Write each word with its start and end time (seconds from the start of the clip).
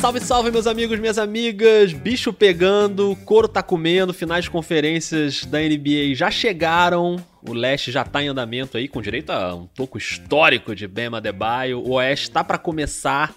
Salve, 0.00 0.20
salve, 0.20 0.50
meus 0.50 0.66
amigos, 0.66 0.98
minhas 0.98 1.18
amigas. 1.18 1.92
Bicho 1.92 2.32
pegando, 2.32 3.14
couro 3.26 3.46
tá 3.46 3.62
comendo, 3.62 4.14
finais 4.14 4.44
de 4.44 4.50
conferências 4.50 5.44
da 5.44 5.58
NBA 5.58 6.14
já 6.14 6.30
chegaram. 6.30 7.22
O 7.46 7.52
leste 7.52 7.92
já 7.92 8.02
tá 8.02 8.22
em 8.22 8.28
andamento 8.28 8.78
aí, 8.78 8.88
com 8.88 9.02
direito 9.02 9.28
a 9.28 9.54
um 9.54 9.66
toco 9.66 9.98
histórico 9.98 10.74
de 10.74 10.88
Bema 10.88 11.18
Adebayo. 11.18 11.80
O 11.80 11.92
oeste 11.92 12.30
tá 12.30 12.42
para 12.42 12.56
começar. 12.56 13.34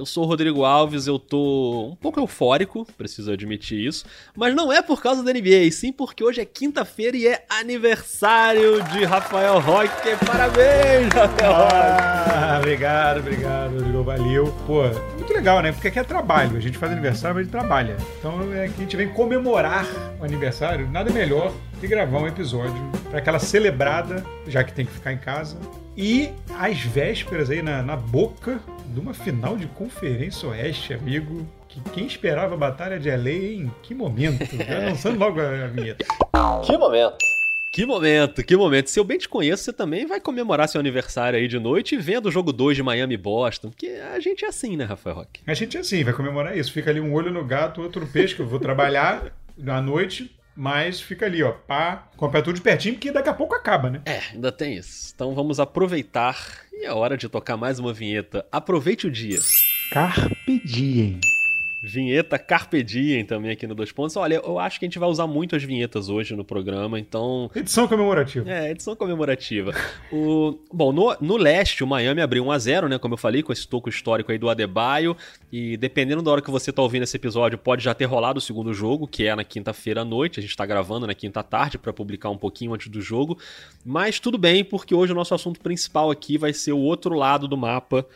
Eu 0.00 0.06
sou 0.06 0.24
o 0.24 0.26
Rodrigo 0.26 0.64
Alves, 0.64 1.06
eu 1.06 1.18
tô 1.18 1.88
um 1.92 1.94
pouco 1.94 2.18
eufórico, 2.18 2.86
preciso 2.96 3.30
admitir 3.30 3.86
isso, 3.86 4.06
mas 4.34 4.54
não 4.54 4.72
é 4.72 4.80
por 4.80 5.02
causa 5.02 5.22
da 5.22 5.30
NBA, 5.30 5.70
sim 5.70 5.92
porque 5.92 6.24
hoje 6.24 6.40
é 6.40 6.44
quinta-feira 6.46 7.14
e 7.18 7.26
é 7.26 7.44
aniversário 7.50 8.82
de 8.84 9.04
Rafael 9.04 9.60
Roque. 9.60 10.16
Parabéns, 10.24 11.12
Rafael 11.12 11.52
ah, 11.52 12.56
obrigado, 12.58 13.18
obrigado, 13.18 13.74
Rodrigo, 13.74 14.02
valeu. 14.02 14.54
Pô, 14.66 14.84
muito 15.18 15.34
legal, 15.34 15.60
né? 15.60 15.70
Porque 15.70 15.88
aqui 15.88 15.98
é 15.98 16.02
trabalho, 16.02 16.56
a 16.56 16.60
gente 16.60 16.78
faz 16.78 16.92
aniversário, 16.92 17.34
mas 17.34 17.42
a 17.42 17.44
gente 17.44 17.52
trabalha. 17.52 17.98
Então 18.18 18.54
é 18.54 18.68
que 18.68 18.76
a 18.78 18.80
gente 18.80 18.96
vem 18.96 19.10
comemorar 19.10 19.86
o 20.18 20.24
aniversário, 20.24 20.88
nada 20.90 21.12
melhor 21.12 21.52
que 21.78 21.86
gravar 21.86 22.20
um 22.20 22.26
episódio 22.26 22.82
para 23.10 23.18
aquela 23.18 23.38
celebrada, 23.38 24.24
já 24.46 24.64
que 24.64 24.72
tem 24.72 24.86
que 24.86 24.92
ficar 24.92 25.12
em 25.12 25.18
casa, 25.18 25.58
e 26.00 26.32
às 26.56 26.80
vésperas 26.80 27.50
aí 27.50 27.60
na, 27.60 27.82
na 27.82 27.94
boca 27.94 28.58
de 28.86 28.98
uma 28.98 29.12
final 29.12 29.54
de 29.58 29.66
Conferência 29.66 30.48
Oeste, 30.48 30.94
amigo. 30.94 31.46
Que 31.68 31.78
quem 31.90 32.06
esperava 32.06 32.54
a 32.54 32.56
Batalha 32.56 32.98
de 32.98 33.10
LA 33.10 33.30
em 33.30 33.70
que 33.82 33.94
momento? 33.94 34.44
Já 34.56 34.78
lançando 34.88 35.18
logo 35.18 35.38
a 35.38 35.66
vinheta. 35.66 36.04
Que 36.64 36.76
momento! 36.78 37.18
Que 37.70 37.86
momento, 37.86 38.42
que 38.42 38.56
momento. 38.56 38.90
Se 38.90 38.98
eu 38.98 39.04
bem 39.04 39.18
te 39.18 39.28
conheço, 39.28 39.62
você 39.62 39.72
também 39.72 40.04
vai 40.04 40.20
comemorar 40.20 40.68
seu 40.68 40.80
aniversário 40.80 41.38
aí 41.38 41.46
de 41.46 41.58
noite 41.60 41.96
vendo 41.98 42.26
o 42.26 42.30
jogo 42.32 42.52
2 42.52 42.76
de 42.76 42.82
Miami 42.82 43.14
e 43.14 43.18
Boston. 43.18 43.68
Porque 43.68 43.86
a 43.86 44.18
gente 44.18 44.44
é 44.44 44.48
assim, 44.48 44.76
né, 44.76 44.84
Rafael 44.84 45.16
Roque? 45.16 45.40
A 45.46 45.54
gente 45.54 45.76
é 45.76 45.80
assim, 45.80 46.02
vai 46.02 46.14
comemorar 46.14 46.56
isso. 46.56 46.72
Fica 46.72 46.90
ali 46.90 46.98
um 46.98 47.12
olho 47.12 47.30
no 47.30 47.44
gato, 47.44 47.80
outro 47.80 48.04
peixe, 48.06 48.34
que 48.34 48.40
eu 48.40 48.48
vou 48.48 48.58
trabalhar 48.58 49.32
à 49.68 49.80
noite, 49.80 50.34
mas 50.60 51.00
fica 51.00 51.24
ali, 51.24 51.42
ó, 51.42 51.52
pá, 51.52 52.06
compra 52.18 52.42
tudo 52.42 52.56
de 52.56 52.60
pertinho, 52.60 52.92
porque 52.92 53.10
daqui 53.10 53.30
a 53.30 53.32
pouco 53.34 53.54
acaba, 53.54 53.88
né? 53.88 54.02
É, 54.04 54.20
ainda 54.34 54.52
tem 54.52 54.76
isso. 54.76 55.10
Então 55.14 55.34
vamos 55.34 55.58
aproveitar 55.58 56.36
e 56.70 56.84
é 56.84 56.92
hora 56.92 57.16
de 57.16 57.30
tocar 57.30 57.56
mais 57.56 57.78
uma 57.78 57.94
vinheta. 57.94 58.44
Aproveite 58.52 59.06
o 59.06 59.10
dia. 59.10 59.38
Carpe 59.90 60.60
diem. 60.62 61.18
Vinheta 61.82 62.38
Carpe 62.38 62.82
Diem 62.82 63.24
também 63.24 63.52
aqui 63.52 63.66
no 63.66 63.74
Dois 63.74 63.90
Pontos. 63.90 64.14
Olha, 64.16 64.34
eu 64.44 64.58
acho 64.58 64.78
que 64.78 64.84
a 64.84 64.88
gente 64.88 64.98
vai 64.98 65.08
usar 65.08 65.26
muito 65.26 65.56
as 65.56 65.62
vinhetas 65.62 66.10
hoje 66.10 66.36
no 66.36 66.44
programa, 66.44 66.98
então... 66.98 67.50
Edição 67.54 67.88
comemorativa. 67.88 68.50
É, 68.50 68.70
edição 68.70 68.94
comemorativa. 68.94 69.72
o... 70.12 70.58
Bom, 70.70 70.92
no, 70.92 71.16
no 71.20 71.36
leste, 71.38 71.82
o 71.82 71.86
Miami 71.86 72.20
abriu 72.20 72.44
1x0, 72.44 72.88
né, 72.88 72.98
como 72.98 73.14
eu 73.14 73.18
falei, 73.18 73.42
com 73.42 73.52
esse 73.52 73.66
toco 73.66 73.88
histórico 73.88 74.30
aí 74.30 74.38
do 74.38 74.50
Adebayo, 74.50 75.16
e 75.50 75.76
dependendo 75.78 76.22
da 76.22 76.30
hora 76.30 76.42
que 76.42 76.50
você 76.50 76.70
tá 76.70 76.82
ouvindo 76.82 77.04
esse 77.04 77.16
episódio, 77.16 77.56
pode 77.56 77.82
já 77.82 77.94
ter 77.94 78.04
rolado 78.04 78.38
o 78.38 78.42
segundo 78.42 78.74
jogo, 78.74 79.06
que 79.06 79.26
é 79.26 79.34
na 79.34 79.44
quinta-feira 79.44 80.02
à 80.02 80.04
noite, 80.04 80.38
a 80.38 80.42
gente 80.42 80.54
tá 80.54 80.66
gravando 80.66 81.06
na 81.06 81.14
quinta 81.14 81.42
tarde 81.42 81.78
para 81.78 81.92
publicar 81.94 82.28
um 82.28 82.36
pouquinho 82.36 82.74
antes 82.74 82.88
do 82.88 83.00
jogo, 83.00 83.38
mas 83.84 84.20
tudo 84.20 84.36
bem, 84.36 84.62
porque 84.62 84.94
hoje 84.94 85.12
o 85.12 85.16
nosso 85.16 85.34
assunto 85.34 85.58
principal 85.60 86.10
aqui 86.10 86.36
vai 86.36 86.52
ser 86.52 86.72
o 86.72 86.78
outro 86.78 87.14
lado 87.14 87.48
do 87.48 87.56
mapa, 87.56 88.06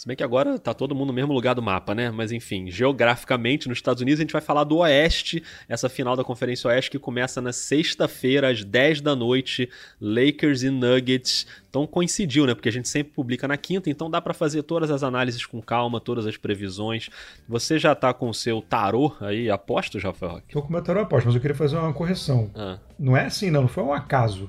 se 0.00 0.06
bem 0.06 0.16
que 0.16 0.24
agora 0.24 0.58
tá 0.58 0.72
todo 0.72 0.94
mundo 0.94 1.08
no 1.08 1.12
mesmo 1.12 1.30
lugar 1.34 1.54
do 1.54 1.60
mapa, 1.60 1.94
né? 1.94 2.10
Mas 2.10 2.32
enfim, 2.32 2.70
geograficamente 2.70 3.68
nos 3.68 3.76
Estados 3.76 4.00
Unidos 4.00 4.18
a 4.18 4.22
gente 4.22 4.32
vai 4.32 4.40
falar 4.40 4.64
do 4.64 4.78
Oeste, 4.78 5.42
essa 5.68 5.90
final 5.90 6.16
da 6.16 6.24
Conferência 6.24 6.68
Oeste 6.68 6.90
que 6.90 6.98
começa 6.98 7.38
na 7.42 7.52
sexta-feira 7.52 8.50
às 8.50 8.64
10 8.64 9.02
da 9.02 9.14
noite, 9.14 9.68
Lakers 10.00 10.62
e 10.62 10.70
Nuggets. 10.70 11.46
Então 11.68 11.86
coincidiu, 11.86 12.46
né? 12.46 12.54
Porque 12.54 12.70
a 12.70 12.72
gente 12.72 12.88
sempre 12.88 13.12
publica 13.12 13.46
na 13.46 13.58
quinta, 13.58 13.90
então 13.90 14.10
dá 14.10 14.22
para 14.22 14.32
fazer 14.32 14.62
todas 14.62 14.90
as 14.90 15.02
análises 15.02 15.44
com 15.44 15.60
calma, 15.60 16.00
todas 16.00 16.26
as 16.26 16.38
previsões. 16.38 17.10
Você 17.46 17.78
já 17.78 17.94
tá 17.94 18.14
com 18.14 18.30
o 18.30 18.34
seu 18.34 18.62
tarô 18.62 19.14
aí 19.20 19.50
aposto, 19.50 19.98
Rafael? 19.98 20.40
Tô 20.50 20.62
com 20.62 20.68
o 20.68 20.72
meu 20.72 20.82
tarô 20.82 21.00
aposto, 21.00 21.26
mas 21.26 21.34
eu 21.34 21.42
queria 21.42 21.54
fazer 21.54 21.76
uma 21.76 21.92
correção. 21.92 22.50
Ah. 22.54 22.78
Não 22.98 23.14
é 23.14 23.26
assim, 23.26 23.50
não, 23.50 23.60
não 23.60 23.68
foi 23.68 23.84
um 23.84 23.92
acaso. 23.92 24.48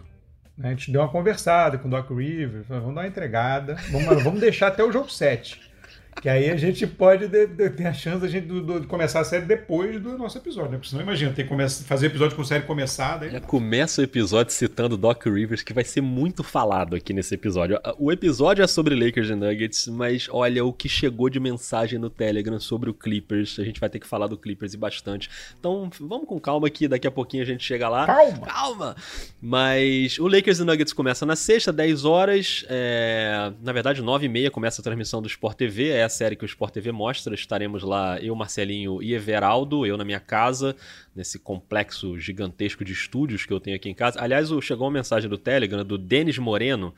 A 0.64 0.70
gente 0.70 0.92
deu 0.92 1.02
uma 1.02 1.10
conversada 1.10 1.78
com 1.78 1.88
o 1.88 1.92
Doc 1.92 2.10
River, 2.12 2.64
vamos 2.68 2.96
dar 2.96 3.02
uma 3.02 3.08
entregada, 3.08 3.76
vamos, 3.92 4.24
vamos 4.24 4.40
deixar 4.40 4.68
até 4.68 4.84
o 4.84 4.92
jogo 4.92 5.10
7. 5.10 5.71
Que 6.20 6.30
aí 6.30 6.50
a 6.52 6.58
gente 6.58 6.86
pode 6.86 7.28
ter 7.30 7.88
a 7.88 7.94
chance 7.94 8.28
de, 8.28 8.42
de, 8.42 8.62
de, 8.62 8.88
começar 8.88 9.22
a 9.22 9.24
série 9.24 9.46
depois 9.46 10.00
do 10.00 10.18
nosso 10.18 10.38
episódio, 10.38 10.72
né? 10.72 10.78
Porque 10.78 10.90
senão, 10.90 11.02
imagina, 11.02 11.32
tem 11.32 11.48
que 11.48 11.70
fazer 11.84 12.08
episódio 12.08 12.36
com 12.36 12.44
série 12.44 12.64
começada. 12.64 13.30
Já 13.30 13.40
começa 13.40 14.02
o 14.02 14.04
episódio 14.04 14.54
citando 14.54 14.98
Doc 14.98 15.26
Rivers, 15.26 15.64
que 15.64 15.74
vai 15.74 15.84
ser 15.84 16.02
muito 16.02 16.44
falado 16.44 16.96
aqui 16.96 17.12
nesse 17.12 17.34
episódio. 17.34 17.80
O 17.98 18.12
episódio 18.12 18.62
é 18.62 18.68
sobre 18.68 18.94
Lakers 18.94 19.30
e 19.30 19.36
Nuggets, 19.36 19.88
mas 19.88 20.28
olha 20.30 20.64
o 20.64 20.72
que 20.72 20.88
chegou 20.88 21.30
de 21.30 21.40
mensagem 21.40 21.98
no 21.98 22.10
Telegram 22.10 22.60
sobre 22.60 22.90
o 22.90 22.94
Clippers. 22.94 23.58
A 23.58 23.64
gente 23.64 23.80
vai 23.80 23.90
ter 23.90 24.00
que 24.00 24.08
falar 24.08 24.28
do 24.28 24.38
Clippers 24.38 24.74
e 24.76 24.78
bastante. 24.78 25.30
Então 25.60 25.90
vamos 26.00 26.28
com 26.28 26.40
calma 26.40 26.70
que 26.70 26.88
daqui 26.88 27.08
a 27.08 27.12
pouquinho 27.12 27.42
a 27.42 27.48
gente 27.48 27.64
chega 27.64 27.90
lá. 27.90 28.06
Calma! 28.06 28.46
Calma! 28.46 28.96
Mas 29.42 30.20
o 30.20 30.28
Lakers 30.28 30.60
e 30.60 30.64
Nuggets 30.64 30.94
começa 30.94 31.26
na 31.26 31.36
sexta, 31.36 31.74
10 31.74 32.06
horas. 32.06 32.64
É... 32.70 33.52
Na 33.64 33.72
verdade, 33.72 34.04
9 34.04 34.26
e 34.26 34.30
meia 34.30 34.52
começa 34.52 34.82
a 34.82 34.84
transmissão 34.84 35.20
do 35.20 35.28
Sport 35.28 35.58
TV. 35.58 35.90
É 35.90 36.01
a 36.04 36.10
série 36.10 36.36
que 36.36 36.44
o 36.44 36.46
Sport 36.46 36.74
TV 36.74 36.92
mostra. 36.92 37.34
Estaremos 37.36 37.84
lá, 37.84 38.20
eu, 38.20 38.36
Marcelinho 38.36 39.02
e 39.02 39.14
Everaldo, 39.14 39.86
eu 39.86 39.98
na 39.98 40.04
minha 40.04 40.20
casa, 40.20 40.76
nesse 41.16 41.40
complexo 41.40 42.18
gigantesco 42.20 42.84
de 42.84 42.94
estúdios 42.94 43.46
que 43.46 43.54
eu 43.54 43.60
tenho 43.60 43.76
aqui 43.76 43.90
em 43.90 43.94
casa. 43.94 44.22
Aliás, 44.22 44.50
chegou 44.62 44.88
uma 44.88 44.94
mensagem 44.94 45.30
do 45.30 45.38
Telegram 45.38 45.86
do 45.86 45.98
Denis 45.98 46.38
Moreno 46.38 46.94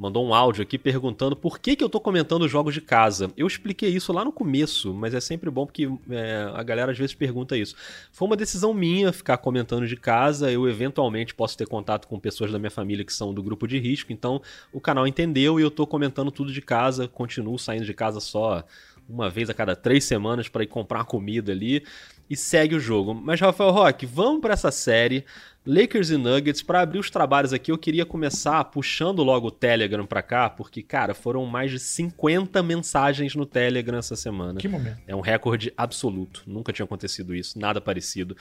mandou 0.00 0.26
um 0.26 0.32
áudio 0.32 0.62
aqui 0.62 0.78
perguntando 0.78 1.36
por 1.36 1.58
que, 1.58 1.76
que 1.76 1.84
eu 1.84 1.88
tô 1.90 2.00
comentando 2.00 2.48
jogos 2.48 2.72
de 2.72 2.80
casa. 2.80 3.30
Eu 3.36 3.46
expliquei 3.46 3.90
isso 3.90 4.14
lá 4.14 4.24
no 4.24 4.32
começo, 4.32 4.94
mas 4.94 5.12
é 5.12 5.20
sempre 5.20 5.50
bom 5.50 5.66
porque 5.66 5.90
é, 6.08 6.50
a 6.54 6.62
galera 6.62 6.90
às 6.90 6.96
vezes 6.96 7.14
pergunta 7.14 7.54
isso. 7.54 7.76
Foi 8.10 8.26
uma 8.26 8.34
decisão 8.34 8.72
minha 8.72 9.12
ficar 9.12 9.36
comentando 9.36 9.86
de 9.86 9.96
casa. 9.96 10.50
Eu 10.50 10.66
eventualmente 10.66 11.34
posso 11.34 11.54
ter 11.54 11.66
contato 11.66 12.08
com 12.08 12.18
pessoas 12.18 12.50
da 12.50 12.58
minha 12.58 12.70
família 12.70 13.04
que 13.04 13.12
são 13.12 13.34
do 13.34 13.42
grupo 13.42 13.68
de 13.68 13.78
risco, 13.78 14.10
então 14.10 14.40
o 14.72 14.80
canal 14.80 15.06
entendeu 15.06 15.60
e 15.60 15.62
eu 15.62 15.70
tô 15.70 15.86
comentando 15.86 16.30
tudo 16.30 16.50
de 16.50 16.62
casa. 16.62 17.06
Continuo 17.06 17.58
saindo 17.58 17.84
de 17.84 17.92
casa 17.92 18.20
só 18.20 18.64
uma 19.06 19.28
vez 19.28 19.50
a 19.50 19.54
cada 19.54 19.76
três 19.76 20.04
semanas 20.04 20.48
para 20.48 20.62
ir 20.62 20.68
comprar 20.68 21.04
comida 21.04 21.52
ali 21.52 21.84
e 22.30 22.36
segue 22.36 22.76
o 22.76 22.80
jogo. 22.80 23.12
Mas 23.12 23.40
Rafael 23.40 23.72
Roque, 23.72 24.06
vamos 24.06 24.40
para 24.40 24.54
essa 24.54 24.70
série. 24.70 25.24
Lakers 25.66 26.08
e 26.08 26.16
Nuggets, 26.16 26.62
para 26.62 26.80
abrir 26.80 26.98
os 26.98 27.10
trabalhos 27.10 27.52
aqui, 27.52 27.70
eu 27.70 27.76
queria 27.76 28.06
começar 28.06 28.64
puxando 28.64 29.22
logo 29.22 29.48
o 29.48 29.50
Telegram 29.50 30.06
para 30.06 30.22
cá, 30.22 30.48
porque, 30.48 30.82
cara, 30.82 31.12
foram 31.12 31.44
mais 31.44 31.70
de 31.70 31.78
50 31.78 32.62
mensagens 32.62 33.36
no 33.36 33.46
Telegram 33.46 33.98
essa 33.98 34.16
semana. 34.16 34.58
Que 34.58 34.66
momento. 34.66 34.98
É 35.06 35.14
um 35.14 35.20
recorde 35.20 35.70
absoluto. 35.76 36.42
Nunca 36.46 36.72
tinha 36.72 36.84
acontecido 36.84 37.34
isso, 37.34 37.58
nada 37.58 37.78
parecido. 37.78 38.34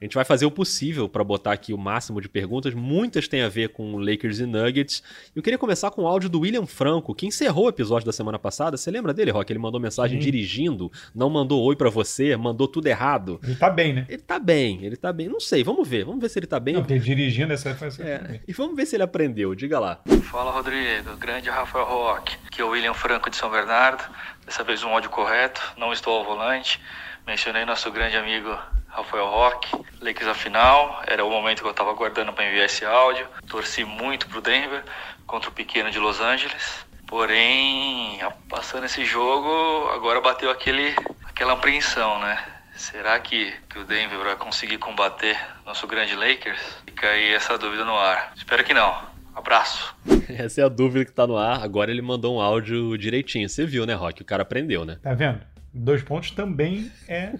A 0.00 0.04
gente 0.04 0.14
vai 0.14 0.24
fazer 0.24 0.46
o 0.46 0.50
possível 0.50 1.06
para 1.06 1.22
botar 1.22 1.52
aqui 1.52 1.74
o 1.74 1.78
máximo 1.78 2.20
de 2.20 2.28
perguntas. 2.30 2.72
Muitas 2.72 3.28
têm 3.28 3.42
a 3.42 3.48
ver 3.50 3.68
com 3.68 3.98
Lakers 3.98 4.38
e 4.38 4.46
Nuggets. 4.46 5.02
Eu 5.36 5.42
queria 5.42 5.58
começar 5.58 5.90
com 5.90 6.04
o 6.04 6.06
áudio 6.06 6.30
do 6.30 6.40
William 6.40 6.64
Franco, 6.64 7.14
que 7.14 7.26
encerrou 7.26 7.66
o 7.66 7.68
episódio 7.68 8.06
da 8.06 8.12
semana 8.12 8.38
passada. 8.38 8.78
Você 8.78 8.90
lembra 8.90 9.12
dele, 9.12 9.30
Rock? 9.30 9.52
Ele 9.52 9.58
mandou 9.58 9.78
mensagem 9.78 10.16
hum. 10.16 10.22
dirigindo, 10.22 10.90
não 11.14 11.28
mandou 11.28 11.62
oi 11.62 11.76
para 11.76 11.90
você, 11.90 12.34
mandou 12.34 12.66
tudo 12.66 12.86
errado. 12.86 13.29
Ele 13.42 13.54
tá 13.54 13.70
bem, 13.70 13.92
né? 13.92 14.06
Ele 14.08 14.22
tá 14.22 14.38
bem, 14.38 14.84
ele 14.84 14.96
tá 14.96 15.12
bem. 15.12 15.28
Não 15.28 15.38
sei, 15.38 15.62
vamos 15.62 15.86
ver. 15.86 16.04
Vamos 16.04 16.20
ver 16.20 16.28
se 16.28 16.38
ele 16.38 16.46
tá 16.46 16.58
bem. 16.58 16.74
Não, 16.74 16.82
porque 16.82 16.98
dirigindo 16.98 17.52
essa 17.52 17.74
faz 17.74 18.00
é. 18.00 18.40
E 18.48 18.52
vamos 18.52 18.74
ver 18.74 18.86
se 18.86 18.96
ele 18.96 19.02
aprendeu, 19.02 19.54
diga 19.54 19.78
lá. 19.78 20.00
Fala 20.24 20.50
Rodrigo, 20.50 21.16
grande 21.16 21.50
Rafael 21.50 21.84
Roque, 21.84 22.36
que 22.50 22.60
é 22.60 22.64
o 22.64 22.70
William 22.70 22.94
Franco 22.94 23.30
de 23.30 23.36
São 23.36 23.50
Bernardo. 23.50 24.02
Dessa 24.44 24.64
vez 24.64 24.82
um 24.82 24.88
áudio 24.88 25.10
correto, 25.10 25.60
não 25.76 25.92
estou 25.92 26.18
ao 26.18 26.24
volante. 26.24 26.80
Mencionei 27.26 27.64
nosso 27.64 27.90
grande 27.90 28.16
amigo 28.16 28.56
Rafael 28.88 29.26
Roque, 29.26 29.70
Lakers 30.00 30.28
a 30.28 30.34
final, 30.34 31.02
era 31.06 31.24
o 31.24 31.30
momento 31.30 31.60
que 31.60 31.66
eu 31.66 31.70
estava 31.70 31.90
aguardando 31.90 32.32
para 32.32 32.46
enviar 32.46 32.66
esse 32.66 32.84
áudio. 32.84 33.26
Torci 33.48 33.84
muito 33.84 34.26
pro 34.28 34.40
Denver 34.40 34.82
contra 35.26 35.48
o 35.48 35.52
pequeno 35.52 35.90
de 35.90 35.98
Los 35.98 36.20
Angeles. 36.20 36.84
Porém, 37.06 38.20
passando 38.48 38.86
esse 38.86 39.04
jogo, 39.04 39.88
agora 39.90 40.20
bateu 40.20 40.50
aquele, 40.50 40.94
aquela 41.24 41.52
apreensão, 41.54 42.18
né? 42.20 42.38
Será 42.80 43.20
que, 43.20 43.52
que 43.68 43.78
o 43.78 43.84
Denver 43.84 44.18
vai 44.24 44.34
conseguir 44.36 44.78
combater 44.78 45.38
nosso 45.66 45.86
grande 45.86 46.16
Lakers? 46.16 46.58
Fica 46.86 47.08
aí 47.08 47.34
essa 47.34 47.58
dúvida 47.58 47.84
no 47.84 47.94
ar. 47.94 48.32
Espero 48.34 48.64
que 48.64 48.72
não. 48.72 49.06
Abraço. 49.34 49.94
Essa 50.26 50.62
é 50.62 50.64
a 50.64 50.68
dúvida 50.68 51.04
que 51.04 51.12
tá 51.12 51.26
no 51.26 51.36
ar. 51.36 51.62
Agora 51.62 51.90
ele 51.90 52.00
mandou 52.00 52.34
um 52.34 52.40
áudio 52.40 52.96
direitinho. 52.96 53.46
Você 53.50 53.66
viu, 53.66 53.84
né, 53.84 53.92
Rock? 53.92 54.22
O 54.22 54.24
cara 54.24 54.44
aprendeu, 54.44 54.86
né? 54.86 54.98
Tá 55.02 55.12
vendo? 55.12 55.42
Dois 55.74 56.02
pontos 56.02 56.30
também 56.30 56.90
é 57.06 57.34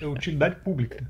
utilidade 0.00 0.54
pública. 0.62 1.04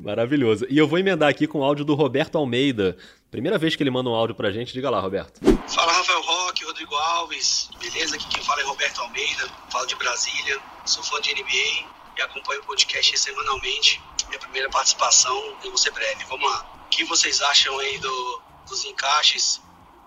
Maravilhoso. 0.00 0.66
E 0.70 0.78
eu 0.78 0.88
vou 0.88 0.98
emendar 0.98 1.28
aqui 1.28 1.46
com 1.46 1.58
o 1.58 1.64
áudio 1.64 1.84
do 1.84 1.94
Roberto 1.94 2.38
Almeida. 2.38 2.96
Primeira 3.30 3.58
vez 3.58 3.76
que 3.76 3.82
ele 3.82 3.90
manda 3.90 4.08
um 4.08 4.14
áudio 4.14 4.34
pra 4.34 4.50
gente. 4.50 4.72
Diga 4.72 4.88
lá, 4.88 5.00
Roberto. 5.00 5.38
Fala, 5.68 5.92
Rafael 5.92 6.22
Roque, 6.22 6.64
Rodrigo 6.64 6.94
Alves. 6.94 7.68
Beleza? 7.78 8.16
Aqui 8.16 8.26
quem 8.28 8.42
fala 8.42 8.62
é 8.62 8.64
Roberto 8.64 9.02
Almeida. 9.02 9.46
Falo 9.70 9.86
de 9.86 9.96
Brasília. 9.96 10.58
Sou 10.86 11.04
fã 11.04 11.20
de 11.20 11.34
NBA 11.34 11.97
e 12.18 12.22
acompanho 12.22 12.60
o 12.60 12.64
podcast 12.64 13.16
semanalmente. 13.18 14.02
Minha 14.28 14.40
primeira 14.40 14.68
participação, 14.68 15.36
eu 15.62 15.70
vou 15.70 15.78
ser 15.78 15.92
breve. 15.92 16.24
Vamos 16.24 16.50
lá. 16.50 16.82
O 16.86 16.88
que 16.88 17.04
vocês 17.04 17.40
acham 17.40 17.78
aí 17.78 17.98
do, 17.98 18.42
dos 18.68 18.84
encaixes 18.84 19.60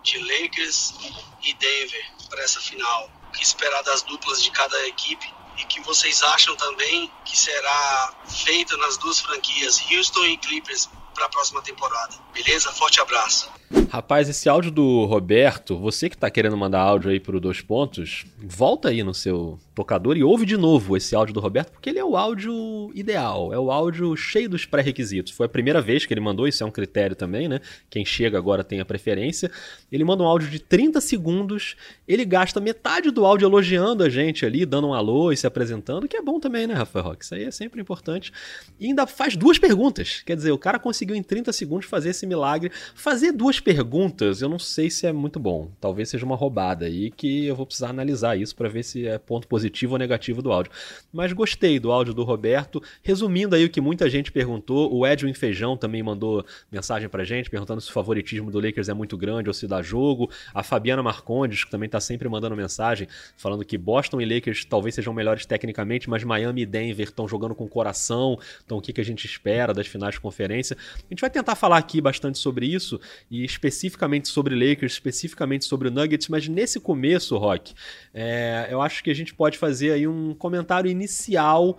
de 0.03 0.19
Lakers 0.19 0.93
e 1.41 1.53
Denver 1.53 2.11
para 2.29 2.43
essa 2.43 2.59
final? 2.59 3.09
O 3.29 3.31
que 3.31 3.43
esperar 3.43 3.81
das 3.83 4.03
duplas 4.03 4.43
de 4.43 4.51
cada 4.51 4.87
equipe? 4.87 5.41
e 5.57 5.65
que 5.65 5.81
vocês 5.81 6.23
acham 6.23 6.55
também 6.55 7.11
que 7.25 7.37
será 7.37 8.13
feito 8.27 8.75
nas 8.77 8.97
duas 8.97 9.19
franquias, 9.19 9.83
Houston 9.91 10.25
e 10.25 10.37
Clippers, 10.37 10.89
para 11.13 11.25
a 11.25 11.29
próxima 11.29 11.61
temporada. 11.61 12.17
Beleza? 12.33 12.71
Forte 12.71 12.99
abraço. 12.99 13.51
Rapaz, 13.89 14.29
esse 14.29 14.47
áudio 14.47 14.71
do 14.71 15.05
Roberto, 15.05 15.77
você 15.77 16.09
que 16.09 16.15
está 16.15 16.29
querendo 16.29 16.57
mandar 16.57 16.81
áudio 16.81 17.11
aí 17.11 17.19
pro 17.19 17.39
Dois 17.39 17.61
Pontos, 17.61 18.25
volta 18.37 18.89
aí 18.89 19.03
no 19.03 19.13
seu 19.13 19.59
tocador 19.73 20.17
e 20.17 20.23
ouve 20.23 20.45
de 20.45 20.57
novo 20.57 20.97
esse 20.97 21.15
áudio 21.15 21.33
do 21.33 21.39
Roberto, 21.39 21.71
porque 21.71 21.89
ele 21.89 21.99
é 21.99 22.03
o 22.03 22.17
áudio 22.17 22.91
ideal, 22.93 23.53
é 23.53 23.57
o 23.57 23.71
áudio 23.71 24.15
cheio 24.15 24.49
dos 24.49 24.65
pré-requisitos. 24.65 25.31
Foi 25.31 25.45
a 25.45 25.49
primeira 25.49 25.81
vez 25.81 26.05
que 26.05 26.13
ele 26.13 26.19
mandou, 26.19 26.47
isso 26.47 26.63
é 26.63 26.65
um 26.65 26.71
critério 26.71 27.15
também, 27.15 27.47
né? 27.47 27.59
Quem 27.89 28.05
chega 28.05 28.37
agora 28.37 28.63
tem 28.63 28.79
a 28.79 28.85
preferência. 28.85 29.49
Ele 29.91 30.03
manda 30.03 30.23
um 30.23 30.27
áudio 30.27 30.49
de 30.49 30.59
30 30.59 30.99
segundos, 30.99 31.75
ele 32.07 32.25
gasta 32.25 32.59
metade 32.59 33.09
do 33.09 33.25
áudio 33.25 33.45
elogiando 33.45 34.03
a 34.03 34.09
gente 34.09 34.45
ali, 34.45 34.65
dando 34.65 34.87
um 34.87 34.93
alô 34.93 35.31
e 35.31 35.37
se 35.37 35.47
apresentando, 35.47 36.07
que 36.07 36.17
é 36.17 36.21
bom 36.21 36.39
também, 36.39 36.67
né, 36.67 36.73
Rafael 36.73 37.05
Roque? 37.05 37.23
Isso 37.23 37.35
aí 37.35 37.45
é 37.45 37.51
sempre 37.51 37.79
importante. 37.81 38.33
E 38.79 38.87
ainda 38.87 39.07
faz 39.07 39.35
duas 39.35 39.57
perguntas. 39.57 40.21
Quer 40.25 40.35
dizer, 40.35 40.51
o 40.51 40.57
cara 40.57 40.77
conseguiu 40.77 41.15
em 41.15 41.23
30 41.23 41.53
segundos 41.53 41.85
fazer 41.87 42.09
esse 42.09 42.25
milagre. 42.25 42.71
Fazer 42.93 43.31
duas 43.31 43.60
perguntas, 43.61 44.41
eu 44.41 44.49
não 44.49 44.59
sei 44.59 44.89
se 44.89 45.07
é 45.07 45.13
muito 45.13 45.39
bom. 45.39 45.71
Talvez 45.79 46.09
seja 46.09 46.25
uma 46.25 46.35
roubada 46.35 46.85
aí 46.85 47.11
que 47.11 47.45
eu 47.45 47.55
vou 47.55 47.65
precisar 47.65 47.89
analisar 47.89 48.37
isso 48.37 48.55
para 48.55 48.67
ver 48.67 48.83
se 48.83 49.07
é 49.07 49.17
ponto 49.17 49.47
positivo 49.47 49.93
ou 49.93 49.99
negativo 49.99 50.41
do 50.41 50.51
áudio. 50.51 50.71
Mas 51.13 51.31
gostei 51.31 51.79
do 51.79 51.91
áudio 51.91 52.13
do 52.13 52.23
Roberto. 52.23 52.81
Resumindo 53.03 53.55
aí 53.55 53.63
o 53.63 53.69
que 53.69 53.79
muita 53.79 54.09
gente 54.09 54.31
perguntou, 54.31 54.93
o 54.93 55.05
Edwin 55.05 55.33
Feijão 55.33 55.77
também 55.77 56.01
mandou 56.01 56.45
mensagem 56.71 57.07
pra 57.07 57.23
gente, 57.23 57.49
perguntando 57.49 57.79
se 57.79 57.89
o 57.89 57.93
favoritismo 57.93 58.49
do 58.49 58.59
Lakers 58.59 58.89
é 58.89 58.93
muito 58.93 59.15
grande 59.15 59.49
ou 59.49 59.53
se 59.53 59.67
dá 59.67 59.81
jogo. 59.81 60.29
A 60.53 60.63
Fabiana 60.63 61.03
Marcondes, 61.03 61.63
que 61.63 61.71
também 61.71 61.87
tá 61.87 61.99
sempre 61.99 62.27
mandando 62.27 62.55
mensagem, 62.55 63.07
falando 63.37 63.63
que 63.63 63.77
Boston 63.77 64.19
e 64.19 64.25
Lakers 64.25 64.65
talvez 64.65 64.95
sejam 64.95 65.13
melhores 65.13 65.45
tecnicamente, 65.45 66.09
mas 66.09 66.23
Miami 66.23 66.63
e 66.63 66.65
Denver 66.65 67.07
estão 67.07 67.27
jogando 67.27 67.53
com 67.53 67.67
coração. 67.67 68.39
Então 68.65 68.77
o 68.79 68.81
que, 68.81 68.91
que 68.91 69.01
a 69.01 69.05
gente 69.05 69.25
espera 69.25 69.73
das 69.73 69.87
finais 69.87 70.15
de 70.15 70.19
conferência? 70.19 70.75
A 70.97 71.07
gente 71.09 71.21
vai 71.21 71.29
tentar 71.29 71.55
falar 71.55 71.77
aqui 71.77 72.01
bastante 72.01 72.39
sobre 72.39 72.65
isso 72.65 72.99
e 73.29 73.50
especificamente 73.51 74.27
sobre 74.27 74.55
Lakers, 74.55 74.93
especificamente 74.93 75.65
sobre 75.65 75.89
Nuggets, 75.89 76.27
mas 76.27 76.47
nesse 76.47 76.79
começo, 76.79 77.37
Rock, 77.37 77.73
é, 78.13 78.67
eu 78.71 78.81
acho 78.81 79.03
que 79.03 79.11
a 79.11 79.13
gente 79.13 79.33
pode 79.33 79.51
pode 79.51 79.57
fazer 79.57 79.91
aí 79.91 80.07
um 80.07 80.33
comentário 80.33 80.89
inicial 80.89 81.77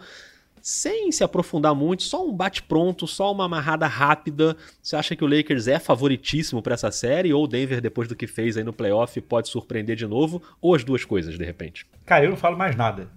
sem 0.61 1.11
se 1.11 1.25
aprofundar 1.25 1.75
muito, 1.75 2.05
só 2.05 2.25
um 2.25 2.33
bate-pronto, 2.33 3.05
só 3.05 3.33
uma 3.33 3.47
amarrada 3.47 3.87
rápida. 3.87 4.57
Você 4.81 4.95
acha 4.95 5.17
que 5.17 5.25
o 5.25 5.27
Lakers 5.27 5.67
é 5.67 5.79
favoritíssimo 5.79 6.63
para 6.63 6.75
essa 6.75 6.91
série 6.93 7.33
ou 7.33 7.43
o 7.43 7.49
Denver, 7.49 7.81
depois 7.81 8.07
do 8.07 8.15
que 8.15 8.29
fez 8.29 8.57
aí 8.57 8.63
no 8.63 8.73
playoff, 8.73 9.21
pode 9.23 9.49
surpreender 9.49 9.97
de 9.97 10.07
novo? 10.07 10.41
Ou 10.61 10.75
as 10.75 10.85
duas 10.85 11.05
coisas, 11.05 11.37
de 11.37 11.45
repente? 11.45 11.85
Cara, 12.07 12.27
eu 12.27 12.31
não 12.31 12.37
falo 12.37 12.57
mais 12.57 12.77
nada. 12.77 13.09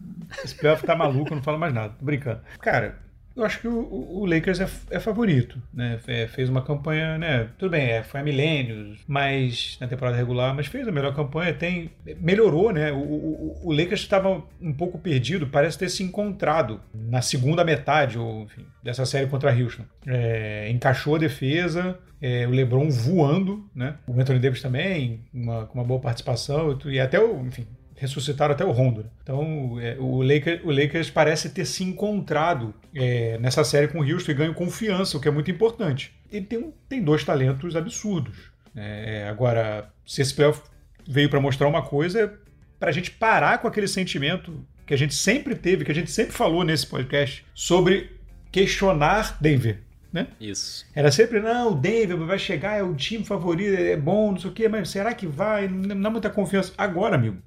Esse 0.44 0.56
playoff 0.56 0.84
tá 0.84 0.96
maluco, 0.96 1.34
eu 1.34 1.36
não 1.36 1.44
falo 1.44 1.60
mais 1.60 1.72
nada. 1.72 1.94
Tô 2.00 2.04
brincando. 2.04 2.42
Cara, 2.60 2.98
eu 3.36 3.44
acho 3.44 3.60
que 3.60 3.68
o, 3.68 4.20
o 4.20 4.26
Lakers 4.26 4.60
é, 4.62 4.68
é, 4.92 5.00
favorito, 5.00 5.62
né? 5.74 6.00
É, 6.08 6.28
fez 6.28 6.50
uma 6.50 6.62
campanha, 6.62 7.18
né? 7.18 7.50
Tudo 7.58 7.72
bem, 7.72 7.90
é, 7.90 8.04
foi 8.04 8.22
a 8.22 8.24
milênios, 8.24 9.00
mas 9.08 9.78
na 9.80 9.88
temporada 9.88 10.16
regular, 10.16 10.56
mas 10.56 10.68
fez 10.68 10.88
a 10.88 10.92
melhor 10.92 11.14
campanha, 11.14 11.54
tem 11.54 11.92
melhorou, 12.22 12.72
né? 12.72 12.92
O, 12.92 12.98
o, 12.98 13.62
o 13.66 13.72
Lakers 13.72 14.02
estava 14.02 14.42
um 14.62 14.74
pouco 14.74 14.98
perdido, 14.98 15.48
parece 15.48 15.78
ter 15.78 15.90
se 15.90 16.02
encontrado 16.02 16.80
na 16.94 17.22
segunda 17.22 17.64
metade, 17.64 18.18
ou 18.18 18.44
enfim, 18.44 18.66
dessa 18.82 19.06
série 19.06 19.28
contra 19.28 19.52
a 19.52 19.56
Houston. 19.56 19.84
É, 20.08 20.70
encaixou 20.70 21.16
a 21.16 21.20
defesa, 21.20 22.00
é, 22.22 22.48
o 22.48 22.52
LeBron 22.52 22.90
voando, 22.90 23.70
né? 23.76 23.96
O 24.08 24.20
Anthony 24.20 24.40
Davis 24.40 24.62
também, 24.62 25.20
uma, 25.34 25.66
com 25.66 25.78
uma 25.78 25.84
boa 25.86 26.00
participação 26.00 26.78
e 26.86 27.00
até 27.00 27.20
o, 27.20 27.46
enfim, 27.46 27.68
ressuscitaram 27.96 28.54
até 28.54 28.66
o 28.66 28.72
Rondo. 28.72 29.04
Né? 29.04 29.10
Então, 29.24 29.80
é, 29.80 29.96
o, 30.00 30.22
Lakers, 30.22 30.62
o, 30.64 30.72
Lakers, 30.72 31.10
parece 31.10 31.50
ter 31.50 31.66
se 31.66 31.84
encontrado 31.84 32.74
é, 32.94 33.38
nessa 33.40 33.64
série 33.64 33.88
com 33.88 34.00
o 34.00 34.04
Houston 34.04 34.32
e 34.32 34.36
ganho 34.36 34.54
confiança, 34.54 35.18
o 35.18 35.22
que 35.22 35.28
é 35.28 35.32
muito 35.32 35.50
importante. 35.50 36.14
Ele 36.32 36.46
tem, 36.46 36.74
tem 36.90 37.04
dois 37.04 37.24
talentos 37.24 37.76
absurdos. 37.76 38.52
É, 38.76 39.28
agora, 39.30 39.90
se 40.06 40.22
esse 40.22 40.34
playoff 40.34 40.62
veio 41.08 41.30
para 41.30 41.40
mostrar 41.40 41.68
uma 41.68 41.82
coisa, 41.82 42.24
é 42.24 42.32
para 42.80 42.90
a 42.90 42.94
gente 42.94 43.12
parar 43.12 43.60
com 43.60 43.68
aquele 43.68 43.88
sentimento 43.88 44.66
que 44.86 44.94
a 44.94 44.98
gente 44.98 45.16
sempre 45.16 45.56
teve, 45.56 45.86
que 45.86 45.92
a 45.92 45.96
gente 45.96 46.12
sempre 46.12 46.34
falou 46.34 46.64
nesse 46.64 46.86
podcast, 46.86 47.46
sobre 47.54 48.12
questionar 48.52 49.38
Denver. 49.42 49.82
Né? 50.12 50.28
Isso. 50.40 50.86
Era 50.96 51.12
sempre, 51.12 51.42
não, 51.42 51.72
o 51.72 51.76
Denver 51.76 52.18
vai 52.18 52.40
chegar, 52.40 52.78
é 52.78 52.84
o 52.84 52.94
time 52.94 53.26
favorito, 53.26 53.78
é 53.78 53.98
bom, 53.98 54.32
não 54.32 54.40
sei 54.40 54.50
o 54.50 54.54
quê, 54.54 54.70
mas 54.70 54.90
será 54.90 55.14
que 55.14 55.28
vai? 55.28 55.68
Não 55.68 56.00
dá 56.00 56.10
muita 56.10 56.30
confiança. 56.30 56.74
Agora, 56.78 57.16
amigo, 57.16 57.38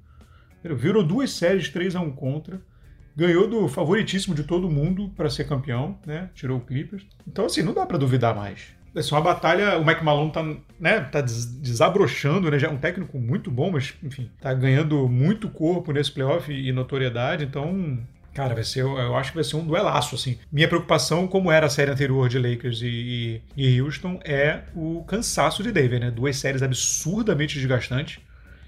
Virou 0.63 1.03
duas 1.03 1.31
séries 1.31 1.69
3 1.69 1.95
a 1.95 2.01
1 2.01 2.11
contra. 2.11 2.61
Ganhou 3.15 3.47
do 3.47 3.67
favoritíssimo 3.67 4.33
de 4.33 4.43
todo 4.43 4.69
mundo 4.69 5.09
para 5.15 5.29
ser 5.29 5.45
campeão, 5.45 5.97
né? 6.05 6.29
Tirou 6.33 6.57
o 6.57 6.61
Clippers. 6.61 7.05
Então, 7.27 7.45
assim, 7.45 7.61
não 7.61 7.73
dá 7.73 7.85
para 7.85 7.97
duvidar 7.97 8.35
mais. 8.35 8.67
Vai 8.93 9.03
ser 9.03 9.13
uma 9.13 9.21
batalha. 9.21 9.77
O 9.77 9.85
Mike 9.85 10.03
Malone 10.03 10.31
tá, 10.31 10.43
né, 10.79 11.01
tá 11.01 11.21
desabrochando, 11.21 12.49
né? 12.49 12.57
Já 12.57 12.67
é 12.67 12.71
um 12.71 12.77
técnico 12.77 13.19
muito 13.19 13.51
bom, 13.51 13.71
mas, 13.71 13.93
enfim, 14.03 14.29
tá 14.39 14.53
ganhando 14.53 15.07
muito 15.07 15.49
corpo 15.49 15.91
nesse 15.91 16.11
playoff 16.11 16.51
e 16.51 16.71
notoriedade. 16.71 17.43
Então, 17.43 17.99
Cara, 18.33 18.53
vai 18.53 18.63
ser, 18.63 18.81
eu 18.81 19.15
acho 19.15 19.31
que 19.31 19.35
vai 19.35 19.43
ser 19.43 19.57
um 19.57 19.65
duelaço, 19.65 20.15
assim. 20.15 20.37
Minha 20.51 20.67
preocupação, 20.67 21.27
como 21.27 21.51
era 21.51 21.65
a 21.65 21.69
série 21.69 21.91
anterior 21.91 22.29
de 22.29 22.37
Lakers 22.37 22.81
e, 22.81 23.41
e, 23.57 23.65
e 23.65 23.81
Houston, 23.81 24.19
é 24.23 24.61
o 24.75 25.03
cansaço 25.03 25.61
de 25.61 25.71
Denver, 25.71 25.99
né? 25.99 26.11
Duas 26.11 26.37
séries 26.37 26.61
absurdamente 26.61 27.55
desgastantes 27.55 28.19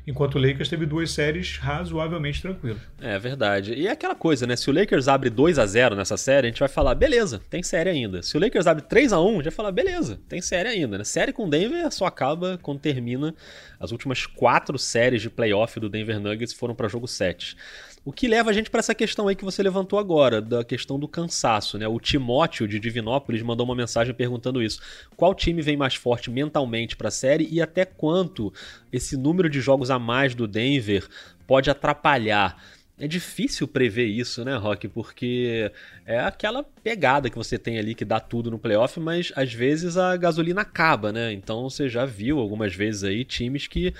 enquanto 0.05 0.35
o 0.35 0.39
Lakers 0.39 0.69
teve 0.69 0.85
duas 0.85 1.11
séries 1.11 1.57
razoavelmente 1.57 2.41
tranquilas. 2.41 2.77
É 2.99 3.17
verdade. 3.19 3.73
E 3.73 3.87
é 3.87 3.91
aquela 3.91 4.15
coisa, 4.15 4.47
né? 4.47 4.55
Se 4.55 4.69
o 4.69 4.73
Lakers 4.73 5.07
abre 5.07 5.29
2 5.29 5.59
a 5.59 5.65
0 5.65 5.95
nessa 5.95 6.17
série, 6.17 6.47
a 6.47 6.49
gente 6.49 6.59
vai 6.59 6.69
falar, 6.69 6.95
beleza, 6.95 7.41
tem 7.49 7.61
série 7.61 7.89
ainda. 7.89 8.21
Se 8.21 8.35
o 8.37 8.39
Lakers 8.39 8.67
abre 8.67 8.83
3 8.83 9.13
a 9.13 9.21
1 9.21 9.27
a 9.27 9.33
gente 9.33 9.43
vai 9.43 9.51
falar, 9.51 9.71
beleza, 9.71 10.19
tem 10.27 10.41
série 10.41 10.69
ainda. 10.69 10.97
Né? 10.97 11.03
Série 11.03 11.33
com 11.33 11.49
Denver 11.49 11.91
só 11.91 12.05
acaba 12.05 12.59
quando 12.61 12.79
termina. 12.79 13.33
As 13.79 13.91
últimas 13.91 14.25
quatro 14.25 14.77
séries 14.77 15.21
de 15.21 15.29
playoff 15.29 15.79
do 15.79 15.89
Denver 15.89 16.19
Nuggets 16.19 16.53
foram 16.53 16.75
para 16.75 16.87
jogo 16.87 17.07
7. 17.07 17.55
O 18.03 18.11
que 18.11 18.27
leva 18.27 18.49
a 18.49 18.53
gente 18.53 18.71
para 18.71 18.79
essa 18.79 18.95
questão 18.95 19.27
aí 19.27 19.35
que 19.35 19.45
você 19.45 19.61
levantou 19.61 19.99
agora, 19.99 20.41
da 20.41 20.63
questão 20.63 20.99
do 20.99 21.07
cansaço, 21.07 21.77
né? 21.77 21.87
O 21.87 21.99
Timóteo 21.99 22.67
de 22.67 22.79
Divinópolis 22.79 23.43
mandou 23.43 23.63
uma 23.63 23.75
mensagem 23.75 24.11
perguntando 24.11 24.63
isso. 24.63 24.81
Qual 25.15 25.35
time 25.35 25.61
vem 25.61 25.77
mais 25.77 25.93
forte 25.93 26.31
mentalmente 26.31 26.95
para 26.97 27.09
a 27.09 27.11
série 27.11 27.47
e 27.51 27.61
até 27.61 27.85
quanto 27.85 28.51
esse 28.91 29.15
número 29.15 29.47
de 29.47 29.61
jogos 29.61 29.91
a 29.91 29.99
mais 29.99 30.33
do 30.33 30.47
Denver 30.47 31.07
pode 31.45 31.69
atrapalhar? 31.69 32.57
É 32.97 33.07
difícil 33.07 33.67
prever 33.67 34.05
isso, 34.05 34.43
né, 34.43 34.55
Rock? 34.55 34.87
Porque 34.87 35.71
é 36.03 36.19
aquela 36.19 36.63
pegada 36.63 37.29
que 37.29 37.37
você 37.37 37.57
tem 37.57 37.77
ali 37.77 37.93
que 37.93 38.05
dá 38.05 38.19
tudo 38.19 38.49
no 38.49 38.57
playoff, 38.57 38.99
mas 38.99 39.31
às 39.35 39.53
vezes 39.53 39.95
a 39.95 40.17
gasolina 40.17 40.61
acaba, 40.61 41.11
né? 41.11 41.31
Então 41.33 41.69
você 41.69 41.87
já 41.87 42.05
viu 42.05 42.39
algumas 42.39 42.75
vezes 42.75 43.03
aí 43.03 43.23
times 43.23 43.67
que 43.67 43.93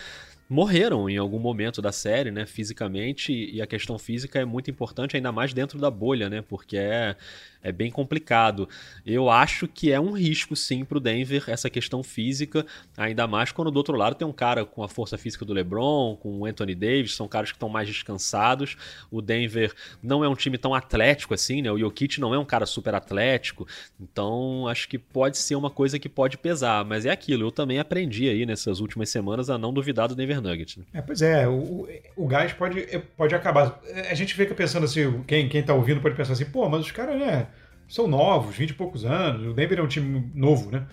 morreram 0.51 1.09
em 1.09 1.15
algum 1.15 1.39
momento 1.39 1.81
da 1.81 1.93
série, 1.93 2.29
né, 2.29 2.45
fisicamente, 2.45 3.31
e 3.31 3.61
a 3.61 3.65
questão 3.65 3.97
física 3.97 4.37
é 4.37 4.43
muito 4.43 4.69
importante, 4.69 5.15
ainda 5.15 5.31
mais 5.31 5.53
dentro 5.53 5.79
da 5.79 5.89
bolha, 5.89 6.29
né, 6.29 6.41
porque 6.41 6.75
é, 6.75 7.15
é 7.63 7.71
bem 7.71 7.91
complicado. 7.91 8.67
Eu 9.05 9.29
acho 9.29 9.67
que 9.67 9.91
é 9.91 9.99
um 9.99 10.11
risco, 10.11 10.55
sim, 10.55 10.83
para 10.83 10.97
o 10.97 11.01
Denver 11.01 11.43
essa 11.47 11.69
questão 11.69 12.03
física, 12.03 12.65
ainda 12.97 13.27
mais 13.27 13.51
quando 13.51 13.71
do 13.71 13.77
outro 13.77 13.95
lado 13.95 14.15
tem 14.15 14.27
um 14.27 14.33
cara 14.33 14.65
com 14.65 14.83
a 14.83 14.87
força 14.87 15.17
física 15.17 15.45
do 15.45 15.53
LeBron, 15.53 16.15
com 16.17 16.39
o 16.39 16.45
Anthony 16.45 16.75
Davis, 16.75 17.15
são 17.15 17.27
caras 17.27 17.51
que 17.51 17.55
estão 17.55 17.69
mais 17.69 17.87
descansados. 17.87 18.75
O 19.09 19.21
Denver 19.21 19.73
não 20.01 20.23
é 20.23 20.29
um 20.29 20.35
time 20.35 20.57
tão 20.57 20.73
atlético 20.73 21.33
assim, 21.33 21.61
né? 21.61 21.71
O 21.71 21.77
Jokic 21.77 22.19
não 22.19 22.33
é 22.33 22.39
um 22.39 22.45
cara 22.45 22.65
super 22.65 22.95
atlético, 22.95 23.67
então 23.99 24.67
acho 24.67 24.87
que 24.87 24.97
pode 24.97 25.37
ser 25.37 25.55
uma 25.55 25.69
coisa 25.69 25.99
que 25.99 26.09
pode 26.09 26.37
pesar, 26.37 26.83
mas 26.85 27.05
é 27.05 27.11
aquilo. 27.11 27.43
Eu 27.43 27.51
também 27.51 27.79
aprendi 27.79 28.29
aí 28.29 28.45
nessas 28.45 28.79
últimas 28.79 29.09
semanas 29.09 29.49
a 29.49 29.57
não 29.57 29.73
duvidar 29.73 30.07
do 30.07 30.15
Denver 30.15 30.41
Nuggets. 30.41 30.77
Né? 30.77 30.85
É, 30.93 31.01
pois 31.01 31.21
é, 31.21 31.47
o, 31.47 31.87
o 32.15 32.27
gás 32.27 32.53
pode, 32.53 32.81
pode 33.15 33.35
acabar. 33.35 33.79
A 34.09 34.13
gente 34.13 34.33
fica 34.33 34.53
pensando 34.53 34.85
assim, 34.85 35.21
quem, 35.27 35.47
quem 35.47 35.63
tá 35.63 35.73
ouvindo 35.73 36.01
pode 36.01 36.15
pensar 36.15 36.33
assim, 36.33 36.45
pô, 36.45 36.67
mas 36.69 36.81
os 36.81 36.91
caras, 36.91 37.19
né? 37.19 37.47
São 37.91 38.07
novos, 38.07 38.55
20 38.55 38.69
e 38.69 38.73
poucos 38.73 39.03
anos. 39.03 39.47
O 39.47 39.53
Denver 39.53 39.79
é 39.79 39.81
um 39.81 39.87
time 39.87 40.31
novo, 40.33 40.71
né? 40.71 40.87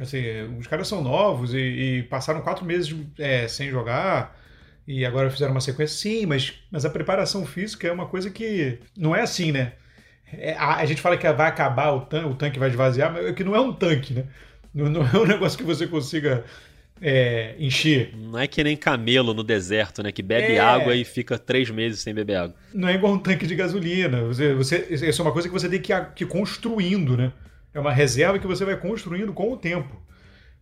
Assim, 0.00 0.20
os 0.58 0.66
caras 0.66 0.88
são 0.88 1.00
novos 1.00 1.54
e, 1.54 1.58
e 1.58 2.02
passaram 2.02 2.40
quatro 2.40 2.64
meses 2.64 2.92
é, 3.18 3.46
sem 3.46 3.70
jogar 3.70 4.36
e 4.84 5.06
agora 5.06 5.30
fizeram 5.30 5.52
uma 5.52 5.60
sequência. 5.60 5.96
Sim, 5.96 6.26
mas, 6.26 6.54
mas 6.68 6.84
a 6.84 6.90
preparação 6.90 7.46
física 7.46 7.86
é 7.86 7.92
uma 7.92 8.06
coisa 8.06 8.30
que 8.30 8.80
não 8.96 9.14
é 9.14 9.20
assim, 9.20 9.52
né? 9.52 9.74
É, 10.32 10.54
a, 10.54 10.78
a, 10.78 10.84
gente 10.86 11.00
fala 11.00 11.16
que 11.16 11.32
vai 11.32 11.48
acabar 11.48 11.92
o, 11.92 12.00
tan 12.00 12.26
o 12.26 12.34
tanque 12.34 12.58
vai 12.58 12.68
esvaziar, 12.68 13.12
mas 13.12 13.26
é 13.26 13.32
que 13.32 13.44
não 13.44 13.54
é 13.54 13.60
um 13.60 13.72
tanque, 13.72 14.12
né? 14.12 14.24
Não, 14.74 14.88
não 14.88 15.06
é 15.06 15.18
um 15.18 15.26
negócio 15.26 15.56
que 15.56 15.64
você 15.64 15.86
consiga 15.86 16.44
é, 17.00 17.54
encher. 17.58 18.14
Não 18.16 18.38
é 18.38 18.46
que 18.46 18.62
nem 18.62 18.76
camelo 18.76 19.32
no 19.32 19.42
deserto, 19.42 20.02
né? 20.02 20.12
Que 20.12 20.22
bebe 20.22 20.54
é... 20.54 20.58
água 20.58 20.94
e 20.94 21.04
fica 21.04 21.38
três 21.38 21.70
meses 21.70 22.00
sem 22.00 22.12
beber 22.12 22.36
água. 22.36 22.56
Não 22.74 22.88
é 22.88 22.94
igual 22.94 23.14
um 23.14 23.18
tanque 23.18 23.46
de 23.46 23.54
gasolina. 23.54 24.22
Você, 24.24 24.54
você, 24.54 24.86
isso 24.90 25.20
é 25.20 25.24
uma 25.24 25.32
coisa 25.32 25.48
que 25.48 25.54
você 25.54 25.68
tem 25.68 25.80
que, 25.80 25.92
ir 25.92 26.26
construindo, 26.26 27.16
né? 27.16 27.32
É 27.72 27.80
uma 27.80 27.92
reserva 27.92 28.38
que 28.38 28.46
você 28.46 28.64
vai 28.64 28.76
construindo 28.76 29.32
com 29.32 29.52
o 29.52 29.56
tempo. 29.56 30.00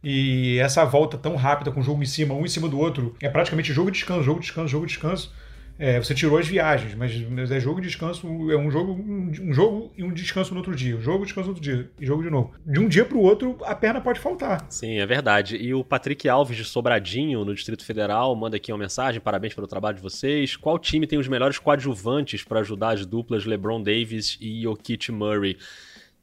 E 0.03 0.59
essa 0.59 0.85
volta 0.85 1.19
tão 1.19 1.35
rápida 1.35 1.73
com 1.73 1.81
o 1.81 1.83
jogo 1.83 2.03
em 2.03 2.07
cima, 2.07 2.35
um 2.35 2.45
em 2.45 2.49
cima 2.49 2.69
do 2.69 2.79
outro, 2.79 3.17
é 3.21 3.29
praticamente 3.29 3.73
jogo 3.73 3.91
descanso, 3.91 4.23
jogo 4.23 4.41
descanso, 4.41 4.69
jogo 4.69 4.87
descanso. 4.87 5.35
É, 5.79 5.99
você 5.99 6.13
tirou 6.13 6.39
as 6.39 6.49
viagens, 6.49 6.95
mas, 6.95 7.15
mas 7.29 7.53
é 7.53 7.61
jogo 7.61 7.79
e 7.79 7.83
descanso, 7.83 8.27
é 8.51 8.57
um 8.57 8.69
jogo, 8.69 8.93
um, 8.93 9.31
um, 9.41 9.53
jogo 9.53 9.93
e 9.97 10.03
um 10.03 10.13
descanso 10.13 10.53
no 10.53 10.59
outro 10.59 10.75
dia. 10.75 10.97
Um 10.97 11.01
jogo, 11.01 11.25
descanso 11.25 11.47
no 11.47 11.55
outro 11.55 11.63
dia, 11.63 11.89
e 12.01 12.05
jogo 12.05 12.23
de 12.23 12.31
novo. 12.31 12.53
De 12.67 12.81
um 12.81 12.89
dia 12.89 13.05
para 13.05 13.17
o 13.17 13.23
outro, 13.23 13.57
a 13.65 13.75
perna 13.77 14.01
pode 14.01 14.19
faltar. 14.19 14.67
Sim, 14.71 14.99
é 14.99 15.07
verdade. 15.07 15.57
E 15.57 15.73
o 15.73 15.85
Patrick 15.85 16.29
Alves 16.29 16.57
de 16.57 16.65
Sobradinho, 16.65 17.45
no 17.45 17.55
Distrito 17.55 17.85
Federal, 17.85 18.35
manda 18.35 18.57
aqui 18.57 18.73
uma 18.73 18.79
mensagem: 18.79 19.21
parabéns 19.21 19.55
pelo 19.55 19.69
trabalho 19.69 19.97
de 19.97 20.03
vocês. 20.03 20.57
Qual 20.57 20.79
time 20.79 21.07
tem 21.07 21.19
os 21.19 21.29
melhores 21.29 21.59
coadjuvantes 21.59 22.43
para 22.43 22.61
ajudar 22.61 22.95
as 22.95 23.07
duplas 23.07 23.45
LeBron 23.45 23.81
Davis 23.81 24.37
e 24.41 24.63
Jokic 24.63 25.13
Murray? 25.13 25.57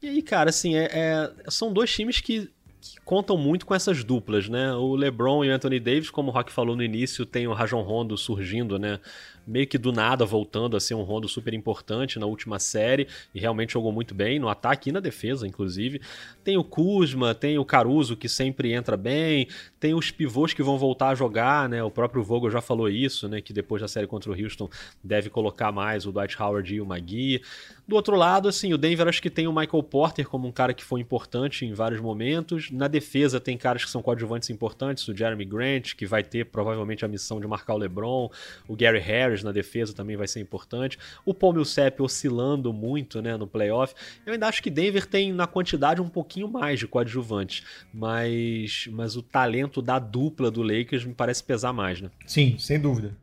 E 0.02 0.08
aí, 0.08 0.20
cara, 0.20 0.50
assim, 0.50 0.76
é, 0.76 0.90
é, 0.92 1.32
são 1.48 1.72
dois 1.72 1.90
times 1.90 2.20
que 2.20 2.50
que 2.78 3.00
contam 3.04 3.36
muito 3.36 3.66
com 3.66 3.74
essas 3.74 4.04
duplas, 4.04 4.48
né? 4.48 4.72
O 4.74 4.94
LeBron 4.94 5.44
e 5.44 5.50
o 5.50 5.52
Anthony 5.52 5.80
Davis, 5.80 6.10
como 6.10 6.30
o 6.30 6.32
Rock 6.32 6.52
falou 6.52 6.76
no 6.76 6.82
início, 6.82 7.26
tem 7.26 7.46
o 7.46 7.52
Rajon 7.52 7.82
Rondo 7.82 8.16
surgindo, 8.16 8.78
né? 8.78 9.00
Meio 9.46 9.66
que 9.66 9.78
do 9.78 9.92
nada 9.92 10.24
voltando 10.24 10.76
a 10.76 10.80
ser 10.80 10.94
um 10.94 11.02
Rondo 11.02 11.28
super 11.28 11.54
importante 11.54 12.18
na 12.18 12.26
última 12.26 12.58
série 12.58 13.06
e 13.34 13.38
realmente 13.38 13.72
jogou 13.72 13.92
muito 13.92 14.14
bem 14.14 14.38
no 14.38 14.48
ataque 14.48 14.90
e 14.90 14.92
na 14.92 15.00
defesa, 15.00 15.46
inclusive. 15.46 16.00
Tem 16.42 16.56
o 16.56 16.64
Kuzma, 16.64 17.34
tem 17.34 17.58
o 17.58 17.64
Caruso 17.64 18.16
que 18.16 18.28
sempre 18.28 18.72
entra 18.72 18.96
bem, 18.96 19.48
tem 19.78 19.94
os 19.94 20.10
pivôs 20.10 20.52
que 20.52 20.62
vão 20.62 20.78
voltar 20.78 21.10
a 21.10 21.14
jogar, 21.14 21.68
né? 21.68 21.82
O 21.82 21.90
próprio 21.90 22.22
Vogel 22.22 22.50
já 22.50 22.60
falou 22.60 22.88
isso, 22.88 23.28
né? 23.28 23.40
Que 23.40 23.52
depois 23.52 23.80
da 23.82 23.88
série 23.88 24.06
contra 24.06 24.30
o 24.30 24.34
Houston 24.34 24.68
deve 25.02 25.30
colocar 25.30 25.70
mais 25.70 26.06
o 26.06 26.12
Dwight 26.12 26.40
Howard 26.40 26.74
e 26.74 26.80
o 26.80 26.86
Magui. 26.86 27.42
Do 27.88 27.94
outro 27.94 28.16
lado, 28.16 28.48
assim, 28.48 28.72
o 28.72 28.78
Denver 28.78 29.06
acho 29.06 29.22
que 29.22 29.30
tem 29.30 29.46
o 29.46 29.52
Michael 29.52 29.82
Porter 29.84 30.28
como 30.28 30.48
um 30.48 30.52
cara 30.52 30.74
que 30.74 30.82
foi 30.82 31.00
importante 31.00 31.64
em 31.64 31.72
vários 31.72 32.00
momentos. 32.00 32.68
Na 32.70 32.88
defesa 32.88 33.38
tem 33.38 33.56
caras 33.56 33.84
que 33.84 33.90
são 33.90 34.02
coadjuvantes 34.02 34.50
importantes, 34.50 35.06
o 35.06 35.16
Jeremy 35.16 35.44
Grant, 35.44 35.94
que 35.94 36.04
vai 36.04 36.24
ter 36.24 36.46
provavelmente 36.46 37.04
a 37.04 37.08
missão 37.08 37.40
de 37.40 37.46
marcar 37.46 37.74
o 37.74 37.78
LeBron, 37.78 38.28
o 38.66 38.74
Gary 38.74 38.98
Harris 38.98 39.44
na 39.44 39.52
defesa 39.52 39.92
também 39.92 40.16
vai 40.16 40.26
ser 40.26 40.40
importante. 40.40 40.98
O 41.24 41.32
Paul 41.32 41.52
Millsap 41.52 42.02
oscilando 42.02 42.72
muito, 42.72 43.22
né, 43.22 43.36
no 43.36 43.46
playoff. 43.46 43.94
Eu 44.26 44.32
ainda 44.32 44.48
acho 44.48 44.60
que 44.60 44.70
Denver 44.70 45.06
tem 45.06 45.32
na 45.32 45.46
quantidade 45.46 46.02
um 46.02 46.08
pouquinho 46.08 46.48
mais 46.48 46.80
de 46.80 46.88
coadjuvantes, 46.88 47.62
mas 47.94 48.88
mas 48.90 49.16
o 49.16 49.22
talento 49.22 49.80
da 49.80 49.98
dupla 49.98 50.50
do 50.50 50.62
Lakers 50.62 51.04
me 51.04 51.14
parece 51.14 51.44
pesar 51.44 51.72
mais, 51.72 52.00
né? 52.00 52.10
Sim, 52.26 52.56
sem 52.58 52.80
dúvida. 52.80 53.16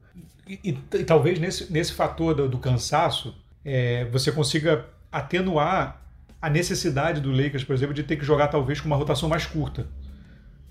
E, 0.48 0.60
e, 0.64 0.78
e 1.00 1.04
talvez 1.04 1.40
nesse, 1.40 1.72
nesse 1.72 1.94
fator 1.94 2.34
do, 2.34 2.48
do 2.50 2.58
cansaço 2.58 3.36
é, 3.66 4.06
você 4.06 4.32
consiga 4.32 4.86
atenuar 5.12 6.02
a 6.42 6.50
necessidade 6.50 7.22
do 7.22 7.32
Lakers, 7.32 7.64
por 7.64 7.74
exemplo, 7.74 7.94
de 7.94 8.04
ter 8.04 8.18
que 8.18 8.26
jogar 8.26 8.48
talvez 8.48 8.82
com 8.82 8.88
uma 8.88 8.98
rotação 8.98 9.30
mais 9.30 9.46
curta. 9.46 9.88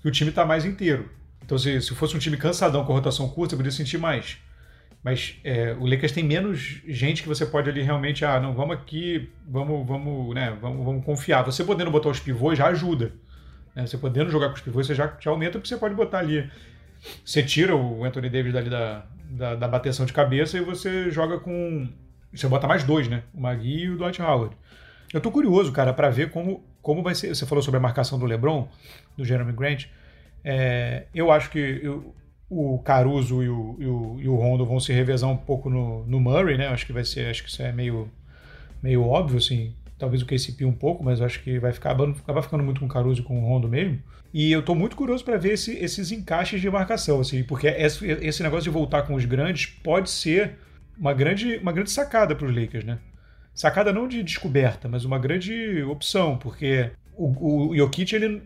Que 0.01 0.07
o 0.07 0.11
time 0.11 0.29
está 0.29 0.45
mais 0.45 0.65
inteiro. 0.65 1.09
Então, 1.43 1.57
se, 1.57 1.81
se 1.81 1.95
fosse 1.95 2.15
um 2.15 2.19
time 2.19 2.37
cansadão 2.37 2.85
com 2.85 2.93
rotação 2.93 3.27
curta, 3.27 3.51
você 3.51 3.57
poderia 3.57 3.75
sentir 3.75 3.97
mais. 3.97 4.37
Mas 5.03 5.37
é, 5.43 5.75
o 5.79 5.85
Lakers 5.85 6.11
tem 6.11 6.23
menos 6.23 6.81
gente 6.87 7.21
que 7.21 7.27
você 7.27 7.45
pode 7.45 7.69
ali 7.69 7.81
realmente, 7.81 8.23
ah, 8.23 8.39
não, 8.39 8.53
vamos 8.53 8.75
aqui, 8.75 9.29
vamos, 9.45 9.85
vamos, 9.85 10.33
né, 10.33 10.57
vamos, 10.61 10.85
vamos 10.85 11.03
confiar. 11.03 11.43
Você 11.43 11.63
podendo 11.63 11.91
botar 11.91 12.09
os 12.09 12.19
pivôs 12.19 12.57
já 12.57 12.67
ajuda. 12.67 13.11
Né? 13.75 13.85
Você 13.85 13.97
podendo 13.97 14.29
jogar 14.29 14.49
com 14.49 14.55
os 14.55 14.61
pivôs, 14.61 14.87
você 14.87 14.95
já, 14.95 15.17
já 15.19 15.31
aumenta, 15.31 15.53
porque 15.53 15.67
você 15.67 15.77
pode 15.77 15.93
botar 15.95 16.19
ali. 16.19 16.49
Você 17.25 17.43
tira 17.43 17.75
o 17.75 18.05
Anthony 18.05 18.29
Davis 18.29 18.53
dali 18.53 18.69
da, 18.69 19.05
da, 19.29 19.55
da 19.55 19.67
bateção 19.67 20.05
de 20.05 20.13
cabeça 20.13 20.57
e 20.57 20.61
você 20.61 21.11
joga 21.11 21.37
com 21.37 21.89
você 22.33 22.47
bota 22.47 22.67
mais 22.67 22.83
dois, 22.83 23.07
né? 23.07 23.23
O 23.33 23.41
Magui 23.41 23.83
e 23.83 23.89
o 23.89 23.97
Dwight 23.97 24.21
Howard. 24.21 24.55
Eu 25.13 25.21
tô 25.21 25.31
curioso, 25.31 25.71
cara, 25.71 25.93
para 25.93 26.09
ver 26.09 26.31
como, 26.31 26.63
como 26.81 27.03
vai 27.03 27.13
ser. 27.13 27.35
Você 27.35 27.45
falou 27.45 27.61
sobre 27.61 27.77
a 27.77 27.81
marcação 27.81 28.17
do 28.17 28.25
LeBron, 28.25 28.67
do 29.15 29.23
Jeremy 29.23 29.53
Grant. 29.53 29.85
É, 30.43 31.05
eu 31.13 31.31
acho 31.31 31.49
que 31.51 31.79
eu, 31.83 32.13
o 32.49 32.79
Caruso 32.79 33.43
e 33.43 33.49
o, 33.49 33.75
e, 33.79 33.85
o, 33.85 34.17
e 34.21 34.27
o, 34.27 34.35
Rondo 34.35 34.65
vão 34.65 34.79
se 34.79 34.91
revezar 34.91 35.29
um 35.29 35.37
pouco 35.37 35.69
no, 35.69 36.05
no 36.05 36.19
Murray, 36.19 36.57
né? 36.57 36.67
Acho 36.67 36.85
que 36.85 36.93
vai 36.93 37.05
ser. 37.05 37.29
Acho 37.29 37.43
que 37.43 37.49
isso 37.49 37.61
é 37.61 37.71
meio, 37.71 38.09
meio 38.81 39.03
óbvio, 39.03 39.37
assim. 39.37 39.75
Talvez 39.97 40.21
o 40.21 40.25
KCP 40.25 40.65
um 40.65 40.73
pouco, 40.73 41.03
mas 41.03 41.21
acho 41.21 41.41
que 41.41 41.59
vai 41.59 41.71
ficar, 41.71 41.91
acabar 41.91 42.41
ficando 42.41 42.63
muito 42.63 42.79
com 42.79 42.87
o 42.87 42.89
Caruso 42.89 43.21
e 43.21 43.23
com 43.23 43.39
o 43.39 43.45
Rondo 43.45 43.69
mesmo. 43.69 44.01
E 44.33 44.51
eu 44.51 44.63
tô 44.63 44.73
muito 44.73 44.95
curioso 44.95 45.23
para 45.23 45.37
ver 45.37 45.53
esse, 45.53 45.77
esses 45.77 46.11
encaixes 46.11 46.59
de 46.59 46.67
marcação, 46.69 47.21
assim, 47.21 47.43
porque 47.43 47.67
esse, 47.67 48.05
esse 48.07 48.41
negócio 48.41 48.63
de 48.63 48.71
voltar 48.71 49.03
com 49.03 49.13
os 49.13 49.25
grandes 49.25 49.67
pode 49.67 50.09
ser 50.09 50.57
uma 50.97 51.13
grande, 51.13 51.57
uma 51.57 51.71
grande 51.71 51.91
sacada 51.91 52.35
para 52.35 52.47
os 52.47 52.55
Lakers, 52.55 52.83
né? 52.83 52.99
Sacada 53.53 53.93
não 53.93 54.07
de 54.07 54.23
descoberta, 54.23 54.87
mas 54.87 55.05
uma 55.05 55.19
grande 55.19 55.83
opção, 55.83 56.37
porque 56.37 56.89
o, 57.15 57.69
o 57.69 57.75
Jokic 57.75 58.15
ele, 58.15 58.43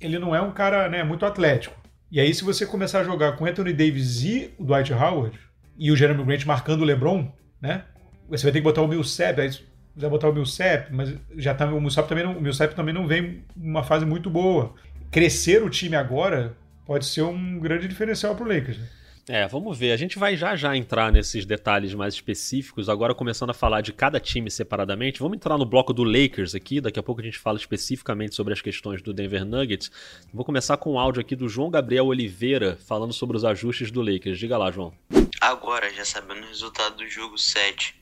ele 0.00 0.18
não 0.18 0.34
é 0.34 0.40
um 0.40 0.52
cara 0.52 0.88
né, 0.88 1.02
muito 1.02 1.26
atlético. 1.26 1.76
E 2.10 2.20
aí, 2.20 2.32
se 2.32 2.44
você 2.44 2.64
começar 2.64 3.00
a 3.00 3.04
jogar 3.04 3.32
com 3.32 3.46
Anthony 3.46 3.72
Davis 3.72 4.22
e 4.22 4.54
o 4.56 4.64
Dwight 4.64 4.92
Howard, 4.92 5.36
e 5.76 5.90
o 5.90 5.96
Jeremy 5.96 6.24
Grant 6.24 6.44
marcando 6.44 6.82
o 6.82 6.84
LeBron, 6.84 7.30
né? 7.60 7.84
Você 8.28 8.44
vai 8.44 8.52
ter 8.52 8.60
que 8.60 8.64
botar 8.64 8.82
o 8.82 8.88
Millsap, 8.88 9.40
aí 9.40 9.50
você 9.50 9.62
vai 9.96 10.10
botar 10.10 10.28
o 10.28 10.32
Millsap, 10.32 10.92
mas 10.92 11.14
já 11.36 11.54
tá, 11.54 11.66
o 11.66 11.80
Millsap 11.80 12.08
também 12.08 12.24
não, 12.24 12.36
o 12.36 12.40
Millsap 12.40 12.74
também 12.74 12.94
não 12.94 13.06
vem 13.06 13.44
numa 13.56 13.82
fase 13.82 14.06
muito 14.06 14.30
boa. 14.30 14.74
Crescer 15.10 15.62
o 15.62 15.70
time 15.70 15.96
agora 15.96 16.56
pode 16.86 17.06
ser 17.06 17.22
um 17.22 17.58
grande 17.58 17.88
diferencial 17.88 18.34
para 18.34 18.44
o 18.44 18.48
Lakers. 18.48 18.78
Né? 18.78 18.86
É, 19.26 19.48
vamos 19.48 19.78
ver. 19.78 19.92
A 19.92 19.96
gente 19.96 20.18
vai 20.18 20.36
já 20.36 20.54
já 20.54 20.76
entrar 20.76 21.10
nesses 21.10 21.46
detalhes 21.46 21.94
mais 21.94 22.12
específicos, 22.12 22.90
agora 22.90 23.14
começando 23.14 23.50
a 23.50 23.54
falar 23.54 23.80
de 23.80 23.90
cada 23.90 24.20
time 24.20 24.50
separadamente. 24.50 25.18
Vamos 25.18 25.36
entrar 25.36 25.56
no 25.56 25.64
bloco 25.64 25.94
do 25.94 26.04
Lakers 26.04 26.54
aqui, 26.54 26.78
daqui 26.78 26.98
a 26.98 27.02
pouco 27.02 27.22
a 27.22 27.24
gente 27.24 27.38
fala 27.38 27.56
especificamente 27.56 28.34
sobre 28.34 28.52
as 28.52 28.60
questões 28.60 29.00
do 29.00 29.14
Denver 29.14 29.44
Nuggets. 29.46 29.90
Vou 30.32 30.44
começar 30.44 30.76
com 30.76 30.92
um 30.92 30.98
áudio 30.98 31.22
aqui 31.22 31.34
do 31.34 31.48
João 31.48 31.70
Gabriel 31.70 32.06
Oliveira, 32.06 32.78
falando 32.86 33.14
sobre 33.14 33.34
os 33.34 33.46
ajustes 33.46 33.90
do 33.90 34.02
Lakers. 34.02 34.38
Diga 34.38 34.58
lá, 34.58 34.70
João. 34.70 34.94
Agora, 35.40 35.90
já 35.94 36.04
sabendo 36.04 36.42
o 36.42 36.48
resultado 36.48 36.96
do 36.96 37.08
jogo 37.08 37.38
7 37.38 37.98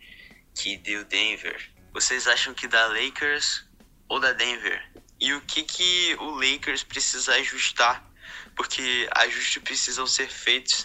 que 0.57 0.77
deu 0.77 1.05
Denver, 1.05 1.71
vocês 1.93 2.27
acham 2.27 2.53
que 2.53 2.67
da 2.67 2.89
Lakers 2.89 3.65
ou 4.09 4.19
da 4.19 4.33
Denver? 4.33 4.83
E 5.21 5.33
o 5.35 5.41
que, 5.43 5.63
que 5.63 6.17
o 6.19 6.31
Lakers 6.31 6.83
precisa 6.83 7.33
ajustar? 7.35 8.11
Porque 8.57 9.09
ajustes 9.13 9.63
precisam 9.63 10.05
ser 10.05 10.29
feitos 10.29 10.85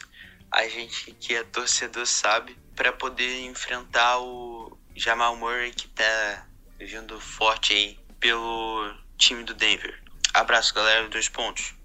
a 0.52 0.68
gente 0.68 1.12
que 1.14 1.36
é 1.36 1.44
torcedor 1.44 2.06
sabe, 2.06 2.58
para 2.76 2.92
poder 2.94 3.42
enfrentar 3.42 4.20
o 4.20 4.78
Jamal 4.96 5.36
Murray 5.36 5.72
que 5.72 5.88
tá 5.88 6.48
vindo 6.80 7.20
forte 7.20 7.74
aí 7.74 8.00
pelo 8.20 8.94
time 9.18 9.44
do 9.44 9.54
Denver. 9.54 10.02
Abraço, 10.34 10.74
galera, 10.74 11.08
dois 11.10 11.28
pontos. 11.28 11.77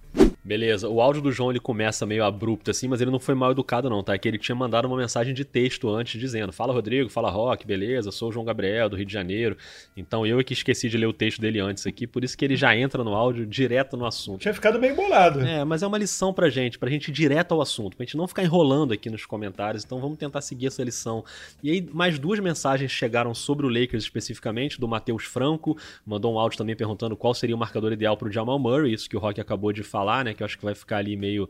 Beleza, 0.53 0.87
o 0.87 1.01
áudio 1.01 1.23
do 1.23 1.33
João 1.33 1.49
ele 1.49 1.59
começa 1.59 2.05
meio 2.05 2.23
abrupto 2.23 2.71
assim, 2.71 2.87
mas 2.87 3.01
ele 3.01 3.11
não 3.11 3.19
foi 3.19 3.35
mal 3.35 3.53
educado 3.53 3.89
não, 3.89 4.03
tá? 4.03 4.13
É 4.13 4.19
que 4.19 4.29
ele 4.29 4.37
tinha 4.37 4.55
mandado 4.55 4.87
uma 4.87 4.99
mensagem 4.99 5.33
de 5.33 5.47
texto 5.47 5.89
antes 5.89 6.21
dizendo: 6.21 6.53
"Fala 6.53 6.75
Rodrigo, 6.75 7.09
fala 7.09 7.31
Rock, 7.31 7.67
beleza? 7.67 8.13
Sou 8.13 8.29
o 8.29 8.33
João 8.33 8.45
Gabriel 8.45 8.91
do 8.91 8.95
Rio 8.95 9.07
de 9.07 9.13
Janeiro". 9.15 9.57
Então 9.97 10.27
eu 10.27 10.39
é 10.39 10.45
que 10.45 10.53
esqueci 10.53 10.91
de 10.91 10.99
ler 10.99 11.07
o 11.07 11.13
texto 11.15 11.41
dele 11.41 11.59
antes 11.59 11.87
aqui, 11.87 12.07
por 12.07 12.23
isso 12.23 12.37
que 12.37 12.45
ele 12.45 12.55
já 12.55 12.77
entra 12.77 13.03
no 13.03 13.15
áudio 13.15 13.47
direto 13.47 13.97
no 13.97 14.05
assunto. 14.05 14.43
Tinha 14.43 14.53
ficado 14.53 14.79
meio 14.79 14.95
bolado. 14.95 15.41
É, 15.41 15.65
mas 15.65 15.83
é 15.83 15.87
uma 15.87 15.97
lição 15.97 16.35
pra 16.35 16.51
gente, 16.51 16.79
pra 16.79 16.91
gente 16.91 17.09
ir 17.09 17.13
direto 17.13 17.53
ao 17.53 17.63
assunto, 17.63 17.97
pra 17.97 18.05
gente 18.05 18.19
não 18.19 18.29
ficar 18.29 18.43
enrolando 18.43 18.93
aqui 18.93 19.09
nos 19.09 19.25
comentários. 19.25 19.85
Então 19.85 20.01
vamos 20.01 20.19
tentar 20.19 20.43
seguir 20.43 20.67
essa 20.67 20.85
lição. 20.85 21.25
E 21.63 21.71
aí 21.71 21.89
mais 21.95 22.19
duas 22.19 22.39
mensagens 22.41 22.91
chegaram 22.91 23.35
sobre 23.35 23.65
o 23.65 23.71
Lakers 23.71 24.05
especificamente 24.05 24.79
do 24.79 24.87
Matheus 24.87 25.25
Franco, 25.25 25.79
mandou 26.05 26.35
um 26.35 26.39
áudio 26.39 26.59
também 26.59 26.77
perguntando 26.77 27.17
qual 27.17 27.33
seria 27.33 27.57
o 27.57 27.59
marcador 27.59 27.91
ideal 27.91 28.19
pro 28.19 28.31
Jamal 28.31 28.59
Murray, 28.59 28.93
isso 28.93 29.09
que 29.09 29.17
o 29.17 29.19
Rock 29.19 29.41
acabou 29.41 29.73
de 29.73 29.83
falar, 29.83 30.27
né, 30.27 30.35
que 30.43 30.45
eu 30.45 30.47
acho 30.47 30.59
que 30.59 30.65
vai 30.65 30.75
ficar 30.75 30.99
ali 30.99 31.17
meio 31.17 31.49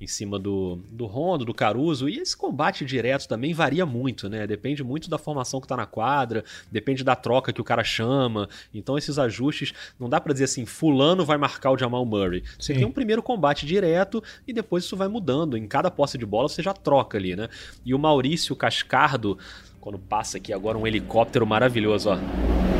em 0.00 0.06
cima 0.06 0.38
do, 0.38 0.76
do 0.90 1.06
Rondo, 1.06 1.44
do 1.44 1.54
Caruso. 1.54 2.08
E 2.08 2.18
esse 2.18 2.36
combate 2.36 2.84
direto 2.84 3.26
também 3.26 3.54
varia 3.54 3.86
muito, 3.86 4.28
né? 4.28 4.46
Depende 4.46 4.84
muito 4.84 5.08
da 5.08 5.16
formação 5.16 5.60
que 5.60 5.66
tá 5.66 5.76
na 5.76 5.86
quadra, 5.86 6.44
depende 6.70 7.02
da 7.02 7.16
troca 7.16 7.52
que 7.52 7.60
o 7.60 7.64
cara 7.64 7.82
chama. 7.82 8.48
Então 8.72 8.98
esses 8.98 9.18
ajustes, 9.18 9.72
não 9.98 10.08
dá 10.08 10.20
para 10.20 10.32
dizer 10.32 10.44
assim, 10.44 10.66
fulano 10.66 11.24
vai 11.24 11.38
marcar 11.38 11.70
o 11.70 11.78
Jamal 11.78 12.04
Murray. 12.04 12.42
Você 12.58 12.72
Sim. 12.72 12.80
tem 12.80 12.88
um 12.88 12.92
primeiro 12.92 13.22
combate 13.22 13.66
direto 13.66 14.22
e 14.46 14.52
depois 14.52 14.84
isso 14.84 14.96
vai 14.96 15.08
mudando. 15.08 15.56
Em 15.56 15.66
cada 15.66 15.90
posse 15.90 16.18
de 16.18 16.26
bola 16.26 16.48
você 16.48 16.62
já 16.62 16.74
troca 16.74 17.16
ali, 17.16 17.34
né? 17.34 17.48
E 17.84 17.94
o 17.94 17.98
Maurício 17.98 18.54
Cascardo, 18.54 19.38
quando 19.80 19.98
passa 19.98 20.36
aqui 20.36 20.52
agora 20.52 20.76
um 20.76 20.86
helicóptero 20.86 21.46
maravilhoso, 21.46 22.10
ó. 22.10 22.73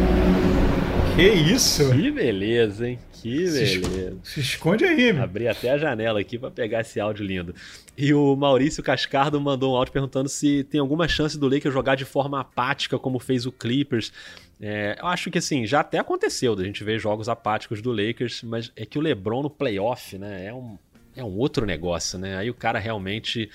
Que 1.17 1.29
isso? 1.29 1.93
Que 1.93 2.11
beleza, 2.11 2.89
hein? 2.89 2.99
Que 3.13 3.45
beleza. 3.45 4.19
Se, 4.25 4.41
esconde 4.41 4.85
aí, 4.85 5.13
meu. 5.13 5.23
Abri 5.23 5.47
até 5.47 5.71
a 5.71 5.79
janela 5.79 6.19
aqui 6.19 6.37
para 6.37 6.51
pegar 6.51 6.81
esse 6.81 6.99
áudio 6.99 7.25
lindo. 7.25 7.55
E 7.97 8.13
o 8.13 8.35
Maurício 8.35 8.83
Cascardo 8.83 9.41
mandou 9.41 9.75
um 9.75 9.77
áudio 9.77 9.93
perguntando 9.93 10.29
se 10.29 10.65
tem 10.65 10.81
alguma 10.81 11.07
chance 11.07 11.39
do 11.39 11.47
Lakers 11.47 11.73
jogar 11.73 11.95
de 11.95 12.05
forma 12.05 12.41
apática, 12.41 12.99
como 12.99 13.21
fez 13.21 13.47
o 13.47 13.53
Clippers. 13.53 14.13
É, 14.61 14.99
eu 15.01 15.07
acho 15.07 15.31
que 15.31 15.39
assim, 15.39 15.65
já 15.65 15.81
até 15.81 16.01
aconteceu 16.01 16.57
da 16.57 16.65
gente 16.65 16.83
ver 16.83 16.99
jogos 16.99 17.29
apáticos 17.29 17.81
do 17.81 17.93
Lakers, 17.93 18.43
mas 18.43 18.73
é 18.75 18.85
que 18.85 18.99
o 18.99 19.01
LeBron 19.01 19.45
no 19.45 19.51
playoff, 19.51 20.19
né, 20.19 20.47
é 20.47 20.53
um, 20.53 20.77
é 21.15 21.23
um 21.23 21.37
outro 21.39 21.65
negócio, 21.65 22.19
né? 22.19 22.37
Aí 22.37 22.51
o 22.51 22.55
cara 22.55 22.81
realmente 22.81 23.49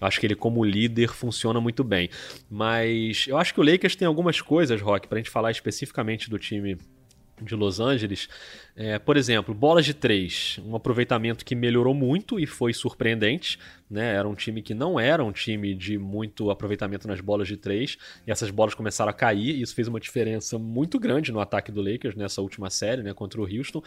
Acho 0.00 0.20
que 0.20 0.26
ele, 0.26 0.36
como 0.36 0.64
líder, 0.64 1.08
funciona 1.08 1.60
muito 1.60 1.82
bem. 1.82 2.08
Mas 2.48 3.26
eu 3.26 3.36
acho 3.36 3.52
que 3.52 3.60
o 3.60 3.64
Lakers 3.64 3.96
tem 3.96 4.06
algumas 4.06 4.40
coisas, 4.40 4.80
Rock, 4.80 5.08
pra 5.08 5.18
gente 5.18 5.28
falar 5.28 5.50
especificamente 5.50 6.30
do 6.30 6.38
time 6.38 6.78
de 7.42 7.54
Los 7.54 7.80
Angeles. 7.80 8.28
É, 8.76 8.98
por 8.98 9.16
exemplo, 9.16 9.54
bolas 9.54 9.84
de 9.84 9.94
três, 9.94 10.60
um 10.64 10.76
aproveitamento 10.76 11.44
que 11.44 11.54
melhorou 11.54 11.94
muito 11.94 12.38
e 12.38 12.46
foi 12.46 12.72
surpreendente. 12.72 13.58
Né? 13.90 14.14
Era 14.14 14.28
um 14.28 14.34
time 14.34 14.62
que 14.62 14.74
não 14.74 15.00
era 15.00 15.24
um 15.24 15.32
time 15.32 15.74
de 15.74 15.98
muito 15.98 16.50
aproveitamento 16.50 17.08
nas 17.08 17.20
bolas 17.20 17.48
de 17.48 17.56
três, 17.56 17.96
e 18.26 18.30
essas 18.30 18.50
bolas 18.50 18.74
começaram 18.74 19.10
a 19.10 19.14
cair, 19.14 19.56
e 19.56 19.62
isso 19.62 19.74
fez 19.74 19.88
uma 19.88 19.98
diferença 19.98 20.58
muito 20.58 20.98
grande 20.98 21.32
no 21.32 21.40
ataque 21.40 21.72
do 21.72 21.80
Lakers 21.80 22.14
nessa 22.14 22.42
última 22.42 22.70
série 22.70 23.02
né, 23.02 23.14
contra 23.14 23.40
o 23.40 23.44
Houston. 23.44 23.82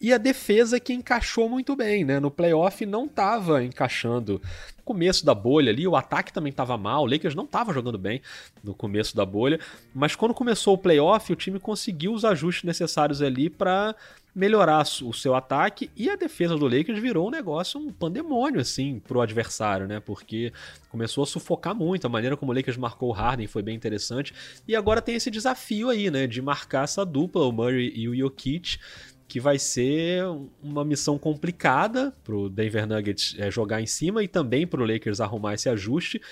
E 0.00 0.12
a 0.12 0.18
defesa 0.18 0.78
que 0.78 0.92
encaixou 0.92 1.48
muito 1.48 1.74
bem, 1.74 2.04
né? 2.04 2.20
No 2.20 2.30
playoff 2.30 2.84
não 2.84 3.06
estava 3.06 3.62
encaixando. 3.64 4.40
No 4.76 4.82
começo 4.84 5.24
da 5.24 5.34
bolha 5.34 5.70
ali, 5.70 5.88
o 5.88 5.96
ataque 5.96 6.32
também 6.32 6.50
estava 6.50 6.76
mal, 6.76 7.04
o 7.04 7.06
Lakers 7.06 7.34
não 7.34 7.44
estava 7.44 7.72
jogando 7.72 7.96
bem 7.96 8.20
no 8.62 8.74
começo 8.74 9.16
da 9.16 9.24
bolha, 9.24 9.58
mas 9.94 10.14
quando 10.14 10.34
começou 10.34 10.74
o 10.74 10.78
playoff, 10.78 11.32
o 11.32 11.36
time 11.36 11.58
conseguiu 11.58 12.12
os 12.12 12.24
ajustes 12.24 12.64
necessários 12.64 13.22
ali 13.22 13.48
para 13.48 13.94
melhorar 14.34 14.82
o 15.02 15.12
seu 15.12 15.34
ataque 15.34 15.90
e 15.96 16.10
a 16.10 16.16
defesa 16.16 16.56
do 16.56 16.66
Lakers 16.66 16.98
virou 16.98 17.28
um 17.28 17.30
negócio, 17.30 17.78
um 17.78 17.92
pandemônio 17.92 18.60
assim 18.60 18.98
pro 18.98 19.20
adversário, 19.20 19.86
né? 19.86 20.00
Porque 20.00 20.52
começou 20.90 21.22
a 21.22 21.26
sufocar 21.26 21.74
muito, 21.74 22.06
a 22.06 22.10
maneira 22.10 22.36
como 22.36 22.50
o 22.50 22.54
Lakers 22.54 22.76
marcou 22.76 23.10
o 23.10 23.12
Harden 23.12 23.46
foi 23.46 23.62
bem 23.62 23.76
interessante 23.76 24.34
e 24.66 24.74
agora 24.74 25.00
tem 25.00 25.14
esse 25.14 25.30
desafio 25.30 25.88
aí, 25.88 26.10
né, 26.10 26.26
de 26.26 26.42
marcar 26.42 26.84
essa 26.84 27.06
dupla, 27.06 27.46
o 27.46 27.52
Murray 27.52 27.92
e 27.94 28.08
o 28.08 28.16
Jokic 28.16 28.78
que 29.34 29.40
vai 29.40 29.58
ser 29.58 30.22
uma 30.62 30.84
missão 30.84 31.18
complicada 31.18 32.14
para 32.22 32.36
o 32.36 32.48
Denver 32.48 32.86
Nuggets 32.86 33.34
é, 33.36 33.50
jogar 33.50 33.82
em 33.82 33.86
cima 33.86 34.22
e 34.22 34.28
também 34.28 34.64
para 34.64 34.80
o 34.80 34.86
Lakers 34.86 35.20
arrumar 35.20 35.54
esse 35.54 35.68
ajuste. 35.68 36.22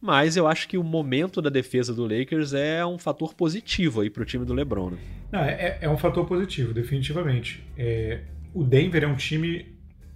Mas 0.00 0.36
eu 0.36 0.46
acho 0.46 0.68
que 0.68 0.78
o 0.78 0.84
momento 0.84 1.42
da 1.42 1.50
defesa 1.50 1.92
do 1.92 2.06
Lakers 2.06 2.54
é 2.54 2.86
um 2.86 2.98
fator 2.98 3.34
positivo 3.34 4.02
aí 4.02 4.08
para 4.08 4.22
o 4.22 4.24
time 4.24 4.44
do 4.44 4.54
LeBron. 4.54 4.90
Né? 4.90 4.98
Não, 5.32 5.40
é, 5.40 5.78
é, 5.80 5.90
um 5.90 5.98
fator 5.98 6.24
positivo, 6.24 6.72
definitivamente. 6.72 7.66
É, 7.76 8.20
o 8.54 8.62
Denver 8.62 9.02
é 9.02 9.08
um 9.08 9.16
time 9.16 9.66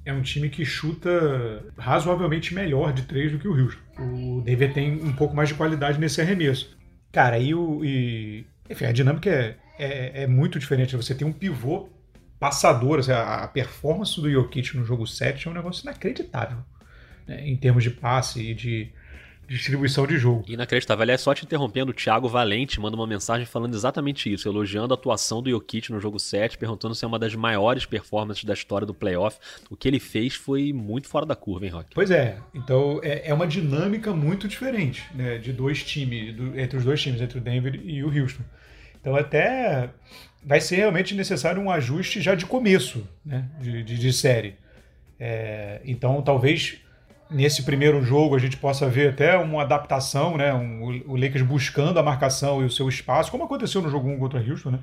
é 0.04 0.12
um 0.12 0.22
time 0.22 0.48
que 0.48 0.64
chuta 0.64 1.64
razoavelmente 1.76 2.54
melhor 2.54 2.92
de 2.92 3.02
três 3.02 3.32
do 3.32 3.40
que 3.40 3.48
o 3.48 3.60
Houston. 3.60 3.80
O 3.98 4.40
Denver 4.40 4.72
tem 4.72 5.02
um 5.02 5.12
pouco 5.14 5.34
mais 5.34 5.48
de 5.48 5.56
qualidade 5.56 5.98
nesse 5.98 6.20
arremesso. 6.20 6.78
Cara, 7.10 7.40
e, 7.40 7.52
o, 7.52 7.84
e 7.84 8.46
enfim, 8.70 8.84
a 8.84 8.92
dinâmica 8.92 9.30
é, 9.30 9.56
é, 9.80 10.22
é 10.22 10.26
muito 10.28 10.60
diferente. 10.60 10.94
Você 10.94 11.12
tem 11.12 11.26
um 11.26 11.32
pivô 11.32 11.88
passador, 12.38 13.00
a 13.10 13.46
performance 13.48 14.20
do 14.20 14.30
Jokic 14.30 14.76
no 14.76 14.84
jogo 14.84 15.06
7 15.06 15.48
é 15.48 15.50
um 15.50 15.54
negócio 15.54 15.82
inacreditável. 15.82 16.58
Né, 17.26 17.48
em 17.48 17.56
termos 17.56 17.82
de 17.82 17.90
passe 17.90 18.40
e 18.40 18.54
de 18.54 18.92
distribuição 19.48 20.06
de 20.06 20.18
jogo. 20.18 20.44
Inacreditável. 20.48 21.02
Aliás, 21.02 21.20
só 21.20 21.32
te 21.32 21.44
interrompendo, 21.44 21.92
o 21.92 21.94
Thiago 21.94 22.28
Valente 22.28 22.80
manda 22.80 22.96
uma 22.96 23.06
mensagem 23.06 23.46
falando 23.46 23.74
exatamente 23.74 24.32
isso, 24.32 24.48
elogiando 24.48 24.92
a 24.92 24.96
atuação 24.96 25.40
do 25.40 25.50
Jokic 25.50 25.90
no 25.92 26.00
jogo 26.00 26.18
7, 26.18 26.58
perguntando 26.58 26.94
se 26.94 27.04
é 27.04 27.08
uma 27.08 27.18
das 27.18 27.34
maiores 27.34 27.86
performances 27.86 28.44
da 28.44 28.54
história 28.54 28.86
do 28.86 28.94
playoff. 28.94 29.38
O 29.70 29.76
que 29.76 29.86
ele 29.86 30.00
fez 30.00 30.34
foi 30.34 30.72
muito 30.72 31.08
fora 31.08 31.24
da 31.24 31.36
curva, 31.36 31.64
hein, 31.64 31.72
Rock? 31.72 31.90
Pois 31.94 32.10
é. 32.10 32.38
Então 32.54 33.00
é, 33.02 33.28
é 33.28 33.34
uma 33.34 33.46
dinâmica 33.46 34.12
muito 34.12 34.48
diferente 34.48 35.04
né, 35.14 35.38
de 35.38 35.52
dois 35.52 35.84
times, 35.84 36.34
do, 36.34 36.58
entre 36.58 36.76
os 36.76 36.84
dois 36.84 37.00
times, 37.00 37.20
entre 37.20 37.38
o 37.38 37.40
Denver 37.40 37.80
e 37.84 38.02
o 38.02 38.08
Houston. 38.08 38.42
Então 39.00 39.14
até 39.14 39.90
vai 40.46 40.60
ser 40.60 40.76
realmente 40.76 41.12
necessário 41.12 41.60
um 41.60 41.68
ajuste 41.68 42.22
já 42.22 42.36
de 42.36 42.46
começo 42.46 43.06
né, 43.24 43.44
de, 43.60 43.82
de, 43.82 43.98
de 43.98 44.12
série. 44.12 44.54
É, 45.18 45.80
então 45.84 46.22
talvez 46.22 46.78
nesse 47.28 47.64
primeiro 47.64 48.00
jogo 48.02 48.36
a 48.36 48.38
gente 48.38 48.56
possa 48.56 48.88
ver 48.88 49.10
até 49.10 49.36
uma 49.36 49.62
adaptação, 49.62 50.36
né? 50.36 50.54
Um, 50.54 51.02
o 51.06 51.16
Lakers 51.16 51.42
buscando 51.42 51.98
a 51.98 52.02
marcação 52.02 52.62
e 52.62 52.64
o 52.64 52.70
seu 52.70 52.88
espaço, 52.88 53.30
como 53.30 53.44
aconteceu 53.44 53.82
no 53.82 53.90
jogo 53.90 54.08
1 54.08 54.18
contra 54.18 54.40
Houston, 54.40 54.70
né? 54.70 54.78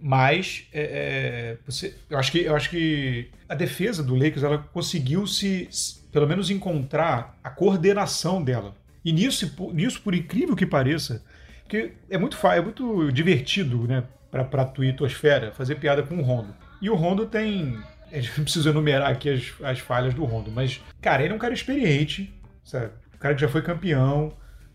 Mas 0.00 0.66
é, 0.72 0.82
é, 0.82 1.56
você, 1.66 1.94
eu, 2.10 2.18
acho 2.18 2.32
que, 2.32 2.38
eu 2.44 2.56
acho 2.56 2.70
que 2.70 3.30
a 3.48 3.54
defesa 3.54 4.02
do 4.02 4.14
Lakers 4.14 4.42
ela 4.42 4.58
conseguiu 4.58 5.26
se, 5.26 5.68
pelo 6.12 6.26
menos, 6.26 6.50
encontrar 6.50 7.38
a 7.42 7.50
coordenação 7.50 8.42
dela. 8.42 8.74
E 9.04 9.12
nisso, 9.12 9.54
nisso 9.72 10.00
por 10.02 10.14
incrível 10.14 10.56
que 10.56 10.66
pareça, 10.66 11.24
que 11.68 11.92
é 12.10 12.18
muito, 12.18 12.38
é 12.46 12.60
muito 12.60 13.10
divertido 13.12 13.86
né, 13.86 14.04
para 14.42 14.62
a 14.62 14.66
Twittosfera 14.66 15.52
fazer 15.52 15.76
piada 15.76 16.02
com 16.02 16.16
o 16.16 16.22
Rondo. 16.22 16.54
E 16.80 16.90
o 16.90 16.94
Rondo 16.94 17.26
tem 17.26 17.78
a 18.14 18.20
gente 18.20 18.32
não 18.38 18.44
precisa 18.44 18.70
enumerar 18.70 19.10
aqui 19.10 19.28
as, 19.28 19.52
as 19.62 19.78
falhas 19.80 20.14
do 20.14 20.24
Rondo, 20.24 20.50
mas, 20.50 20.80
cara, 21.00 21.22
ele 21.22 21.32
é 21.32 21.36
um 21.36 21.38
cara 21.38 21.52
experiente, 21.52 22.32
sabe? 22.64 22.90
Um 23.14 23.18
cara 23.18 23.34
que 23.34 23.40
já 23.40 23.48
foi 23.48 23.62
campeão 23.62 24.32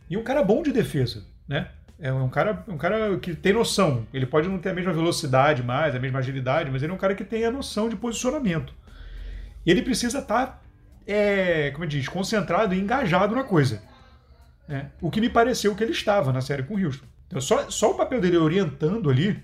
e 0.09 0.17
um 0.17 0.23
cara 0.23 0.43
bom 0.43 0.61
de 0.61 0.71
defesa, 0.71 1.23
né? 1.47 1.69
É 2.01 2.11
um 2.13 2.29
cara, 2.29 2.63
um 2.67 2.77
cara 2.77 3.17
que 3.19 3.35
tem 3.35 3.51
noção. 3.51 4.07
Ele 4.13 4.25
pode 4.25 4.47
não 4.47 4.57
ter 4.57 4.69
a 4.69 4.73
mesma 4.73 4.93
velocidade 4.93 5.61
mais, 5.61 5.93
a 5.93 5.99
mesma 5.99 6.19
agilidade, 6.19 6.71
mas 6.71 6.81
ele 6.81 6.93
é 6.93 6.95
um 6.95 6.99
cara 6.99 7.13
que 7.13 7.25
tem 7.25 7.43
a 7.45 7.51
noção 7.51 7.89
de 7.89 7.95
posicionamento. 7.95 8.73
E 9.65 9.71
ele 9.71 9.81
precisa 9.81 10.19
estar, 10.19 10.47
tá, 10.47 10.61
é, 11.05 11.71
como 11.71 11.85
diz, 11.85 12.07
concentrado 12.07 12.73
e 12.73 12.79
engajado 12.79 13.35
na 13.35 13.43
coisa. 13.43 13.81
Né? 14.65 14.91
O 15.01 15.11
que 15.11 15.19
me 15.19 15.29
pareceu 15.29 15.75
que 15.75 15.83
ele 15.83 15.91
estava 15.91 16.31
na 16.31 16.39
série 16.39 16.63
com 16.63 16.75
o 16.75 16.81
Houston. 16.81 17.05
Então, 17.27 17.41
só, 17.41 17.69
só 17.69 17.91
o 17.91 17.95
papel 17.95 18.21
dele 18.21 18.37
orientando 18.37 19.09
ali 19.09 19.43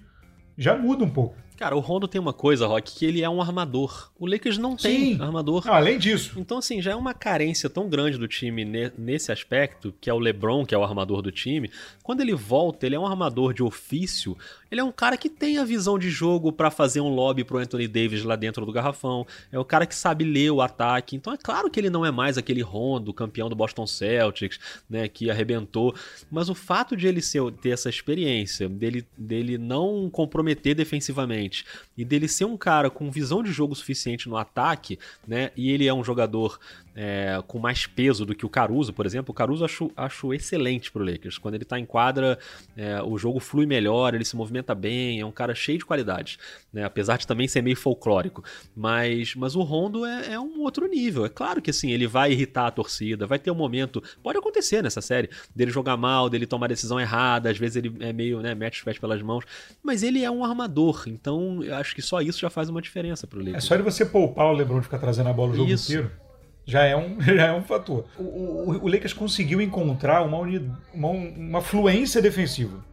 já 0.57 0.75
muda 0.75 1.03
um 1.03 1.09
pouco. 1.09 1.35
Cara, 1.57 1.75
o 1.75 1.79
Rondo 1.79 2.05
tem 2.05 2.19
uma 2.19 2.33
coisa, 2.33 2.67
Rock, 2.67 2.93
que 2.93 3.05
ele 3.05 3.21
é 3.21 3.29
um 3.29 3.41
armador. 3.41 4.11
O 4.19 4.27
Lakers 4.27 4.57
não 4.57 4.75
tem 4.75 5.15
Sim. 5.15 5.21
armador. 5.21 5.65
Não, 5.65 5.73
além 5.73 5.97
disso. 5.97 6.33
Então, 6.37 6.57
assim, 6.57 6.81
já 6.81 6.91
é 6.91 6.95
uma 6.95 7.13
carência 7.13 7.69
tão 7.69 7.87
grande 7.87 8.17
do 8.17 8.27
time 8.27 8.65
nesse 8.97 9.31
aspecto, 9.31 9.93
que 10.01 10.09
é 10.09 10.13
o 10.13 10.19
LeBron, 10.19 10.65
que 10.65 10.75
é 10.75 10.77
o 10.77 10.83
armador 10.83 11.21
do 11.21 11.31
time. 11.31 11.71
Quando 12.03 12.19
ele 12.19 12.33
volta, 12.33 12.85
ele 12.85 12.95
é 12.95 12.99
um 12.99 13.07
armador 13.07 13.53
de 13.53 13.63
ofício. 13.63 14.37
Ele 14.75 14.81
é 14.81 14.83
um 14.83 14.91
cara 14.91 15.15
que 15.15 15.29
tem 15.29 15.57
a 15.57 15.63
visão 15.63 15.97
de 15.97 16.09
jogo 16.09 16.51
para 16.51 16.69
fazer 16.69 16.99
um 16.99 17.07
lobby 17.07 17.45
pro 17.45 17.59
Anthony 17.59 17.88
Davis 17.88 18.25
lá 18.25 18.35
dentro 18.35 18.65
do 18.65 18.73
garrafão. 18.73 19.25
É 19.49 19.57
o 19.57 19.63
cara 19.63 19.85
que 19.85 19.95
sabe 19.95 20.25
ler 20.25 20.51
o 20.51 20.61
ataque. 20.61 21.15
Então, 21.15 21.31
é 21.31 21.38
claro 21.38 21.69
que 21.69 21.79
ele 21.79 21.89
não 21.89 22.05
é 22.05 22.11
mais 22.11 22.38
aquele 22.38 22.61
Rondo, 22.61 23.13
campeão 23.13 23.47
do 23.47 23.55
Boston 23.55 23.88
Celtics, 23.88 24.59
né, 24.89 25.07
que 25.07 25.31
arrebentou. 25.31 25.95
Mas 26.29 26.49
o 26.49 26.53
fato 26.53 26.97
de 26.97 27.07
ele 27.07 27.21
ser, 27.21 27.41
ter 27.53 27.69
essa 27.69 27.88
experiência, 27.88 28.67
dele, 28.67 29.07
dele 29.17 29.57
não 29.57 30.09
comprometer 30.09 30.75
defensivamente, 30.75 31.63
e 31.97 32.03
dele 32.03 32.27
ser 32.27 32.43
um 32.43 32.57
cara 32.57 32.89
com 32.89 33.09
visão 33.09 33.41
de 33.41 33.53
jogo 33.53 33.73
suficiente 33.75 34.27
no 34.27 34.35
ataque, 34.35 34.99
né? 35.25 35.51
E 35.55 35.71
ele 35.71 35.88
é 35.88 35.93
um 35.93 36.03
jogador 36.03 36.59
é, 36.95 37.43
com 37.45 37.60
mais 37.60 37.86
peso 37.86 38.25
do 38.25 38.34
que 38.34 38.45
o 38.45 38.49
Caruso, 38.49 38.93
por 38.93 39.05
exemplo. 39.05 39.31
O 39.31 39.36
Caruso 39.36 39.65
acho, 39.65 39.91
acho 39.97 40.34
excelente 40.34 40.91
pro 40.91 41.03
Lakers. 41.03 41.38
Quando 41.38 41.55
ele 41.55 41.65
tá 41.65 41.77
em 41.77 41.86
quadra, 41.86 42.39
é, 42.77 43.01
o 43.01 43.17
jogo 43.17 43.39
flui 43.39 43.65
melhor, 43.65 44.15
ele 44.15 44.23
se 44.23 44.36
movimenta 44.36 44.73
bem, 44.73 45.19
é 45.19 45.25
um 45.25 45.31
cara 45.31 45.53
cheio 45.53 45.77
de 45.77 45.86
qualidades, 45.86 46.38
né? 46.71 46.86
Apesar 46.86 47.17
de 47.17 47.27
também 47.27 47.47
ser 47.47 47.62
meio 47.62 47.75
folclórico. 47.75 48.43
Mas, 48.75 49.36
mas 49.36 49.55
o 49.55 49.62
Rondo 49.62 50.05
é, 50.05 50.34
é, 50.34 50.39
um 50.39 50.62
outro 50.62 50.88
nível. 50.88 51.25
É 51.25 51.29
claro 51.29 51.62
que 51.62 51.69
assim, 51.69 51.91
ele 51.91 52.08
vai 52.08 52.31
irritar 52.31 52.67
a 52.67 52.71
torcida, 52.71 53.27
vai 53.27 53.38
ter 53.38 53.51
um 53.51 53.55
momento. 53.55 54.01
Pode 54.23 54.38
acontecer 54.38 54.81
nessa 54.81 55.01
série, 55.01 55.29
dele 55.53 55.71
jogar 55.71 55.97
mal, 55.97 56.29
dele 56.29 56.45
tomar 56.45 56.67
decisão 56.67 56.99
errada, 56.99 57.49
às 57.49 57.58
vezes 57.58 57.75
ele 57.75 57.93
é 57.99 58.13
meio, 58.13 58.39
né, 58.39 58.55
mete 58.55 58.77
os 58.77 58.84
pés 58.84 58.97
pelas 58.97 59.21
mãos. 59.21 59.43
Mas 59.84 60.01
ele 60.01 60.23
é 60.23 60.31
um 60.31 60.45
armador, 60.45 61.03
então 61.08 61.62
eu 61.62 61.75
acho 61.75 61.93
que 61.93 62.01
só 62.01 62.21
isso 62.21 62.39
já 62.39 62.49
faz 62.49 62.69
uma 62.69 62.81
diferença 62.81 63.27
pro 63.27 63.39
Lakers. 63.39 63.58
É 63.58 63.67
só 63.67 63.75
de 63.75 63.81
você 63.81 64.05
poupar 64.05 64.47
o 64.47 64.53
LeBron 64.53 64.79
de 64.79 64.86
ficar 64.86 64.99
trazendo 64.99 65.27
a 65.27 65.34
bola 65.34 65.51
o 65.51 65.55
jogo 65.55 65.69
isso. 65.71 65.91
inteiro 65.91 66.24
já 66.65 66.84
é 66.84 66.95
um, 66.95 67.19
já 67.21 67.47
é 67.47 67.54
um 67.54 67.63
fator. 67.63 68.06
O, 68.17 68.23
o, 68.23 68.84
o 68.84 68.88
Lakers 68.88 69.13
conseguiu 69.13 69.62
encontrar 69.62 70.23
uma, 70.23 70.38
uni, 70.38 70.69
uma, 70.93 71.10
uma 71.10 71.62
fluência 71.62 72.21
defensiva. 72.21 72.84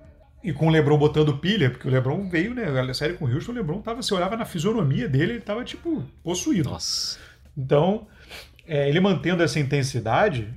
E 0.45 0.53
com 0.53 0.67
o 0.67 0.71
LeBron 0.71 0.99
botando 0.99 1.39
pilha, 1.39 1.71
porque 1.71 1.87
o 1.87 1.91
LeBron 1.91 2.29
veio, 2.29 2.53
né? 2.53 2.65
A 2.65 2.95
série 2.95 3.15
com 3.15 3.25
o 3.25 3.33
Houston, 3.33 3.53
o 3.53 3.55
LeBron 3.55 3.81
tava, 3.81 4.03
você 4.03 4.13
olhava 4.13 4.37
na 4.37 4.45
fisionomia 4.45 5.09
dele, 5.09 5.35
ele 5.35 5.41
tava, 5.41 5.65
tipo, 5.65 6.05
possuído. 6.23 6.69
Nossa. 6.69 7.19
Então, 7.57 8.09
é, 8.67 8.89
ele 8.89 8.99
mantendo 8.99 9.43
essa 9.43 9.61
intensidade, 9.61 10.53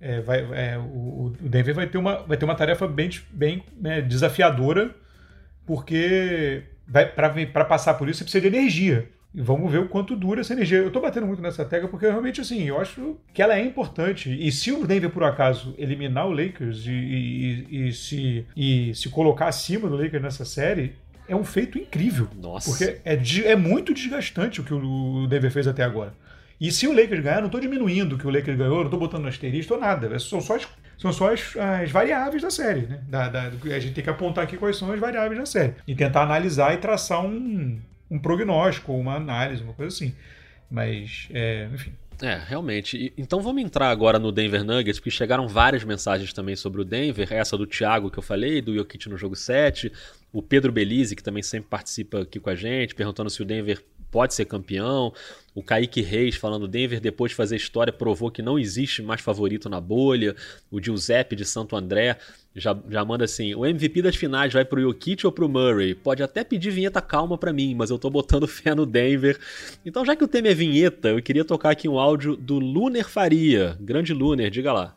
é, 0.00 0.20
vai, 0.20 0.40
é, 0.52 0.78
o, 0.78 1.26
o, 1.26 1.36
Denver 1.38 1.74
vai 1.74 1.86
ter 1.86 1.98
uma, 1.98 2.22
vai 2.22 2.36
ter 2.36 2.46
uma 2.46 2.54
tarefa 2.54 2.88
bem, 2.88 3.10
bem 3.30 3.62
né, 3.78 4.00
desafiadora, 4.00 4.94
porque 5.66 6.62
para 7.12 7.64
passar 7.64 7.94
por 7.94 8.08
isso 8.08 8.18
você 8.18 8.24
precisa 8.24 8.40
de 8.40 8.56
energia. 8.56 9.10
E 9.36 9.42
vamos 9.42 9.70
ver 9.70 9.80
o 9.80 9.88
quanto 9.88 10.16
dura 10.16 10.40
essa 10.40 10.54
energia. 10.54 10.78
Eu 10.78 10.86
estou 10.86 11.02
batendo 11.02 11.26
muito 11.26 11.42
nessa 11.42 11.62
tecla 11.62 11.90
porque 11.90 12.06
realmente, 12.06 12.40
assim, 12.40 12.62
eu 12.62 12.80
acho 12.80 13.18
que 13.34 13.42
ela 13.42 13.54
é 13.54 13.62
importante. 13.62 14.34
E 14.34 14.50
se 14.50 14.72
o 14.72 14.86
Denver, 14.86 15.10
por 15.10 15.22
acaso, 15.22 15.74
eliminar 15.76 16.26
o 16.26 16.32
Lakers 16.32 16.86
e, 16.86 16.90
e, 16.90 17.88
e 17.88 17.92
se, 17.92 18.46
e 18.56 18.94
se 18.94 19.10
colocar 19.10 19.48
acima 19.48 19.90
do 19.90 19.96
Lakers 19.96 20.22
nessa 20.22 20.46
série, 20.46 20.94
é 21.28 21.36
um 21.36 21.44
feito 21.44 21.76
incrível. 21.76 22.26
Nossa. 22.40 22.70
Porque 22.70 22.98
é, 23.04 23.20
é 23.44 23.54
muito 23.54 23.92
desgastante 23.92 24.62
o 24.62 24.64
que 24.64 24.72
o 24.72 25.26
Denver 25.26 25.50
fez 25.50 25.68
até 25.68 25.84
agora. 25.84 26.14
E 26.58 26.72
se 26.72 26.86
o 26.86 26.96
Lakers 26.96 27.22
ganhar, 27.22 27.40
não 27.40 27.46
estou 27.46 27.60
diminuindo 27.60 28.16
o 28.16 28.18
que 28.18 28.26
o 28.26 28.30
Lakers 28.30 28.56
ganhou, 28.56 28.76
não 28.76 28.84
estou 28.84 28.98
botando 28.98 29.24
no 29.24 29.28
asterisco 29.28 29.74
ou 29.74 29.80
nada. 29.80 30.18
São 30.18 30.40
só 30.40 30.56
as, 30.56 30.66
são 30.96 31.12
só 31.12 31.34
as, 31.34 31.54
as 31.58 31.90
variáveis 31.90 32.40
da 32.40 32.50
série. 32.50 32.86
Né? 32.86 33.00
Da, 33.06 33.28
da, 33.28 33.42
a 33.42 33.78
gente 33.78 33.92
tem 33.92 34.02
que 34.02 34.08
apontar 34.08 34.44
aqui 34.44 34.56
quais 34.56 34.78
são 34.78 34.90
as 34.90 34.98
variáveis 34.98 35.38
da 35.38 35.44
série. 35.44 35.74
E 35.86 35.94
tentar 35.94 36.22
analisar 36.22 36.72
e 36.72 36.78
traçar 36.78 37.22
um, 37.22 37.78
um 38.10 38.18
prognóstico, 38.18 38.92
uma 38.92 39.14
análise, 39.14 39.62
uma 39.62 39.72
coisa 39.72 39.94
assim. 39.94 40.14
Mas, 40.70 41.28
é, 41.32 41.68
enfim, 41.72 41.92
É, 42.22 42.40
realmente. 42.48 43.12
Então 43.16 43.40
vamos 43.40 43.62
entrar 43.62 43.90
agora 43.90 44.18
no 44.18 44.32
Denver 44.32 44.64
Nuggets, 44.64 44.98
porque 44.98 45.10
chegaram 45.10 45.46
várias 45.46 45.84
mensagens 45.84 46.32
também 46.32 46.56
sobre 46.56 46.80
o 46.80 46.84
Denver. 46.84 47.30
Essa 47.30 47.56
do 47.56 47.66
Thiago 47.66 48.10
que 48.10 48.18
eu 48.18 48.22
falei, 48.22 48.62
do 48.62 48.74
Jokic 48.74 49.08
no 49.08 49.18
jogo 49.18 49.36
7. 49.36 49.92
O 50.32 50.42
Pedro 50.42 50.72
Belize, 50.72 51.14
que 51.14 51.22
também 51.22 51.42
sempre 51.42 51.68
participa 51.68 52.22
aqui 52.22 52.40
com 52.40 52.50
a 52.50 52.54
gente, 52.54 52.94
perguntando 52.94 53.30
se 53.30 53.42
o 53.42 53.44
Denver 53.44 53.82
pode 54.10 54.34
ser 54.34 54.44
campeão. 54.44 55.12
O 55.54 55.62
Kaique 55.62 56.02
Reis 56.02 56.36
falando 56.36 56.68
Denver, 56.68 57.00
depois 57.00 57.30
de 57.30 57.36
fazer 57.36 57.56
história, 57.56 57.92
provou 57.92 58.30
que 58.30 58.42
não 58.42 58.58
existe 58.58 59.02
mais 59.02 59.22
favorito 59.22 59.70
na 59.70 59.80
bolha. 59.80 60.36
O 60.70 60.82
Giuseppe 60.82 61.34
de 61.34 61.46
Santo 61.46 61.74
André 61.74 62.18
já, 62.54 62.76
já 62.90 63.04
manda 63.04 63.24
assim: 63.24 63.54
o 63.54 63.64
MVP 63.64 64.02
das 64.02 64.16
finais 64.16 64.52
vai 64.52 64.64
pro 64.64 64.80
Jokic 64.80 65.26
ou 65.26 65.32
pro 65.32 65.48
Murray? 65.48 65.94
Pode 65.94 66.22
até 66.22 66.44
pedir 66.44 66.70
vinheta 66.70 67.00
calma 67.00 67.38
para 67.38 67.52
mim, 67.52 67.74
mas 67.74 67.88
eu 67.88 67.98
tô 67.98 68.10
botando 68.10 68.46
fé 68.48 68.74
no 68.74 68.84
Denver. 68.84 69.38
Então, 69.84 70.04
já 70.04 70.14
que 70.14 70.24
o 70.24 70.28
tema 70.28 70.48
é 70.48 70.54
vinheta, 70.54 71.08
eu 71.08 71.22
queria 71.22 71.44
tocar 71.44 71.70
aqui 71.70 71.88
um 71.88 71.98
áudio 71.98 72.36
do 72.36 72.58
Luner 72.58 73.08
Faria. 73.08 73.78
Grande 73.80 74.12
Luner, 74.12 74.50
diga 74.50 74.72
lá. 74.72 74.94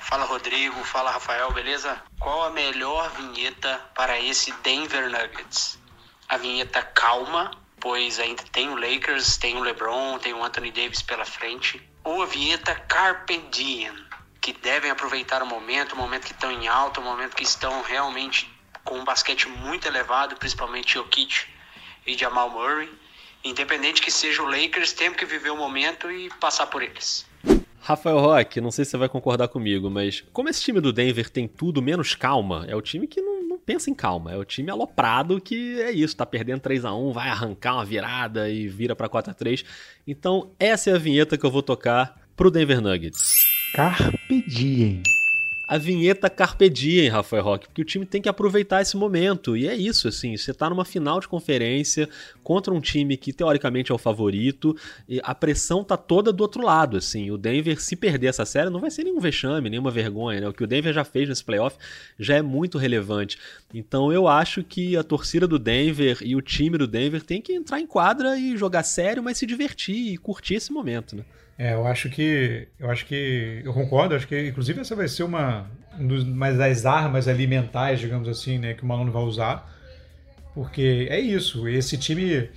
Fala 0.00 0.24
Rodrigo, 0.24 0.76
fala 0.84 1.10
Rafael, 1.10 1.52
beleza? 1.52 2.00
Qual 2.18 2.44
a 2.44 2.50
melhor 2.50 3.10
vinheta 3.14 3.78
para 3.94 4.18
esse 4.18 4.54
Denver 4.64 5.10
Nuggets? 5.10 5.78
A 6.26 6.38
vinheta 6.38 6.82
calma 6.82 7.50
pois 7.80 8.18
ainda 8.18 8.42
tem 8.52 8.68
o 8.68 8.76
Lakers, 8.76 9.36
tem 9.36 9.56
o 9.56 9.60
LeBron, 9.60 10.18
tem 10.18 10.32
o 10.32 10.44
Anthony 10.44 10.70
Davis 10.70 11.02
pela 11.02 11.24
frente. 11.24 11.80
Ou 12.04 12.22
a 12.22 12.26
vinheta 12.26 12.74
Carpe 12.74 13.38
Diem, 13.50 13.92
que 14.40 14.52
devem 14.52 14.90
aproveitar 14.90 15.42
o 15.42 15.46
momento, 15.46 15.92
o 15.92 15.96
momento 15.96 16.26
que 16.26 16.32
estão 16.32 16.50
em 16.50 16.68
alta, 16.68 17.00
o 17.00 17.04
momento 17.04 17.36
que 17.36 17.42
estão 17.42 17.82
realmente 17.82 18.50
com 18.84 18.98
um 18.98 19.04
basquete 19.04 19.48
muito 19.48 19.86
elevado, 19.86 20.36
principalmente 20.36 20.94
Jokic 20.94 21.46
e 22.06 22.16
Jamal 22.16 22.50
Murray. 22.50 22.90
Independente 23.44 24.00
que 24.00 24.10
seja 24.10 24.42
o 24.42 24.46
Lakers, 24.46 24.92
temos 24.92 25.18
que 25.18 25.24
viver 25.24 25.50
o 25.50 25.56
momento 25.56 26.10
e 26.10 26.28
passar 26.40 26.66
por 26.66 26.82
eles. 26.82 27.26
Rafael 27.80 28.18
Roque, 28.18 28.60
não 28.60 28.70
sei 28.70 28.84
se 28.84 28.90
você 28.90 28.96
vai 28.96 29.08
concordar 29.08 29.48
comigo, 29.48 29.88
mas 29.88 30.22
como 30.32 30.48
esse 30.48 30.62
time 30.62 30.80
do 30.80 30.92
Denver 30.92 31.30
tem 31.30 31.46
tudo 31.46 31.80
menos 31.80 32.14
calma, 32.14 32.66
é 32.68 32.74
o 32.74 32.82
time 32.82 33.06
que 33.06 33.20
não 33.20 33.37
pensa 33.68 33.90
em 33.90 33.94
calma, 33.94 34.32
é 34.32 34.36
o 34.38 34.46
time 34.46 34.70
aloprado 34.70 35.38
que 35.38 35.78
é 35.82 35.90
isso, 35.90 36.16
tá 36.16 36.24
perdendo 36.24 36.58
3 36.58 36.86
a 36.86 36.94
1 36.94 37.12
vai 37.12 37.28
arrancar 37.28 37.74
uma 37.74 37.84
virada 37.84 38.48
e 38.48 38.66
vira 38.66 38.96
pra 38.96 39.10
4 39.10 39.30
a 39.30 39.34
3 39.34 39.62
Então, 40.06 40.50
essa 40.58 40.88
é 40.88 40.94
a 40.94 40.98
vinheta 40.98 41.36
que 41.36 41.44
eu 41.44 41.50
vou 41.50 41.62
tocar 41.62 42.18
pro 42.34 42.50
Denver 42.50 42.80
Nuggets. 42.80 43.44
Carpe 43.74 44.42
diem 44.48 45.02
a 45.68 45.76
vinheta 45.76 46.30
Carpe 46.30 46.70
Diem, 46.70 47.10
Rafael 47.10 47.44
Roque, 47.44 47.66
porque 47.66 47.82
o 47.82 47.84
time 47.84 48.06
tem 48.06 48.22
que 48.22 48.28
aproveitar 48.28 48.80
esse 48.80 48.96
momento. 48.96 49.54
E 49.54 49.68
é 49.68 49.76
isso, 49.76 50.08
assim, 50.08 50.34
você 50.34 50.54
tá 50.54 50.70
numa 50.70 50.84
final 50.84 51.20
de 51.20 51.28
conferência 51.28 52.08
contra 52.42 52.72
um 52.72 52.80
time 52.80 53.18
que 53.18 53.34
teoricamente 53.34 53.92
é 53.92 53.94
o 53.94 53.98
favorito, 53.98 54.74
e 55.06 55.20
a 55.22 55.34
pressão 55.34 55.84
tá 55.84 55.94
toda 55.94 56.32
do 56.32 56.40
outro 56.40 56.62
lado, 56.62 56.96
assim. 56.96 57.30
O 57.30 57.36
Denver, 57.36 57.78
se 57.82 57.94
perder 57.94 58.28
essa 58.28 58.46
série, 58.46 58.70
não 58.70 58.80
vai 58.80 58.90
ser 58.90 59.04
nenhum 59.04 59.20
vexame, 59.20 59.68
nenhuma 59.68 59.90
vergonha, 59.90 60.40
né? 60.40 60.48
O 60.48 60.54
que 60.54 60.64
o 60.64 60.66
Denver 60.66 60.94
já 60.94 61.04
fez 61.04 61.28
nesse 61.28 61.44
playoff 61.44 61.76
já 62.18 62.36
é 62.36 62.42
muito 62.42 62.78
relevante. 62.78 63.38
Então 63.74 64.10
eu 64.10 64.26
acho 64.26 64.64
que 64.64 64.96
a 64.96 65.02
torcida 65.02 65.46
do 65.46 65.58
Denver 65.58 66.16
e 66.22 66.34
o 66.34 66.40
time 66.40 66.78
do 66.78 66.86
Denver 66.86 67.22
tem 67.22 67.42
que 67.42 67.52
entrar 67.52 67.78
em 67.78 67.86
quadra 67.86 68.38
e 68.38 68.56
jogar 68.56 68.84
sério, 68.84 69.22
mas 69.22 69.36
se 69.36 69.44
divertir 69.44 70.14
e 70.14 70.16
curtir 70.16 70.54
esse 70.54 70.72
momento, 70.72 71.14
né? 71.14 71.24
É, 71.58 71.74
eu 71.74 71.84
acho 71.86 72.08
que. 72.08 72.68
Eu 72.78 72.88
acho 72.88 73.04
que. 73.04 73.60
Eu 73.64 73.74
concordo, 73.74 74.14
acho 74.14 74.28
que 74.28 74.48
inclusive 74.48 74.80
essa 74.80 74.94
vai 74.94 75.08
ser 75.08 75.24
uma, 75.24 75.68
um 75.98 76.24
mais 76.26 76.56
das 76.56 76.86
armas 76.86 77.26
ali 77.26 77.48
mentais, 77.48 77.98
digamos 77.98 78.28
assim, 78.28 78.58
né, 78.58 78.74
que 78.74 78.84
o 78.84 78.86
Malone 78.86 79.10
vai 79.10 79.22
usar. 79.22 79.68
Porque 80.54 81.08
é 81.10 81.18
isso, 81.18 81.68
esse 81.68 81.98
time. 81.98 82.48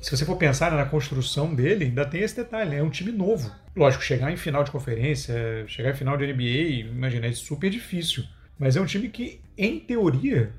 Se 0.00 0.16
você 0.16 0.24
for 0.24 0.36
pensar 0.36 0.72
na 0.72 0.86
construção 0.86 1.54
dele, 1.54 1.84
ainda 1.84 2.06
tem 2.06 2.22
esse 2.22 2.34
detalhe, 2.34 2.70
né? 2.70 2.78
É 2.78 2.82
um 2.82 2.88
time 2.88 3.12
novo. 3.12 3.54
Lógico, 3.76 4.02
chegar 4.02 4.32
em 4.32 4.36
final 4.36 4.64
de 4.64 4.70
conferência, 4.70 5.34
chegar 5.68 5.90
em 5.90 5.94
final 5.94 6.16
de 6.16 6.26
NBA, 6.32 6.88
imagina, 6.90 7.26
é 7.26 7.32
super 7.32 7.68
difícil. 7.68 8.24
Mas 8.58 8.76
é 8.76 8.80
um 8.80 8.86
time 8.86 9.10
que, 9.10 9.42
em 9.58 9.78
teoria, 9.78 10.54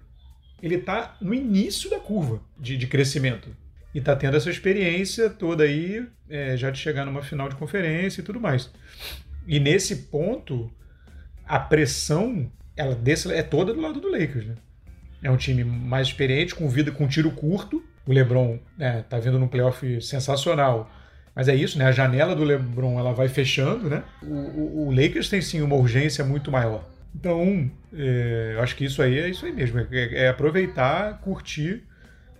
ele 0.61 0.75
está 0.75 1.17
no 1.19 1.33
início 1.33 1.89
da 1.89 1.99
curva 1.99 2.39
de, 2.59 2.77
de 2.77 2.85
crescimento 2.85 3.49
e 3.93 3.99
está 3.99 4.15
tendo 4.15 4.37
essa 4.37 4.49
experiência 4.49 5.29
toda 5.29 5.63
aí, 5.63 6.05
é, 6.29 6.55
já 6.55 6.69
de 6.69 6.79
chegar 6.79 7.05
numa 7.05 7.21
final 7.21 7.49
de 7.49 7.55
conferência 7.55 8.21
e 8.21 8.23
tudo 8.23 8.39
mais. 8.39 8.71
E 9.47 9.59
nesse 9.59 10.07
ponto, 10.07 10.71
a 11.45 11.59
pressão 11.59 12.49
ela 12.75 12.95
desse, 12.95 13.31
é 13.33 13.43
toda 13.43 13.73
do 13.73 13.81
lado 13.81 13.99
do 13.99 14.09
Lakers. 14.09 14.45
Né? 14.45 14.55
É 15.23 15.29
um 15.29 15.37
time 15.37 15.63
mais 15.63 16.07
experiente, 16.07 16.55
com 16.55 16.67
vida 16.69 16.91
com 16.91 17.07
tiro 17.07 17.31
curto. 17.31 17.83
O 18.05 18.11
LeBron 18.11 18.57
né, 18.77 19.03
tá 19.07 19.19
vindo 19.19 19.37
num 19.37 19.47
playoff 19.47 20.01
sensacional. 20.01 20.89
Mas 21.35 21.47
é 21.47 21.55
isso, 21.55 21.77
né? 21.77 21.85
A 21.85 21.91
janela 21.91 22.35
do 22.35 22.43
LeBron 22.43 22.99
ela 22.99 23.13
vai 23.13 23.29
fechando, 23.29 23.89
né? 23.89 24.03
O, 24.21 24.33
o, 24.33 24.87
o 24.87 24.91
Lakers 24.91 25.29
tem 25.29 25.41
sim 25.41 25.61
uma 25.61 25.75
urgência 25.75 26.25
muito 26.25 26.51
maior. 26.51 26.89
Então, 27.15 27.71
é, 27.93 28.53
eu 28.55 28.61
acho 28.61 28.75
que 28.75 28.83
isso 28.83 29.01
aí 29.01 29.19
é 29.19 29.29
isso 29.29 29.45
aí 29.45 29.51
mesmo. 29.51 29.79
É, 29.79 30.25
é 30.25 30.27
aproveitar, 30.27 31.19
curtir 31.21 31.83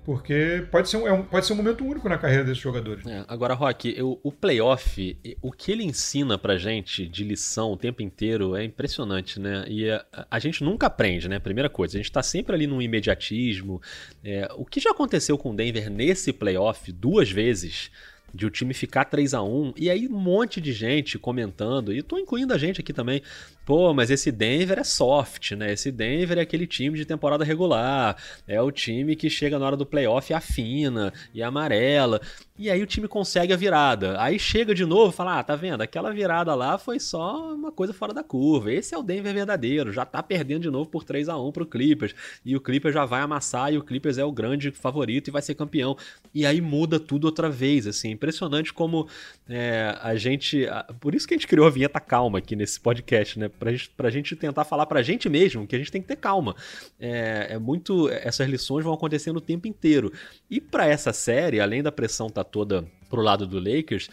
porque 0.04 0.66
pode 0.72 0.90
ser, 0.90 0.98
um, 0.98 1.08
é 1.08 1.14
um, 1.14 1.24
pode 1.24 1.46
ser 1.46 1.54
um 1.54 1.56
momento 1.56 1.86
único 1.86 2.10
na 2.10 2.18
carreira 2.18 2.44
desses 2.44 2.62
jogadores. 2.62 3.06
É, 3.06 3.24
agora, 3.28 3.54
Rock, 3.54 3.94
eu, 3.96 4.20
o 4.24 4.32
playoff, 4.32 5.18
o 5.42 5.52
que 5.52 5.72
ele 5.72 5.84
ensina 5.84 6.38
pra 6.38 6.58
gente 6.58 7.08
de 7.08 7.24
lição 7.24 7.72
o 7.72 7.78
tempo 7.78 8.02
inteiro 8.02 8.56
é 8.56 8.64
impressionante, 8.64 9.40
né? 9.40 9.66
E 9.68 9.90
a, 9.90 10.06
a 10.30 10.40
gente 10.40 10.64
nunca 10.64 10.88
aprende, 10.88 11.30
né? 11.30 11.40
Primeira 11.40 11.70
coisa, 11.70 11.98
a 11.98 12.02
gente 12.02 12.12
tá 12.12 12.24
sempre 12.24 12.56
ali 12.56 12.68
num 12.68 12.82
imediatismo. 12.82 13.82
É, 14.24 14.50
o 14.56 14.66
que 14.66 14.80
já 14.80 14.92
aconteceu 14.92 15.38
com 15.38 15.52
o 15.52 15.56
Denver 15.56 15.90
nesse 15.90 16.34
playoff 16.34 16.92
duas 16.92 17.30
vezes 17.30 17.92
de 18.34 18.46
o 18.46 18.50
time 18.50 18.74
ficar 18.74 19.06
3 19.06 19.34
a 19.34 19.44
1 19.44 19.74
e 19.78 19.89
aí 19.89 20.08
um 20.08 20.17
monte 20.17 20.62
de 20.62 20.72
gente 20.74 21.17
comentando, 21.17 21.94
e 21.94 22.02
tô 22.02 22.17
incluindo 22.17 22.54
a 22.54 22.58
gente 22.58 22.82
aqui 22.82 22.94
também, 22.94 23.22
pô, 23.65 23.94
mas 23.94 24.10
esse 24.10 24.32
Denver 24.32 24.80
é 24.80 24.84
soft, 24.84 25.52
né? 25.52 25.74
Esse 25.74 25.91
Denver 25.91 26.38
é 26.38 26.41
aquele 26.41 26.67
time 26.67 26.98
de 26.98 27.06
temporada 27.06 27.44
regular, 27.44 28.15
é 28.48 28.62
o 28.62 28.72
time 28.72 29.15
que 29.15 29.30
chega 29.30 29.58
na 29.58 29.65
hora 29.65 29.78
do 29.78 29.86
playoff 29.86 30.32
e 30.32 30.36
afina 30.36 31.13
e 31.34 31.41
amarela. 31.41 32.22
E 32.62 32.70
aí 32.70 32.84
o 32.84 32.86
time 32.86 33.08
consegue 33.08 33.52
a 33.52 33.58
virada. 33.58 34.22
Aí 34.22 34.38
chega 34.38 34.76
de 34.76 34.86
novo 34.86 35.12
e 35.12 35.15
fala: 35.15 35.39
Ah, 35.39 35.44
tá 35.44 35.56
vendo? 35.56 35.82
Aquela 35.82 36.13
virada 36.13 36.54
lá 36.54 36.78
foi 36.78 37.00
só 37.00 37.56
uma 37.56 37.72
coisa 37.72 37.91
fora 37.91 38.13
da 38.13 38.24
curva. 38.24 38.72
Esse 38.72 38.94
é 38.94 38.98
o 39.00 39.02
Denver 39.02 39.34
verdadeiro. 39.34 39.91
Já 39.91 40.06
tá 40.06 40.22
perdendo 40.22 40.62
de 40.62 40.70
novo 40.70 40.88
por 40.88 41.04
3 41.04 41.28
a 41.28 41.39
1 41.39 41.52
pro 41.52 41.65
Clippers. 41.65 42.13
E 42.46 42.56
o 42.56 42.62
Clippers 42.62 42.94
já 42.94 43.04
vai 43.04 43.22
amassar 43.22 43.74
e 43.74 43.80
o 43.80 43.84
Clippers 43.84 44.20
é 44.20 44.24
o 44.24 44.32
grande 44.32 44.70
favorito 44.70 45.30
e 45.30 45.32
vai 45.32 45.41
ser 45.41 45.56
campeão. 45.56 45.98
E 46.36 46.46
aí 46.46 46.62
muda 46.62 47.00
tudo 47.00 47.26
outra 47.26 47.50
vez. 47.50 47.88
Assim, 47.88 48.15
impressionante 48.22 48.72
como 48.72 49.08
é, 49.50 49.98
a 50.00 50.16
gente. 50.16 50.68
Por 51.00 51.16
isso 51.16 51.28
que 51.28 51.34
a 51.34 51.38
gente 51.38 51.48
criou 51.48 51.66
a 51.66 51.72
vinheta 51.72 52.00
calma 52.00 52.38
aqui 52.38 52.56
nesse 52.56 52.80
podcast, 52.80 53.40
né? 53.40 53.50
Pra 53.50 53.72
gente, 53.72 53.90
pra 53.90 54.10
gente 54.12 54.36
tentar 54.36 54.64
falar 54.64 54.86
pra 54.86 55.02
gente 55.02 55.28
mesmo 55.28 55.66
que 55.66 55.76
a 55.76 55.80
gente 55.80 55.92
tem 55.92 56.02
que 56.02 56.08
ter 56.08 56.18
calma. 56.18 56.56
É, 57.00 57.48
é 57.52 57.58
muito. 57.58 58.08
Essas 58.10 58.48
lições 58.48 58.86
vão 58.86 58.94
acontecendo 58.94 59.38
o 59.38 59.42
tempo 59.42 59.68
inteiro. 59.68 60.14
E 60.50 60.62
para 60.62 60.86
essa 60.86 61.12
série, 61.12 61.60
além 61.60 61.82
da 61.82 61.92
pressão 61.92 62.30
tá 62.30 62.44
toda 62.44 62.86
pro 63.10 63.22
lado 63.22 63.48
do 63.48 63.58
Lakers, 63.60 64.10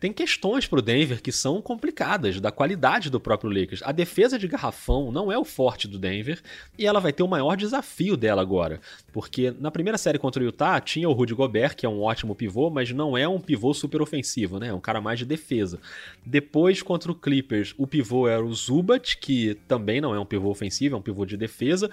tem 0.00 0.12
questões 0.12 0.66
pro 0.66 0.82
Denver 0.82 1.20
que 1.20 1.32
são 1.32 1.60
complicadas, 1.60 2.40
da 2.40 2.50
qualidade 2.50 3.10
do 3.10 3.20
próprio 3.20 3.50
Lakers. 3.50 3.82
A 3.82 3.92
defesa 3.92 4.38
de 4.38 4.46
garrafão 4.46 5.10
não 5.10 5.32
é 5.32 5.38
o 5.38 5.44
forte 5.44 5.88
do 5.88 5.98
Denver 5.98 6.40
e 6.78 6.86
ela 6.86 7.00
vai 7.00 7.12
ter 7.12 7.22
o 7.22 7.28
maior 7.28 7.56
desafio 7.56 8.16
dela 8.16 8.40
agora. 8.40 8.80
Porque 9.12 9.52
na 9.58 9.70
primeira 9.70 9.98
série 9.98 10.18
contra 10.18 10.42
o 10.42 10.46
Utah 10.46 10.80
tinha 10.80 11.08
o 11.08 11.12
Rudy 11.12 11.34
Gobert, 11.34 11.74
que 11.74 11.84
é 11.84 11.88
um 11.88 12.02
ótimo 12.02 12.34
pivô, 12.34 12.70
mas 12.70 12.90
não 12.92 13.16
é 13.16 13.26
um 13.26 13.40
pivô 13.40 13.74
super 13.74 14.00
ofensivo, 14.00 14.58
né? 14.58 14.68
É 14.68 14.74
um 14.74 14.80
cara 14.80 15.00
mais 15.00 15.18
de 15.18 15.24
defesa. 15.24 15.80
Depois, 16.24 16.82
contra 16.82 17.10
o 17.10 17.14
Clippers, 17.14 17.74
o 17.76 17.86
pivô 17.86 18.28
era 18.28 18.44
o 18.44 18.54
Zubat, 18.54 19.18
que 19.18 19.56
também 19.66 20.00
não 20.00 20.14
é 20.14 20.20
um 20.20 20.26
pivô 20.26 20.50
ofensivo, 20.50 20.94
é 20.94 20.98
um 20.98 21.02
pivô 21.02 21.24
de 21.24 21.36
defesa. 21.36 21.90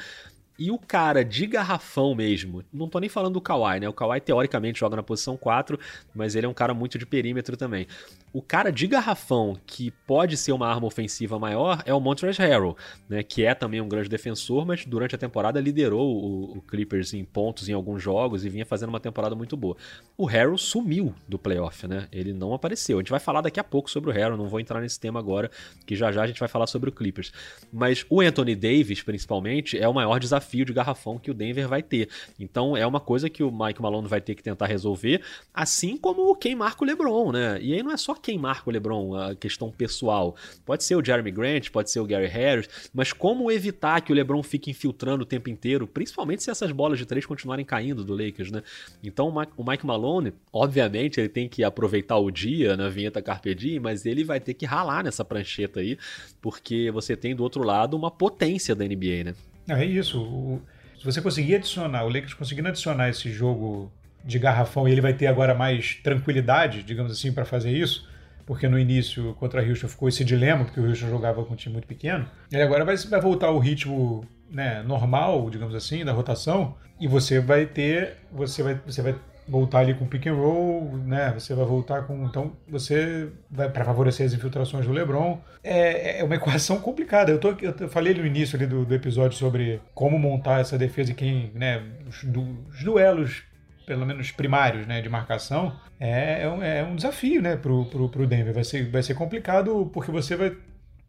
E 0.58 0.72
o 0.72 0.78
cara 0.78 1.24
de 1.24 1.46
garrafão 1.46 2.16
mesmo, 2.16 2.64
não 2.72 2.88
tô 2.88 3.00
nem 3.00 3.10
falando 3.10 3.34
do 3.34 3.42
Kawhi, 3.42 3.80
né? 3.82 3.90
O 3.90 3.94
Kawhi 3.94 4.22
teoricamente 4.22 4.80
joga 4.80 4.96
na 4.96 5.04
posição 5.04 5.36
4, 5.36 5.78
mas 6.14 6.36
ele 6.36 6.46
é 6.46 6.50
um 6.50 6.54
cara 6.54 6.74
muito 6.74 6.98
de 6.98 7.06
perímetro 7.06 7.58
também. 7.58 7.88
O 8.32 8.42
cara 8.42 8.72
de 8.72 8.88
garrafão 8.88 9.58
que 9.66 9.92
pode 10.06 10.38
ser 10.38 10.52
uma 10.52 10.68
arma 10.68 10.88
ofensiva 10.88 11.38
maior 11.38 11.82
é 11.86 11.94
o 11.94 12.00
Montrezl 12.00 12.42
Harrell, 12.42 12.78
né? 13.08 13.22
Que 13.22 13.46
é 13.46 13.54
também 13.54 13.82
um 13.82 13.88
grande 13.88 14.10
defensor, 14.10 14.66
mas 14.66 14.86
durante 14.86 15.16
a 15.16 15.18
temporada 15.18 15.60
liderou 15.60 16.06
o, 16.06 16.58
o 16.58 16.62
Clippers 16.62 17.14
em 17.14 17.24
pontos 17.24 17.68
em 17.68 17.74
alguns 17.74 18.02
jogos 18.02 18.46
e 18.46 18.50
vinha 18.50 18.66
fazendo 18.66 18.90
uma 18.90 19.00
temporada 19.00 19.36
muito 19.36 19.58
boa. 19.58 19.76
O 20.18 20.26
Harrell 20.26 20.58
sumiu 20.58 21.14
do 21.28 21.38
playoff, 21.38 21.88
né? 21.88 22.08
Ele 22.12 22.32
não 22.32 22.54
apareceu. 22.54 22.98
A 22.98 23.02
gente 23.02 23.12
vai 23.12 23.20
falar 23.20 23.42
daqui 23.42 23.60
a 23.60 23.64
pouco 23.64 23.90
sobre 23.90 24.10
o 24.10 24.14
Harrell, 24.14 24.38
não 24.38 24.48
vou 24.48 24.60
entrar 24.60 24.80
nesse 24.80 25.00
tema 25.00 25.20
agora, 25.20 25.52
que 25.86 25.96
já 25.96 26.12
já 26.12 26.24
a 26.24 26.28
gente 26.28 26.40
vai 26.40 26.48
falar 26.50 26.68
sobre 26.68 26.90
o 26.90 26.94
Clippers. 26.94 27.34
Mas 27.72 28.06
o 28.10 28.22
Anthony 28.22 28.56
Davis, 28.56 29.02
principalmente, 29.02 29.78
é 29.78 29.88
o 29.88 29.94
maior 29.94 30.20
desafio 30.20 30.45
desafio 30.46 30.66
de 30.66 30.74
garrafão 30.74 31.18
que 31.18 31.32
o 31.32 31.34
Denver 31.34 31.68
vai 31.68 31.82
ter. 31.82 32.08
Então 32.40 32.78
é 32.78 32.86
uma 32.86 33.00
coisa 33.00 33.30
que 33.30 33.44
o 33.44 33.52
Mike 33.52 33.82
Malone 33.82 34.08
vai 34.08 34.22
ter 34.22 34.36
que 34.36 34.44
tentar 34.44 34.68
resolver, 34.68 35.22
assim 35.54 35.98
como 35.98 36.36
quem 36.36 36.56
marca 36.56 36.84
o 36.84 36.88
LeBron, 36.88 37.32
né? 37.32 37.60
E 37.62 37.74
aí 37.74 37.82
não 37.82 37.92
é 37.92 37.98
só 37.98 38.14
quem 38.14 38.38
marca 38.38 38.70
o 38.70 38.74
LeBron, 38.74 39.16
a 39.16 39.36
questão 39.36 39.72
pessoal. 39.72 40.36
Pode 40.66 40.84
ser 40.84 40.96
o 40.96 41.04
Jeremy 41.04 41.32
Grant, 41.32 41.70
pode 41.70 41.92
ser 41.92 42.00
o 42.00 42.06
Gary 42.06 42.28
Harris, 42.28 42.70
mas 42.94 43.12
como 43.12 43.52
evitar 43.52 44.02
que 44.02 44.12
o 44.12 44.16
LeBron 44.16 44.42
fique 44.44 44.70
infiltrando 44.70 45.24
o 45.24 45.26
tempo 45.26 45.50
inteiro, 45.50 45.88
principalmente 45.88 46.44
se 46.44 46.52
essas 46.52 46.72
bolas 46.72 47.00
de 47.00 47.06
três 47.06 47.26
continuarem 47.26 47.66
caindo 47.66 48.04
do 48.04 48.14
Lakers, 48.14 48.52
né? 48.52 48.62
Então 49.04 49.34
o 49.58 49.64
Mike 49.64 49.86
Malone, 49.86 50.34
obviamente, 50.54 51.20
ele 51.20 51.30
tem 51.30 51.50
que 51.50 51.64
aproveitar 51.64 52.18
o 52.18 52.30
dia 52.30 52.78
na 52.78 52.90
vinheta 52.90 53.22
Carpe 53.22 53.56
mas 53.80 54.06
ele 54.06 54.24
vai 54.24 54.40
ter 54.40 54.54
que 54.54 54.66
ralar 54.66 55.04
nessa 55.04 55.24
prancheta 55.24 55.80
aí, 55.80 55.98
porque 56.42 56.92
você 56.92 57.16
tem 57.16 57.36
do 57.36 57.44
outro 57.44 57.64
lado 57.64 57.96
uma 57.96 58.12
potência 58.12 58.76
da 58.76 58.86
NBA, 58.86 59.24
né? 59.26 59.36
É 59.68 59.84
isso. 59.84 60.62
Se 60.98 61.06
você 61.06 61.22
conseguir 61.22 61.56
adicionar, 61.56 62.04
o 62.04 62.08
Lakers 62.08 62.34
conseguindo 62.34 62.68
adicionar 62.68 63.10
esse 63.10 63.32
jogo 63.32 63.92
de 64.24 64.40
garrafão 64.40 64.88
e 64.88 64.92
ele 64.92 65.02
vai 65.02 65.14
ter 65.14 65.28
agora 65.28 65.54
mais 65.54 65.96
tranquilidade, 65.96 66.84
digamos 66.84 67.12
assim, 67.12 67.32
para 67.32 67.46
fazer 67.46 67.72
isso, 67.72 68.08
porque 68.46 68.68
no 68.68 68.78
início 68.80 69.34
contra 69.36 69.62
a 69.62 69.66
Houston 69.66 69.88
ficou 69.88 70.10
esse 70.10 70.24
dilema, 70.24 70.66
porque 70.66 70.80
o 70.80 70.88
Houston 70.88 71.10
jogava 71.10 71.44
com 71.46 71.54
um 71.54 71.56
time 71.56 71.74
muito 71.74 71.88
pequeno. 71.88 72.28
Ele 72.52 72.62
agora 72.62 72.84
vai, 72.84 72.98
vai 72.98 73.22
voltar 73.22 73.48
ao 73.48 73.60
ritmo 73.60 74.26
né, 74.50 74.82
normal, 74.84 75.50
digamos 75.50 75.76
assim, 75.76 76.04
da 76.04 76.12
rotação, 76.12 76.76
e 77.00 77.08
você 77.08 77.40
vai 77.40 77.66
ter, 77.66 78.18
você 78.32 78.64
vai, 78.64 78.80
você 78.86 79.02
vai 79.02 79.16
voltar 79.48 79.80
ali 79.80 79.94
com 79.94 80.06
pick 80.06 80.28
and 80.28 80.34
roll, 80.34 80.98
né? 80.98 81.32
Você 81.34 81.54
vai 81.54 81.66
voltar 81.66 82.04
com, 82.04 82.26
então 82.26 82.54
você 82.68 83.30
vai 83.50 83.70
para 83.70 83.86
favorecer 83.86 84.26
as 84.26 84.34
infiltrações 84.34 84.86
do 84.86 84.92
LeBron. 84.92 85.40
É, 85.64 86.20
é 86.20 86.24
uma 86.24 86.36
equação 86.36 86.80
complicada. 86.80 87.32
Eu, 87.32 87.40
tô, 87.40 87.50
eu 87.50 87.90
falei 87.90 88.14
no 88.14 88.26
início 88.26 88.56
ali 88.56 88.66
do, 88.66 88.86
do 88.86 88.94
episódio 88.94 89.38
sobre 89.38 89.82
como 89.94 90.18
montar 90.18 90.62
essa 90.62 90.78
defesa 90.78 91.12
e 91.12 91.16
quem, 91.16 91.52
né? 91.54 91.84
Os, 92.08 92.24
os 92.24 92.84
duelos 92.84 93.44
pelo 93.86 94.04
menos 94.04 94.32
primários, 94.32 94.88
né, 94.88 95.00
de 95.00 95.08
marcação, 95.08 95.80
é, 96.00 96.42
é, 96.42 96.50
um, 96.50 96.64
é 96.64 96.84
um 96.84 96.96
desafio, 96.96 97.40
né, 97.40 97.56
pro, 97.56 97.86
pro, 97.86 98.10
pro 98.10 98.26
Denver. 98.26 98.52
Vai 98.52 98.64
ser, 98.64 98.90
vai 98.90 99.04
ser 99.04 99.14
complicado 99.14 99.92
porque 99.94 100.10
você 100.10 100.36
vai 100.36 100.58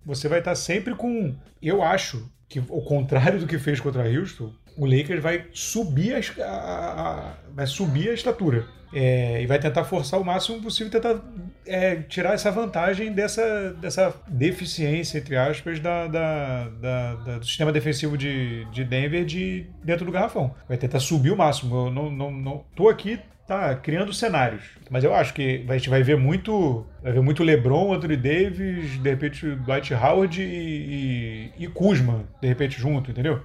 você 0.07 0.29
vai 0.29 0.38
estar 0.38 0.55
sempre 0.55 0.94
com, 0.94 1.35
eu 1.61 1.83
acho 1.83 2.31
que 2.49 2.61
o 2.61 2.81
contrário 2.81 3.40
do 3.40 3.46
que 3.46 3.59
fez 3.59 3.81
contra 3.81 4.05
a 4.05 4.09
Houston, 4.09 4.53
o 4.76 4.86
Lakers 4.86 5.22
vai 5.22 5.46
subir 5.52 6.14
a, 6.14 6.44
a, 6.44 6.50
a 6.50 7.34
vai 7.54 7.66
subir 7.66 8.10
a 8.10 8.12
estatura 8.12 8.66
é, 8.94 9.42
e 9.42 9.46
vai 9.46 9.58
tentar 9.58 9.84
forçar 9.84 10.20
o 10.20 10.24
máximo 10.24 10.60
possível 10.62 10.90
tentar 10.90 11.20
é, 11.66 11.96
tirar 11.96 12.34
essa 12.34 12.50
vantagem 12.50 13.12
dessa, 13.12 13.72
dessa 13.74 14.14
deficiência 14.28 15.18
entre 15.18 15.36
aspas 15.36 15.80
da, 15.80 16.06
da, 16.06 16.68
da, 16.68 17.14
da, 17.14 17.38
do 17.38 17.46
sistema 17.46 17.72
defensivo 17.72 18.16
de, 18.16 18.64
de 18.66 18.84
Denver 18.84 19.24
de 19.24 19.66
dentro 19.82 20.04
do 20.04 20.12
garrafão 20.12 20.54
vai 20.68 20.76
tentar 20.76 21.00
subir 21.00 21.30
o 21.30 21.36
máximo 21.36 21.86
eu 21.86 21.90
não, 21.90 22.10
não, 22.10 22.30
não 22.30 22.64
tô 22.74 22.88
aqui 22.88 23.18
tá 23.46 23.74
criando 23.76 24.12
cenários. 24.12 24.64
Mas 24.90 25.04
eu 25.04 25.14
acho 25.14 25.32
que 25.32 25.64
a 25.68 25.72
gente 25.74 25.88
vai 25.88 26.02
ver 26.02 26.16
muito. 26.16 26.84
Vai 27.02 27.12
ver 27.12 27.22
muito 27.22 27.44
LeBron, 27.44 27.94
Anthony 27.94 28.16
Davis, 28.16 28.98
de 28.98 29.08
repente 29.08 29.46
Dwight 29.46 29.94
Howard 29.94 30.42
e, 30.42 31.52
e, 31.56 31.64
e 31.64 31.68
Kuzma, 31.68 32.24
de 32.40 32.48
repente, 32.48 32.78
junto, 32.78 33.10
entendeu? 33.10 33.40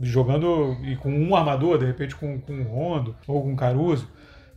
Jogando 0.00 0.76
e 0.82 0.96
com 0.96 1.12
um 1.12 1.34
armador, 1.36 1.78
de 1.78 1.84
repente 1.84 2.14
com, 2.14 2.40
com 2.40 2.60
o 2.60 2.62
Rondo 2.62 3.16
ou 3.26 3.42
com 3.42 3.52
o 3.52 3.56
Caruso. 3.56 4.08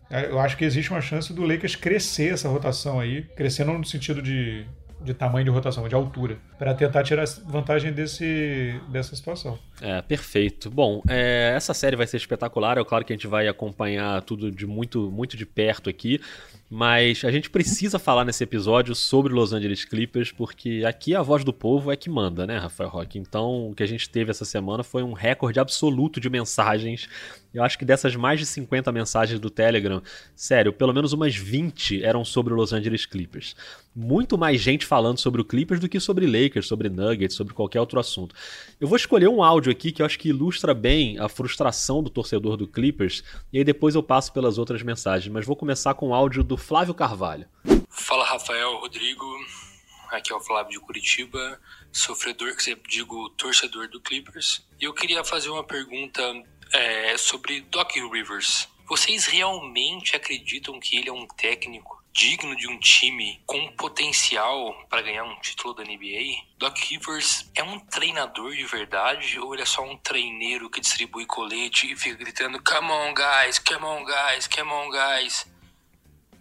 Eu 0.09 0.39
acho 0.39 0.55
que 0.55 0.63
existe 0.63 0.91
uma 0.91 1.01
chance 1.01 1.33
do 1.33 1.43
Lakers 1.43 1.75
crescer 1.75 2.33
essa 2.33 2.47
rotação 2.47 2.99
aí, 2.99 3.23
crescendo 3.35 3.73
no 3.73 3.83
sentido 3.83 4.21
de 4.21 4.65
de 5.01 5.13
tamanho 5.13 5.45
de 5.45 5.51
rotação, 5.51 5.87
de 5.87 5.95
altura, 5.95 6.37
para 6.57 6.73
tentar 6.73 7.03
tirar 7.03 7.25
vantagem 7.45 7.93
desse, 7.93 8.79
dessa 8.89 9.15
situação. 9.15 9.57
É, 9.81 10.01
perfeito. 10.01 10.69
Bom, 10.69 11.01
é, 11.07 11.53
essa 11.55 11.73
série 11.73 11.95
vai 11.95 12.07
ser 12.07 12.17
espetacular, 12.17 12.77
é 12.77 12.83
claro 12.83 13.03
que 13.03 13.11
a 13.11 13.15
gente 13.15 13.27
vai 13.27 13.47
acompanhar 13.47 14.21
tudo 14.21 14.49
de 14.49 14.65
muito, 14.65 15.11
muito 15.11 15.35
de 15.35 15.45
perto 15.45 15.89
aqui, 15.89 16.21
mas 16.69 17.23
a 17.25 17.31
gente 17.31 17.49
precisa 17.49 17.99
falar 17.99 18.23
nesse 18.23 18.43
episódio 18.43 18.95
sobre 18.95 19.33
Los 19.33 19.51
Angeles 19.51 19.83
Clippers, 19.83 20.31
porque 20.31 20.83
aqui 20.87 21.13
a 21.13 21.21
voz 21.21 21.43
do 21.43 21.51
povo 21.51 21.91
é 21.91 21.95
que 21.97 22.09
manda, 22.09 22.47
né, 22.47 22.57
Rafael 22.57 22.89
Roque? 22.89 23.19
Então, 23.19 23.69
o 23.69 23.75
que 23.75 23.83
a 23.83 23.85
gente 23.85 24.09
teve 24.09 24.31
essa 24.31 24.45
semana 24.45 24.81
foi 24.81 25.03
um 25.03 25.13
recorde 25.13 25.59
absoluto 25.59 26.19
de 26.21 26.29
mensagens. 26.29 27.09
Eu 27.53 27.61
acho 27.61 27.77
que 27.77 27.85
dessas 27.85 28.15
mais 28.15 28.39
de 28.39 28.45
50 28.45 28.91
mensagens 28.93 29.39
do 29.39 29.49
Telegram, 29.49 30.01
sério, 30.35 30.71
pelo 30.71 30.93
menos 30.93 31.11
umas 31.11 31.35
20 31.35 32.03
eram 32.03 32.23
sobre 32.23 32.53
Los 32.53 32.71
Angeles 32.71 33.05
Clippers 33.05 33.55
muito 33.95 34.37
mais 34.37 34.59
gente 34.59 34.85
falando 34.85 35.19
sobre 35.19 35.39
o 35.39 35.45
Clippers 35.45 35.79
do 35.79 35.87
que 35.87 35.99
sobre 35.99 36.25
Lakers, 36.25 36.67
sobre 36.67 36.89
Nuggets, 36.89 37.35
sobre 37.35 37.53
qualquer 37.53 37.79
outro 37.79 37.97
assunto. 37.97 38.35
Eu 38.79 38.87
vou 38.87 38.97
escolher 38.97 39.29
um 39.29 39.41
áudio 39.41 39.64
aqui 39.71 39.91
que 39.91 40.01
eu 40.01 40.05
acho 40.05 40.19
que 40.19 40.29
ilustra 40.29 40.73
bem 40.73 41.19
a 41.19 41.29
frustração 41.29 42.01
do 42.01 42.09
torcedor 42.09 42.57
do 42.57 42.67
Clippers 42.67 43.23
e 43.51 43.57
aí 43.57 43.63
depois 43.63 43.95
eu 43.95 44.03
passo 44.03 44.31
pelas 44.33 44.57
outras 44.57 44.81
mensagens, 44.83 45.31
mas 45.31 45.45
vou 45.45 45.55
começar 45.55 45.93
com 45.93 46.09
o 46.09 46.13
áudio 46.13 46.43
do 46.43 46.57
Flávio 46.57 46.93
Carvalho. 46.93 47.47
Fala 47.89 48.25
Rafael, 48.25 48.77
Rodrigo, 48.77 49.25
aqui 50.11 50.31
é 50.31 50.35
o 50.35 50.39
Flávio 50.39 50.71
de 50.71 50.79
Curitiba, 50.79 51.59
sofredor, 51.91 52.55
que 52.55 52.63
você 52.63 52.77
digo 52.89 53.29
torcedor 53.31 53.87
do 53.89 54.01
Clippers. 54.01 54.65
E 54.79 54.85
eu 54.85 54.93
queria 54.93 55.23
fazer 55.23 55.49
uma 55.49 55.63
pergunta 55.63 56.21
é, 56.71 57.17
sobre 57.17 57.61
Doc 57.61 57.91
Rivers. 57.95 58.67
Vocês 58.87 59.25
realmente 59.25 60.15
acreditam 60.15 60.79
que 60.79 60.97
ele 60.97 61.09
é 61.09 61.13
um 61.13 61.25
técnico 61.25 62.04
digno 62.15 62.55
de 62.55 62.65
um 62.69 62.79
time 62.79 63.41
com 63.45 63.67
potencial 63.73 64.73
para 64.89 65.01
ganhar 65.01 65.25
um 65.25 65.37
título 65.41 65.73
da 65.73 65.83
NBA? 65.83 66.45
Doc 66.57 66.77
Rivers 66.77 67.51
é 67.53 67.61
um 67.61 67.77
treinador 67.77 68.55
de 68.55 68.63
verdade 68.63 69.37
ou 69.37 69.53
ele 69.53 69.63
é 69.63 69.65
só 69.65 69.83
um 69.83 69.97
treineiro 69.97 70.69
que 70.69 70.79
distribui 70.79 71.25
colete 71.25 71.91
e 71.91 71.95
fica 71.97 72.15
gritando 72.15 72.57
Come 72.63 72.89
on 72.89 73.13
guys, 73.13 73.59
come 73.59 73.83
on 73.83 74.05
guys, 74.05 74.47
come 74.47 74.71
on 74.71 74.89
guys? 74.89 75.45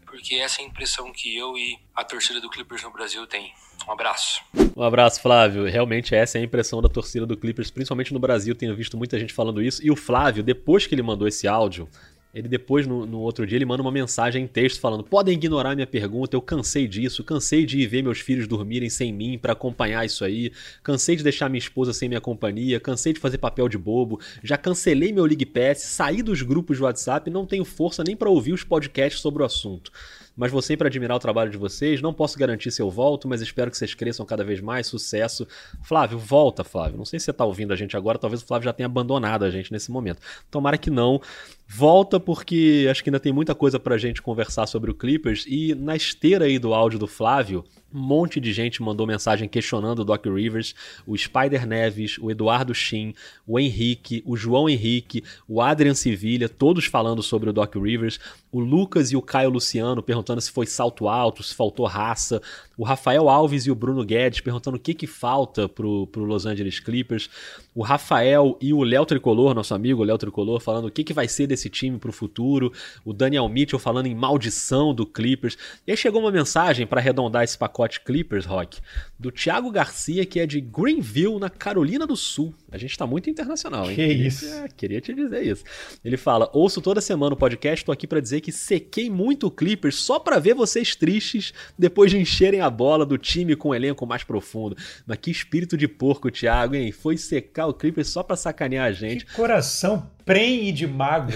Porque 0.07 0.37
essa 0.37 0.63
é 0.63 0.65
a 0.65 0.69
impressão 0.69 1.11
que 1.13 1.37
eu 1.37 1.59
e 1.59 1.77
a 1.93 2.05
torcida 2.05 2.41
do 2.41 2.49
Clippers 2.49 2.85
no 2.85 2.93
Brasil 2.93 3.27
tem. 3.27 3.53
Um 3.89 3.91
abraço. 3.91 4.43
Um 4.77 4.83
abraço, 4.83 5.21
Flávio. 5.21 5.69
Realmente 5.69 6.15
essa 6.15 6.39
é 6.39 6.41
a 6.41 6.45
impressão 6.45 6.81
da 6.81 6.89
torcida 6.89 7.27
do 7.27 7.37
Clippers, 7.37 7.73
principalmente 7.73 8.15
no 8.15 8.21
Brasil. 8.21 8.55
Tenho 8.55 8.77
visto 8.77 8.97
muita 8.97 9.19
gente 9.19 9.33
falando 9.33 9.61
isso. 9.61 9.85
E 9.85 9.91
o 9.91 9.97
Flávio, 9.97 10.45
depois 10.45 10.87
que 10.87 10.95
ele 10.95 11.03
mandou 11.03 11.27
esse 11.27 11.49
áudio, 11.49 11.89
ele 12.35 12.49
depois, 12.49 12.85
no, 12.85 13.07
no, 13.07 13.21
outro 13.21 13.47
dia, 13.47 13.57
ele 13.57 13.65
manda 13.65 13.81
uma 13.81 13.93
mensagem 13.93 14.43
em 14.43 14.47
texto 14.47 14.81
falando: 14.81 15.05
podem 15.05 15.35
ignorar 15.35 15.75
minha 15.77 15.87
pergunta, 15.87 16.35
eu 16.35 16.43
cansei 16.43 16.89
disso, 16.89 17.23
cansei 17.23 17.65
de 17.65 17.87
ver 17.87 18.03
meus 18.03 18.19
filhos 18.19 18.49
dormirem 18.49 18.91
sem 18.91 19.13
mim 19.13 19.39
para 19.39 19.53
acompanhar 19.53 20.05
isso 20.05 20.25
aí, 20.25 20.51
cansei 20.83 21.15
de 21.15 21.23
deixar 21.23 21.49
minha 21.49 21.61
esposa 21.61 21.93
sem 21.93 22.09
minha 22.09 22.21
companhia, 22.21 22.81
cansei 22.81 23.13
de 23.13 23.21
fazer 23.21 23.39
papel 23.39 23.69
de 23.69 23.79
bobo, 23.79 24.21
já 24.43 24.57
cancelei 24.57 25.13
meu 25.13 25.25
League 25.25 25.47
Pass, 25.47 25.83
saí 25.83 26.23
dos 26.23 26.43
grupos 26.43 26.77
de 26.77 26.83
WhatsApp, 26.83 27.31
não 27.31 27.47
tenho 27.47 27.65
força 27.65 28.03
nem 28.05 28.17
para 28.17 28.29
ouvir 28.29 28.53
os 28.53 28.65
podcasts 28.65 29.23
sobre 29.23 29.43
o 29.43 29.47
assunto 29.47 29.93
mas 30.37 30.51
vou 30.51 30.61
sempre 30.61 30.87
admirar 30.87 31.17
o 31.17 31.21
trabalho 31.21 31.51
de 31.51 31.57
vocês. 31.57 32.03
Não 32.03 32.13
posso 32.13 32.39
garantir 32.39 32.71
se 32.71 32.83
eu 32.83 32.91
volto, 32.91 33.29
mas 33.29 33.41
espero 33.41 33.71
que 33.71 33.79
vocês 33.79 33.95
cresçam 33.95 34.27
cada 34.27 34.43
vez 34.45 34.61
mais. 34.61 34.87
Sucesso. 34.87 35.47
Flávio, 35.83 36.19
volta, 36.19 36.65
Flávio. 36.65 36.99
Não 36.99 37.05
sei 37.05 37.19
se 37.19 37.27
você 37.27 37.31
está 37.31 37.45
ouvindo 37.45 37.73
a 37.73 37.77
gente 37.77 37.97
agora, 37.97 38.19
talvez 38.19 38.43
o 38.43 38.47
Flávio 38.47 38.65
já 38.65 38.73
tenha 38.73 38.87
abandonado 38.87 39.45
a 39.45 39.51
gente 39.51 39.73
nesse 39.73 39.91
momento. 39.91 40.21
Tomara 40.51 40.77
que 40.77 40.91
não. 40.91 41.21
Volta 41.67 42.21
porque 42.21 42.87
acho 42.91 43.03
que 43.03 43.11
ainda 43.11 43.21
tem 43.21 43.33
muita 43.33 43.55
coisa 43.55 43.79
pra 43.79 43.97
gente 43.97 44.21
conversar 44.21 44.67
sobre 44.67 44.91
o 44.91 44.95
Clippers 44.95 45.47
e 45.49 45.75
na 45.75 45.97
esteira 45.97 46.45
aí 46.45 46.59
do 46.59 46.75
áudio 46.75 46.99
do 46.99 47.07
Flávio, 47.07 47.65
um 47.95 48.01
monte 48.01 48.41
de 48.41 48.53
gente 48.53 48.83
mandou 48.83 49.07
mensagem 49.07 49.49
questionando 49.49 50.01
o 50.01 50.05
Doc 50.05 50.27
Rivers, 50.27 50.75
o 51.07 51.17
Spider 51.17 51.65
Neves, 51.67 52.19
o 52.19 52.31
Eduardo 52.31 52.75
Shin, 52.75 53.15
o 53.47 53.59
Henrique, 53.59 54.23
o 54.27 54.37
João 54.37 54.69
Henrique, 54.69 55.23
o 55.47 55.63
Adrian 55.63 55.95
Civilha, 55.95 56.49
todos 56.49 56.87
falando 56.87 57.23
sobre 57.23 57.49
o 57.49 57.53
Doc 57.53 57.77
Rivers, 57.77 58.19
o 58.51 58.59
Lucas 58.59 59.13
e 59.13 59.17
o 59.17 59.23
Caio 59.23 59.51
Luciano 59.51 60.03
perguntando 60.03 60.41
se 60.41 60.51
foi 60.51 60.67
salto 60.67 61.09
alto, 61.09 61.43
se 61.43 61.55
faltou 61.55 61.87
raça, 61.87 62.43
o 62.77 62.83
Rafael 62.83 63.29
Alves 63.29 63.67
e 63.67 63.71
o 63.71 63.75
Bruno 63.75 64.05
Guedes 64.05 64.41
perguntando 64.41 64.77
o 64.77 64.81
que 64.81 64.93
que 64.93 65.07
falta 65.07 65.69
pro, 65.69 66.09
pro 66.09 66.25
Los 66.25 66.47
Angeles 66.47 66.81
Clippers, 66.81 67.31
o 67.75 67.83
Rafael 67.83 68.57
e 68.61 68.73
o 68.73 68.83
Léo 68.83 69.05
Tricolor, 69.05 69.55
nosso 69.55 69.75
amigo 69.75 70.05
Léo 70.05 70.17
Tricolor, 70.17 70.61
falando 70.61 70.87
o 70.87 70.91
que 70.91 71.03
que 71.03 71.13
vai 71.13 71.27
ser 71.27 71.47
desse 71.47 71.69
time 71.69 71.99
pro 71.99 72.13
futuro, 72.13 72.73
o 73.05 73.13
Daniel 73.13 73.49
Mitchell 73.49 73.79
falando 73.79 74.07
em 74.07 74.15
maldição 74.15 74.95
do 74.95 75.05
Clippers, 75.05 75.59
e 75.87 75.91
aí 75.91 75.97
chegou 75.97 76.21
uma 76.21 76.31
mensagem 76.31 76.87
para 76.87 77.01
arredondar 77.01 77.43
esse 77.43 77.59
pacote 77.59 78.01
Clippers, 78.01 78.47
Rock, 78.47 78.81
do 79.19 79.33
Thiago 79.33 79.71
Garcia, 79.71 80.25
que 80.25 80.39
é 80.39 80.47
de 80.47 80.61
Greenville, 80.61 81.39
na 81.39 81.51
Carolina 81.51 82.07
do 82.07 82.17
Sul. 82.17 82.55
A 82.75 82.79
gente 82.79 82.99
tá 82.99 83.07
muito 83.07 83.31
internacional, 83.31 83.89
hein? 83.89 83.95
Que 83.95 84.09
queria, 84.09 84.27
isso. 84.27 84.47
É, 84.47 84.69
queria 84.69 85.01
te 85.01 85.15
dizer 85.15 85.47
isso. 85.47 85.63
Ele 86.05 86.17
fala: 86.17 86.51
ouço 86.53 86.81
toda 86.81 87.01
semana 87.01 87.35
o 87.35 87.39
podcast, 87.39 87.85
tô 87.85 87.93
aqui 87.93 88.05
para 88.05 88.21
dizer 88.21 88.41
que 88.41 88.51
sequei 88.51 89.09
muito 89.09 89.47
o 89.47 89.51
Clippers 89.51 89.95
só 89.95 90.19
para 90.19 90.41
ver 90.41 90.55
vocês 90.55 90.97
tristes 90.97 91.55
depois 91.79 92.11
de 92.11 92.19
encherem 92.19 92.61
a 92.61 92.69
bola 92.69 93.07
do 93.07 93.17
time 93.17 93.55
com 93.55 93.69
um 93.69 93.75
elenco 93.75 94.05
mais 94.05 94.25
profundo. 94.25 94.77
Mas 95.07 95.19
que 95.19 95.31
espírito 95.31 95.77
de 95.77 95.87
porco, 95.87 96.33
Thiago, 96.33 96.75
hein? 96.75 96.91
Foi 96.91 97.17
secar 97.17 97.69
o 97.69 97.75
Clippers 97.75 98.09
só 98.09 98.25
pra 98.25 98.35
sacanear 98.35 98.87
a 98.87 98.93
gente. 98.93 99.25
Que 99.25 99.35
coração 99.35 100.11
prenhe 100.25 100.73
de 100.73 100.87
coisa. 100.87 101.35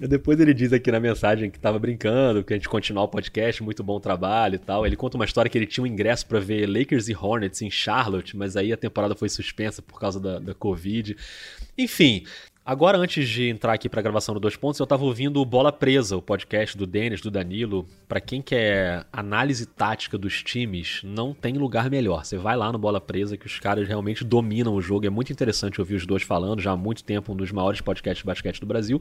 Depois 0.00 0.38
ele 0.38 0.54
diz 0.54 0.72
aqui 0.72 0.92
na 0.92 1.00
mensagem 1.00 1.50
que 1.50 1.58
tava 1.58 1.78
brincando, 1.78 2.44
que 2.44 2.54
a 2.54 2.56
gente 2.56 2.68
continuar 2.68 3.04
o 3.04 3.08
podcast, 3.08 3.62
muito 3.62 3.82
bom 3.82 3.98
trabalho 3.98 4.54
e 4.54 4.58
tal. 4.58 4.86
Ele 4.86 4.96
conta 4.96 5.16
uma 5.16 5.24
história 5.24 5.50
que 5.50 5.58
ele 5.58 5.66
tinha 5.66 5.82
um 5.82 5.86
ingresso 5.86 6.26
para 6.26 6.38
ver 6.38 6.66
Lakers 6.66 7.08
e 7.08 7.14
Hornets 7.14 7.62
em 7.62 7.70
Charlotte, 7.70 8.36
mas 8.36 8.56
aí 8.56 8.72
a 8.72 8.76
temporada 8.76 9.14
foi 9.14 9.28
suspensa 9.28 9.82
por 9.82 9.98
causa 9.98 10.20
da, 10.20 10.38
da 10.38 10.54
Covid. 10.54 11.16
Enfim, 11.76 12.24
Agora, 12.68 12.98
antes 12.98 13.26
de 13.26 13.48
entrar 13.48 13.72
aqui 13.72 13.88
para 13.88 14.00
a 14.00 14.02
gravação 14.02 14.34
do 14.34 14.40
Dois 14.40 14.54
Pontos, 14.54 14.78
eu 14.78 14.84
estava 14.84 15.02
ouvindo 15.02 15.40
o 15.40 15.44
Bola 15.46 15.72
Presa, 15.72 16.18
o 16.18 16.20
podcast 16.20 16.76
do 16.76 16.86
Denis, 16.86 17.22
do 17.22 17.30
Danilo. 17.30 17.88
Para 18.06 18.20
quem 18.20 18.42
quer 18.42 19.06
análise 19.10 19.64
tática 19.64 20.18
dos 20.18 20.42
times, 20.42 21.00
não 21.02 21.32
tem 21.32 21.54
lugar 21.54 21.88
melhor. 21.88 22.26
Você 22.26 22.36
vai 22.36 22.58
lá 22.58 22.70
no 22.70 22.78
Bola 22.78 23.00
Presa 23.00 23.38
que 23.38 23.46
os 23.46 23.58
caras 23.58 23.88
realmente 23.88 24.22
dominam 24.22 24.74
o 24.74 24.82
jogo. 24.82 25.06
É 25.06 25.08
muito 25.08 25.32
interessante 25.32 25.80
ouvir 25.80 25.94
os 25.94 26.04
dois 26.04 26.22
falando, 26.22 26.60
já 26.60 26.72
há 26.72 26.76
muito 26.76 27.02
tempo, 27.02 27.32
um 27.32 27.36
dos 27.36 27.50
maiores 27.50 27.80
podcasts 27.80 28.18
de 28.18 28.26
basquete 28.26 28.60
do 28.60 28.66
Brasil. 28.66 29.00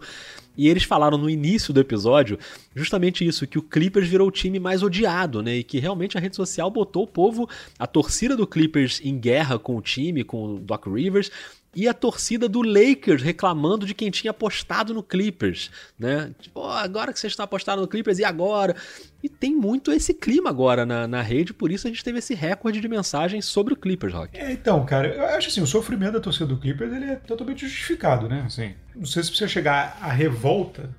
E 0.56 0.69
eles 0.69 0.84
falaram 0.84 1.17
no 1.17 1.30
início 1.30 1.73
do 1.73 1.82
episódio 1.82 2.39
justamente 2.73 3.27
isso, 3.27 3.45
que 3.45 3.60
o 3.60 3.62
Clippers 3.62 4.08
virou 4.08 4.30
o 4.30 4.32
time 4.32 4.62
mais 4.62 4.82
odiado, 4.82 5.43
né? 5.43 5.58
E 5.58 5.63
que 5.65 5.77
realmente 5.77 6.17
a 6.17 6.21
rede 6.21 6.38
social 6.38 6.71
botou 6.71 7.03
o 7.03 7.08
povo, 7.08 7.49
a 7.77 7.86
torcida 7.86 8.34
do 8.34 8.47
Clippers 8.47 9.01
em 9.03 9.19
guerra 9.19 9.60
com 9.60 9.75
o 9.75 9.82
time, 9.82 10.23
com 10.23 10.56
o 10.56 10.58
Doc 10.58 10.88
Rivers 10.88 11.30
e 11.77 11.87
a 11.87 11.93
torcida 11.93 12.49
do 12.49 12.63
Lakers 12.63 13.21
reclamando 13.21 13.85
de 13.85 13.93
quem 13.93 14.09
tinha 14.09 14.31
apostado 14.31 14.95
no 14.95 15.03
Clippers, 15.03 15.69
né? 15.97 16.33
Tipo, 16.39 16.61
oh, 16.61 16.71
agora 16.71 17.13
que 17.13 17.19
vocês 17.19 17.33
estão 17.33 17.43
apostando 17.43 17.83
no 17.83 17.87
Clippers, 17.87 18.17
e 18.17 18.23
agora? 18.23 18.75
E 19.21 19.29
tem 19.29 19.55
muito 19.55 19.91
esse 19.91 20.11
clima 20.11 20.49
agora 20.49 20.87
na, 20.87 21.07
na 21.07 21.21
rede, 21.21 21.53
por 21.53 21.71
isso 21.71 21.85
a 21.85 21.91
gente 21.91 22.03
teve 22.03 22.17
esse 22.17 22.33
recorde 22.33 22.81
de 22.81 22.87
mensagens 22.87 23.45
sobre 23.45 23.75
o 23.75 23.77
Clippers, 23.77 24.11
Rock. 24.11 24.35
É, 24.35 24.51
então, 24.51 24.83
cara, 24.87 25.07
eu 25.09 25.23
acho 25.27 25.49
assim, 25.49 25.61
o 25.61 25.67
sofrimento 25.67 26.13
da 26.13 26.19
torcida 26.19 26.47
do 26.47 26.57
Clippers 26.57 26.91
ele 26.91 27.05
é 27.05 27.15
totalmente 27.15 27.67
justificado, 27.67 28.27
né? 28.27 28.41
Assim, 28.47 28.73
não 28.95 29.05
sei 29.05 29.21
se 29.21 29.29
precisa 29.29 29.47
chegar 29.47 29.99
à 30.01 30.11
revolta, 30.11 30.89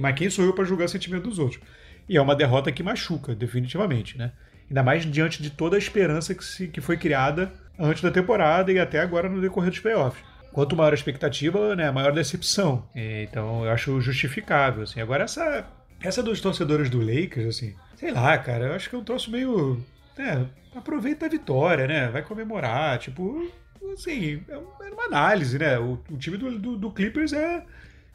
mas 0.00 0.14
quem 0.14 0.30
sou 0.30 0.46
eu 0.46 0.54
para 0.54 0.64
julgar 0.64 0.86
o 0.86 0.88
sentimento 0.88 1.28
dos 1.28 1.38
outros? 1.38 1.60
E 2.08 2.16
é 2.16 2.22
uma 2.22 2.34
derrota 2.34 2.72
que 2.72 2.82
machuca, 2.82 3.34
definitivamente, 3.34 4.16
né? 4.16 4.32
Ainda 4.70 4.82
mais 4.82 5.04
diante 5.04 5.42
de 5.42 5.50
toda 5.50 5.76
a 5.76 5.78
esperança 5.78 6.34
que, 6.34 6.42
se, 6.42 6.68
que 6.68 6.80
foi 6.80 6.96
criada 6.96 7.52
antes 7.78 8.02
da 8.02 8.10
temporada 8.10 8.72
e 8.72 8.78
até 8.78 9.00
agora 9.00 9.28
no 9.28 9.40
decorrer 9.40 9.70
dos 9.70 9.80
playoffs. 9.80 10.22
Quanto 10.52 10.76
maior 10.76 10.92
a 10.92 10.94
expectativa, 10.94 11.74
né, 11.74 11.90
maior 11.90 12.10
a 12.10 12.14
decepção. 12.14 12.86
Então 12.94 13.64
eu 13.64 13.70
acho 13.70 14.00
justificável. 14.00 14.82
Assim. 14.82 15.00
Agora, 15.00 15.24
essa, 15.24 15.66
essa 16.00 16.22
dos 16.22 16.40
torcedores 16.40 16.90
do 16.90 17.00
Lakers, 17.00 17.46
assim, 17.46 17.74
sei 17.96 18.10
lá, 18.10 18.36
cara, 18.36 18.66
eu 18.66 18.74
acho 18.74 18.90
que 18.90 18.94
é 18.94 18.98
um 18.98 19.04
troço 19.04 19.30
meio. 19.30 19.82
É, 20.18 20.44
aproveita 20.76 21.24
a 21.24 21.28
vitória, 21.28 21.86
né? 21.86 22.08
Vai 22.08 22.22
comemorar. 22.22 22.98
Tipo, 22.98 23.50
assim, 23.94 24.42
é 24.48 24.58
uma 24.58 25.04
análise, 25.04 25.58
né? 25.58 25.78
O, 25.78 25.98
o 26.10 26.18
time 26.18 26.36
do, 26.36 26.58
do, 26.58 26.76
do 26.76 26.90
Clippers 26.90 27.32
é. 27.32 27.64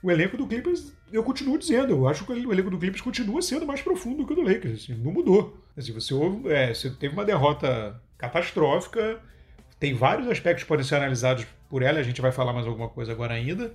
O 0.04 0.12
elenco 0.12 0.38
do 0.38 0.46
Clippers, 0.46 0.94
eu 1.12 1.24
continuo 1.24 1.58
dizendo, 1.58 1.92
eu 1.92 2.08
acho 2.08 2.24
que 2.24 2.32
o 2.32 2.54
elenco 2.54 2.70
do 2.70 2.78
Clippers 2.78 3.02
continua 3.02 3.42
sendo 3.42 3.66
mais 3.66 3.82
profundo 3.82 4.18
do 4.18 4.28
que 4.28 4.34
o 4.34 4.36
do 4.36 4.44
Lakers. 4.44 4.84
Assim, 4.84 4.94
não 4.94 5.12
mudou. 5.12 5.58
Assim, 5.76 5.92
você, 5.92 6.14
é, 6.46 6.72
você 6.72 6.92
teve 6.92 7.16
uma 7.16 7.26
derrota 7.26 8.00
catastrófica 8.16 9.20
tem 9.80 9.94
vários 9.94 10.28
aspectos 10.28 10.64
que 10.64 10.68
podem 10.68 10.86
ser 10.86 10.96
analisados 10.96 11.46
por 11.70 11.82
ela, 11.82 12.00
a 12.00 12.04
gente 12.04 12.22
vai 12.22 12.32
falar 12.32 12.54
mais 12.54 12.66
alguma 12.66 12.90
coisa 12.90 13.12
agora 13.12 13.34
ainda, 13.34 13.72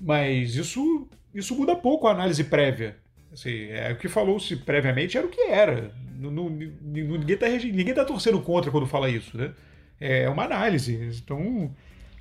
mas 0.00 0.54
isso, 0.54 1.08
isso 1.34 1.54
muda 1.56 1.74
pouco 1.74 2.06
a 2.06 2.12
análise 2.12 2.44
prévia. 2.44 2.96
Assim, 3.32 3.66
é, 3.70 3.92
o 3.92 3.96
que 3.96 4.08
falou-se 4.08 4.56
previamente 4.56 5.16
era 5.16 5.26
o 5.26 5.30
que 5.30 5.40
era. 5.42 5.90
Não, 6.18 6.30
não, 6.30 6.50
ninguém 6.50 7.34
está 7.34 7.48
ninguém 7.48 7.94
tá 7.94 8.04
torcendo 8.04 8.40
contra 8.40 8.70
quando 8.70 8.86
fala 8.86 9.08
isso. 9.08 9.36
Né? 9.36 9.52
É 10.00 10.28
uma 10.28 10.44
análise. 10.44 10.94
Então, 11.22 11.74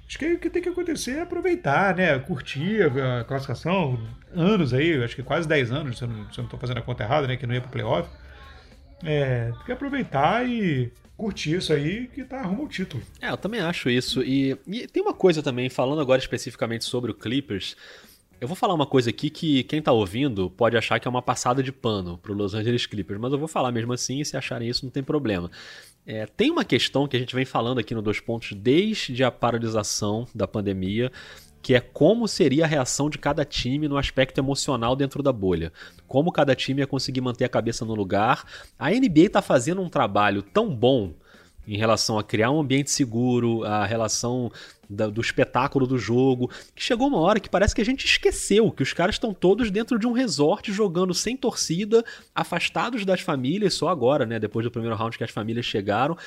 acho 0.08 0.20
que 0.20 0.34
o 0.34 0.40
que 0.40 0.50
tem 0.50 0.62
que 0.62 0.70
acontecer 0.70 1.12
é 1.12 1.22
aproveitar, 1.22 1.96
né? 1.96 2.20
curtir 2.20 2.84
a 2.84 3.24
classificação. 3.24 4.00
Anos 4.34 4.74
aí, 4.74 5.02
acho 5.02 5.16
que 5.16 5.24
quase 5.24 5.48
10 5.48 5.72
anos, 5.72 5.98
se 5.98 6.04
eu 6.04 6.10
não 6.10 6.28
estou 6.30 6.60
fazendo 6.60 6.78
a 6.78 6.82
conta 6.82 7.04
errada, 7.04 7.28
né? 7.28 7.38
que 7.38 7.48
não 7.48 7.56
ia 7.56 7.62
para 7.62 7.70
o 7.70 7.72
playoff. 7.72 8.10
É, 9.04 9.52
tem 9.52 9.66
que 9.66 9.72
aproveitar 9.72 10.48
e 10.48 10.92
curtir 11.16 11.56
isso 11.56 11.74
aí 11.74 12.08
que 12.08 12.24
tá 12.24 12.42
rumo 12.44 12.64
ao 12.64 12.68
título. 12.68 13.02
É, 13.22 13.30
eu 13.30 13.38
também 13.38 13.60
acho 13.60 13.90
isso. 13.90 14.22
E, 14.24 14.58
e, 14.68 14.88
tem 14.88 15.02
uma 15.02 15.14
coisa 15.14 15.42
também, 15.42 15.70
falando 15.70 16.00
agora 16.00 16.20
especificamente 16.20 16.86
sobre 16.86 17.12
o 17.12 17.14
Clippers. 17.14 17.76
Eu 18.40 18.48
vou 18.48 18.56
falar 18.56 18.76
uma 18.76 18.86
coisa 18.86 19.10
aqui 19.10 19.32
que 19.32 19.64
quem 19.64 19.82
tá 19.82 19.92
ouvindo 19.92 20.50
pode 20.52 20.78
achar 20.78 21.00
que 21.00 21.08
é 21.08 21.10
uma 21.10 21.24
passada 21.24 21.64
de 21.64 21.72
pano 21.72 22.20
pro 22.20 22.36
Los 22.36 22.54
Angeles 22.54 22.86
Clippers, 22.86 23.20
mas 23.20 23.34
eu 23.34 23.40
vou 23.40 23.48
falar 23.48 23.72
mesmo 23.72 23.94
assim 23.94 24.20
e 24.20 24.26
se 24.26 24.38
acharem 24.38 24.70
isso 24.70 24.86
não 24.86 24.92
tem 24.92 25.02
problema. 25.02 25.50
É, 26.06 26.26
tem 26.28 26.52
uma 26.52 26.64
questão 26.64 27.08
que 27.08 27.18
a 27.18 27.20
gente 27.20 27.36
vem 27.36 27.46
falando 27.46 27.80
aqui 27.80 27.96
no 27.96 28.02
Dois 28.02 28.20
Pontos 28.20 28.54
desde 28.54 29.24
a 29.24 29.32
paralisação 29.32 30.28
da 30.36 30.48
pandemia, 30.48 31.12
que 31.62 31.74
é 31.76 31.80
como 31.80 32.28
seria 32.28 32.63
a 32.63 32.67
reação 32.67 33.10
de 33.10 33.17
cada 33.17 33.43
time 33.43 33.88
no 33.88 33.98
aspecto 33.98 34.39
emocional 34.39 34.96
dentro 34.96 35.22
da 35.22 35.34
bolha. 35.34 35.72
Como 36.08 36.32
cada 36.32 36.56
time 36.56 36.82
ia 36.82 36.88
conseguir 36.88 37.22
manter 37.22 37.46
a 37.46 37.50
cabeça 37.50 37.84
no 37.84 37.96
lugar. 37.96 38.46
A 38.78 38.89
NBA 38.89 39.26
está 39.26 39.41
fazendo 39.41 39.82
um 39.82 39.89
trabalho 39.89 40.41
tão 40.41 40.74
bom 40.74 41.13
em 41.67 41.78
relação 41.78 42.17
a 42.17 42.24
criar 42.24 42.50
um 42.50 42.62
ambiente 42.62 42.89
seguro, 42.89 43.63
a 43.65 43.86
relação 43.86 44.50
da, 44.89 45.08
do 45.08 45.20
espetáculo 45.20 45.86
do 45.86 45.98
jogo, 45.98 46.50
que 46.74 46.82
chegou 46.82 47.08
uma 47.08 47.20
hora 47.20 47.39
que 47.39 47.50
parece 47.50 47.76
que 47.76 47.82
a 47.82 47.86
gente 47.86 48.06
esqueceu 48.06 48.72
que 48.72 48.82
os 48.82 48.93
caras 48.93 49.15
estão 49.15 49.34
todos 49.34 49.70
dentro 49.70 50.00
de 50.00 50.08
um 50.08 50.13
resort 50.13 50.72
jogando 50.72 51.13
sem 51.13 51.36
torcida, 51.36 52.06
afastados 52.34 53.04
das 53.04 53.20
famílias, 53.20 53.74
só 53.74 53.89
agora, 53.89 54.26
né, 54.26 54.39
depois 54.39 54.65
do 54.65 54.72
primeiro 54.72 54.96
round 54.96 55.17
que 55.17 55.24
as 55.24 55.32
famílias 55.32 55.65
chegaram. 55.65 56.17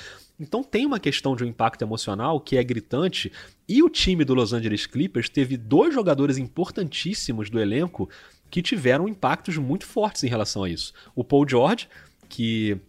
Então 0.41 0.65
tem 0.65 0.87
uma 0.87 0.99
questão 0.99 1.37
de 1.37 1.45
um 1.45 1.47
impacto 1.47 1.83
emocional 1.83 2.41
que 2.41 2.57
é 2.57 2.65
gritante, 2.65 3.31
e 3.69 3.83
o 3.83 3.91
time 3.91 4.25
do 4.25 4.35
Los 4.35 4.55
Angeles 4.55 4.87
Clippers 4.87 5.29
teve 5.29 5.59
dois 5.59 5.93
jogadores 5.93 6.39
importantíssimos 6.39 7.51
do 7.51 7.61
elenco 7.61 8.09
que 8.51 8.63
tiveram 8.63 9.07
impactos 9.07 9.57
muito 9.59 9.87
fortes 9.87 10.25
em 10.25 10.29
relação 10.29 10.65
a 10.65 10.71
isso. 10.71 10.93
O 11.15 11.23
Paul 11.23 11.47
George, 11.49 11.89
que 12.29 12.81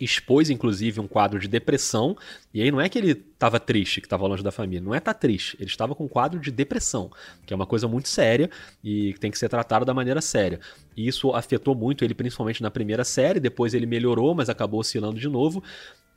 expôs 0.00 0.50
inclusive 0.50 1.00
um 1.00 1.08
quadro 1.08 1.38
de 1.38 1.48
depressão, 1.48 2.16
e 2.52 2.62
aí 2.62 2.70
não 2.70 2.80
é 2.80 2.88
que 2.88 2.98
ele 2.98 3.12
estava 3.12 3.58
triste, 3.58 4.00
que 4.00 4.06
estava 4.06 4.26
longe 4.26 4.42
da 4.42 4.52
família, 4.52 4.80
não 4.80 4.94
é 4.94 5.00
tá 5.00 5.12
triste, 5.12 5.56
ele 5.58 5.70
estava 5.70 5.94
com 5.94 6.04
um 6.04 6.08
quadro 6.08 6.38
de 6.38 6.50
depressão, 6.50 7.10
que 7.46 7.52
é 7.52 7.56
uma 7.56 7.66
coisa 7.66 7.88
muito 7.88 8.08
séria 8.08 8.50
e 8.82 9.14
tem 9.14 9.30
que 9.30 9.38
ser 9.38 9.48
tratado 9.48 9.84
da 9.84 9.94
maneira 9.94 10.20
séria. 10.20 10.60
E 10.96 11.06
isso 11.06 11.32
afetou 11.32 11.74
muito 11.74 12.04
ele 12.04 12.14
principalmente 12.14 12.62
na 12.62 12.70
primeira 12.70 13.04
série, 13.04 13.40
depois 13.40 13.74
ele 13.74 13.86
melhorou, 13.86 14.34
mas 14.34 14.48
acabou 14.48 14.80
oscilando 14.80 15.18
de 15.18 15.28
novo. 15.28 15.62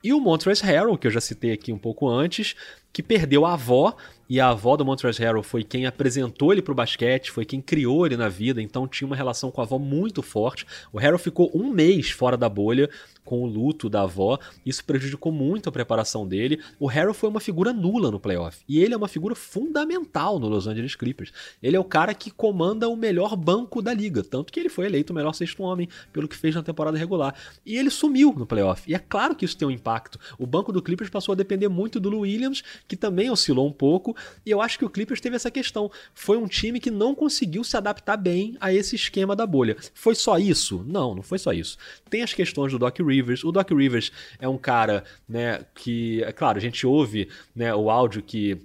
E 0.02 0.12
o 0.12 0.20
Montrezl 0.20 0.64
Harrell, 0.64 0.98
que 0.98 1.06
eu 1.06 1.10
já 1.10 1.20
citei 1.20 1.52
aqui 1.52 1.72
um 1.72 1.78
pouco 1.78 2.08
antes, 2.08 2.54
que 2.92 3.02
perdeu 3.02 3.46
a 3.46 3.54
avó, 3.54 3.96
e 4.32 4.40
a 4.40 4.48
avó 4.48 4.78
do 4.78 4.84
Montrezl 4.86 5.22
Harrell 5.22 5.42
foi 5.42 5.62
quem 5.62 5.84
apresentou 5.84 6.54
ele 6.54 6.62
para 6.62 6.72
o 6.72 6.74
basquete, 6.74 7.30
foi 7.30 7.44
quem 7.44 7.60
criou 7.60 8.06
ele 8.06 8.16
na 8.16 8.30
vida, 8.30 8.62
então 8.62 8.88
tinha 8.88 9.06
uma 9.06 9.14
relação 9.14 9.50
com 9.50 9.60
a 9.60 9.64
avó 9.64 9.78
muito 9.78 10.22
forte. 10.22 10.64
O 10.90 10.96
Harrell 10.96 11.18
ficou 11.18 11.50
um 11.54 11.68
mês 11.68 12.08
fora 12.08 12.34
da 12.34 12.48
bolha, 12.48 12.88
com 13.24 13.42
o 13.42 13.46
luto 13.46 13.88
da 13.88 14.02
avó. 14.02 14.38
Isso 14.64 14.84
prejudicou 14.84 15.32
muito 15.32 15.68
a 15.68 15.72
preparação 15.72 16.26
dele. 16.26 16.60
O 16.78 16.86
Harrell 16.86 17.14
foi 17.14 17.28
uma 17.28 17.40
figura 17.40 17.72
nula 17.72 18.10
no 18.10 18.20
playoff. 18.20 18.58
E 18.68 18.80
ele 18.80 18.94
é 18.94 18.96
uma 18.96 19.08
figura 19.08 19.34
fundamental 19.34 20.38
no 20.38 20.48
Los 20.48 20.66
Angeles 20.66 20.94
Clippers. 20.94 21.32
Ele 21.62 21.76
é 21.76 21.80
o 21.80 21.84
cara 21.84 22.14
que 22.14 22.30
comanda 22.30 22.88
o 22.88 22.96
melhor 22.96 23.36
banco 23.36 23.80
da 23.80 23.92
liga. 23.92 24.22
Tanto 24.22 24.52
que 24.52 24.58
ele 24.58 24.68
foi 24.68 24.86
eleito 24.86 25.12
o 25.12 25.16
melhor 25.16 25.34
sexto 25.34 25.62
homem 25.62 25.88
pelo 26.12 26.28
que 26.28 26.36
fez 26.36 26.54
na 26.54 26.62
temporada 26.62 26.98
regular. 26.98 27.34
E 27.64 27.76
ele 27.76 27.90
sumiu 27.90 28.32
no 28.36 28.46
playoff. 28.46 28.90
E 28.90 28.94
é 28.94 28.98
claro 28.98 29.34
que 29.34 29.44
isso 29.44 29.56
tem 29.56 29.68
um 29.68 29.70
impacto. 29.70 30.18
O 30.38 30.46
banco 30.46 30.72
do 30.72 30.82
Clippers 30.82 31.10
passou 31.10 31.32
a 31.32 31.36
depender 31.36 31.68
muito 31.68 32.00
do 32.00 32.10
Lou 32.10 32.20
Williams, 32.20 32.62
que 32.88 32.96
também 32.96 33.30
oscilou 33.30 33.66
um 33.66 33.72
pouco. 33.72 34.16
E 34.44 34.50
eu 34.50 34.60
acho 34.60 34.78
que 34.78 34.84
o 34.84 34.90
Clippers 34.90 35.20
teve 35.20 35.36
essa 35.36 35.50
questão. 35.50 35.90
Foi 36.14 36.36
um 36.36 36.46
time 36.46 36.80
que 36.80 36.90
não 36.90 37.14
conseguiu 37.14 37.64
se 37.64 37.76
adaptar 37.76 38.16
bem 38.16 38.56
a 38.60 38.72
esse 38.72 38.96
esquema 38.96 39.36
da 39.36 39.46
bolha. 39.46 39.76
Foi 39.94 40.14
só 40.14 40.38
isso? 40.38 40.84
Não, 40.86 41.14
não 41.14 41.22
foi 41.22 41.38
só 41.38 41.52
isso. 41.52 41.76
Tem 42.10 42.22
as 42.22 42.34
questões 42.34 42.72
do 42.72 42.78
Doc 42.78 42.98
Rivers. 42.98 43.44
O 43.44 43.52
Doc 43.52 43.70
Rivers 43.70 44.12
é 44.38 44.48
um 44.48 44.58
cara, 44.58 45.04
né, 45.28 45.64
que, 45.74 46.22
é 46.24 46.32
claro, 46.32 46.58
a 46.58 46.60
gente 46.60 46.86
ouve, 46.86 47.28
né, 47.54 47.74
o 47.74 47.90
áudio 47.90 48.22
que 48.22 48.58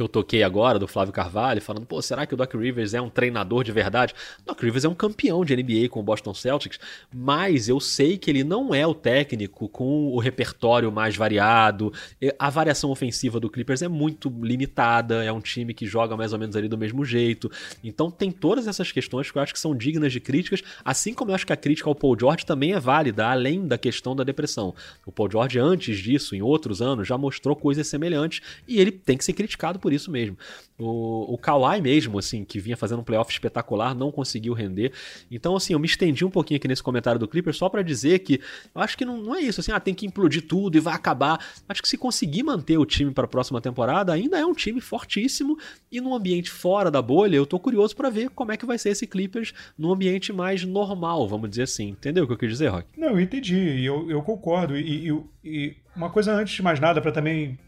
que 0.00 0.02
eu 0.02 0.08
toquei 0.08 0.42
agora, 0.42 0.78
do 0.78 0.88
Flávio 0.88 1.12
Carvalho, 1.12 1.60
falando, 1.60 1.84
pô, 1.84 2.00
será 2.00 2.24
que 2.24 2.32
o 2.32 2.36
Doc 2.36 2.54
Rivers 2.54 2.94
é 2.94 3.02
um 3.02 3.10
treinador 3.10 3.62
de 3.62 3.70
verdade? 3.70 4.14
Doc 4.46 4.58
Rivers 4.62 4.86
é 4.86 4.88
um 4.88 4.94
campeão 4.94 5.44
de 5.44 5.54
NBA 5.54 5.90
com 5.90 6.00
o 6.00 6.02
Boston 6.02 6.32
Celtics, 6.32 6.80
mas 7.14 7.68
eu 7.68 7.78
sei 7.78 8.16
que 8.16 8.30
ele 8.30 8.42
não 8.42 8.74
é 8.74 8.86
o 8.86 8.94
técnico 8.94 9.68
com 9.68 10.08
o 10.08 10.18
repertório 10.18 10.90
mais 10.90 11.16
variado. 11.16 11.92
A 12.38 12.48
variação 12.48 12.90
ofensiva 12.90 13.38
do 13.38 13.50
Clippers 13.50 13.82
é 13.82 13.88
muito 13.88 14.32
limitada, 14.42 15.22
é 15.22 15.30
um 15.30 15.40
time 15.40 15.74
que 15.74 15.86
joga 15.86 16.16
mais 16.16 16.32
ou 16.32 16.38
menos 16.38 16.56
ali 16.56 16.66
do 16.66 16.78
mesmo 16.78 17.04
jeito. 17.04 17.50
Então 17.84 18.10
tem 18.10 18.30
todas 18.30 18.66
essas 18.66 18.90
questões 18.90 19.30
que 19.30 19.36
eu 19.36 19.42
acho 19.42 19.52
que 19.52 19.60
são 19.60 19.76
dignas 19.76 20.12
de 20.12 20.20
críticas, 20.20 20.62
assim 20.82 21.12
como 21.12 21.30
eu 21.30 21.34
acho 21.34 21.46
que 21.46 21.52
a 21.52 21.56
crítica 21.58 21.90
ao 21.90 21.94
Paul 21.94 22.16
George 22.18 22.46
também 22.46 22.72
é 22.72 22.80
válida, 22.80 23.26
além 23.26 23.66
da 23.66 23.76
questão 23.76 24.16
da 24.16 24.24
depressão. 24.24 24.74
O 25.04 25.12
Paul 25.12 25.30
George, 25.30 25.58
antes 25.58 25.98
disso, 25.98 26.34
em 26.34 26.40
outros 26.40 26.80
anos, 26.80 27.06
já 27.06 27.18
mostrou 27.18 27.54
coisas 27.54 27.86
semelhantes 27.86 28.40
e 28.66 28.80
ele 28.80 28.90
tem 28.90 29.18
que 29.18 29.24
ser 29.26 29.34
criticado 29.34 29.78
por 29.78 29.89
isso 29.92 30.10
mesmo. 30.10 30.36
O, 30.78 31.34
o 31.34 31.38
Kawhi 31.38 31.80
mesmo, 31.80 32.18
assim, 32.18 32.44
que 32.44 32.58
vinha 32.58 32.76
fazendo 32.76 33.00
um 33.00 33.04
playoff 33.04 33.30
espetacular, 33.30 33.94
não 33.94 34.10
conseguiu 34.10 34.54
render. 34.54 34.92
Então, 35.30 35.56
assim, 35.56 35.72
eu 35.72 35.78
me 35.78 35.86
estendi 35.86 36.24
um 36.24 36.30
pouquinho 36.30 36.56
aqui 36.56 36.66
nesse 36.66 36.82
comentário 36.82 37.18
do 37.18 37.28
Clipper 37.28 37.54
só 37.54 37.68
para 37.68 37.82
dizer 37.82 38.20
que 38.20 38.40
eu 38.74 38.80
acho 38.80 38.96
que 38.96 39.04
não, 39.04 39.18
não 39.18 39.34
é 39.34 39.40
isso, 39.40 39.60
assim, 39.60 39.72
ah, 39.72 39.80
tem 39.80 39.94
que 39.94 40.06
implodir 40.06 40.46
tudo 40.46 40.76
e 40.76 40.80
vai 40.80 40.94
acabar. 40.94 41.38
Acho 41.68 41.82
que 41.82 41.88
se 41.88 41.98
conseguir 41.98 42.42
manter 42.42 42.78
o 42.78 42.86
time 42.86 43.10
para 43.10 43.24
a 43.24 43.28
próxima 43.28 43.60
temporada, 43.60 44.12
ainda 44.12 44.38
é 44.38 44.44
um 44.44 44.54
time 44.54 44.80
fortíssimo 44.80 45.58
e 45.90 46.00
num 46.00 46.14
ambiente 46.14 46.50
fora 46.50 46.90
da 46.90 47.02
bolha, 47.02 47.36
eu 47.36 47.46
tô 47.46 47.58
curioso 47.58 47.94
para 47.94 48.10
ver 48.10 48.30
como 48.30 48.52
é 48.52 48.56
que 48.56 48.66
vai 48.66 48.78
ser 48.78 48.90
esse 48.90 49.06
Clippers 49.06 49.52
num 49.76 49.92
ambiente 49.92 50.32
mais 50.32 50.64
normal, 50.64 51.28
vamos 51.28 51.50
dizer 51.50 51.62
assim. 51.62 51.88
Entendeu 51.90 52.24
o 52.24 52.26
que 52.26 52.32
eu 52.32 52.38
quis 52.38 52.50
dizer, 52.50 52.68
Rock? 52.68 52.86
Não, 52.96 53.10
eu 53.10 53.20
entendi, 53.20 53.84
eu, 53.84 54.10
eu 54.10 54.22
concordo. 54.22 54.76
E, 54.76 55.08
e, 55.08 55.24
e 55.44 55.76
uma 55.94 56.10
coisa 56.10 56.32
antes 56.32 56.54
de 56.54 56.62
mais 56.62 56.80
nada, 56.80 57.00
para 57.00 57.12
também 57.12 57.58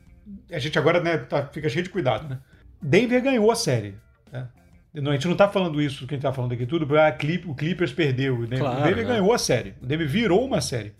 a 0.50 0.58
gente 0.58 0.78
agora 0.78 1.00
né, 1.00 1.18
tá, 1.18 1.46
fica 1.46 1.68
cheio 1.68 1.84
de 1.84 1.90
cuidado, 1.90 2.28
né? 2.28 2.38
Denver 2.80 3.22
ganhou 3.22 3.50
a 3.50 3.54
série. 3.54 3.94
Né? 4.30 4.48
A 4.94 5.12
gente 5.12 5.28
não 5.28 5.36
tá 5.36 5.48
falando 5.48 5.80
isso 5.80 6.06
que 6.06 6.14
a 6.14 6.16
gente 6.16 6.22
tá 6.22 6.32
falando 6.32 6.52
aqui 6.52 6.66
tudo, 6.66 6.86
porque 6.86 7.00
ah, 7.00 7.12
Clip, 7.12 7.48
o 7.48 7.54
Clippers 7.54 7.92
perdeu. 7.92 8.40
Né? 8.40 8.58
Claro, 8.58 8.80
o 8.80 8.82
Denver 8.82 9.04
né? 9.06 9.12
ganhou 9.14 9.32
a 9.32 9.38
série. 9.38 9.74
O 9.80 9.86
Denver 9.86 10.08
virou 10.08 10.44
uma 10.44 10.60
série. 10.60 10.92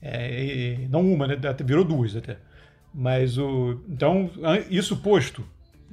É, 0.00 0.86
não 0.88 1.00
uma, 1.00 1.26
né? 1.26 1.34
Até- 1.34 1.64
Virou 1.64 1.84
duas 1.84 2.14
até. 2.14 2.36
Mas 2.94 3.36
o. 3.38 3.82
Então, 3.88 4.30
isso 4.70 4.96
posto. 4.98 5.44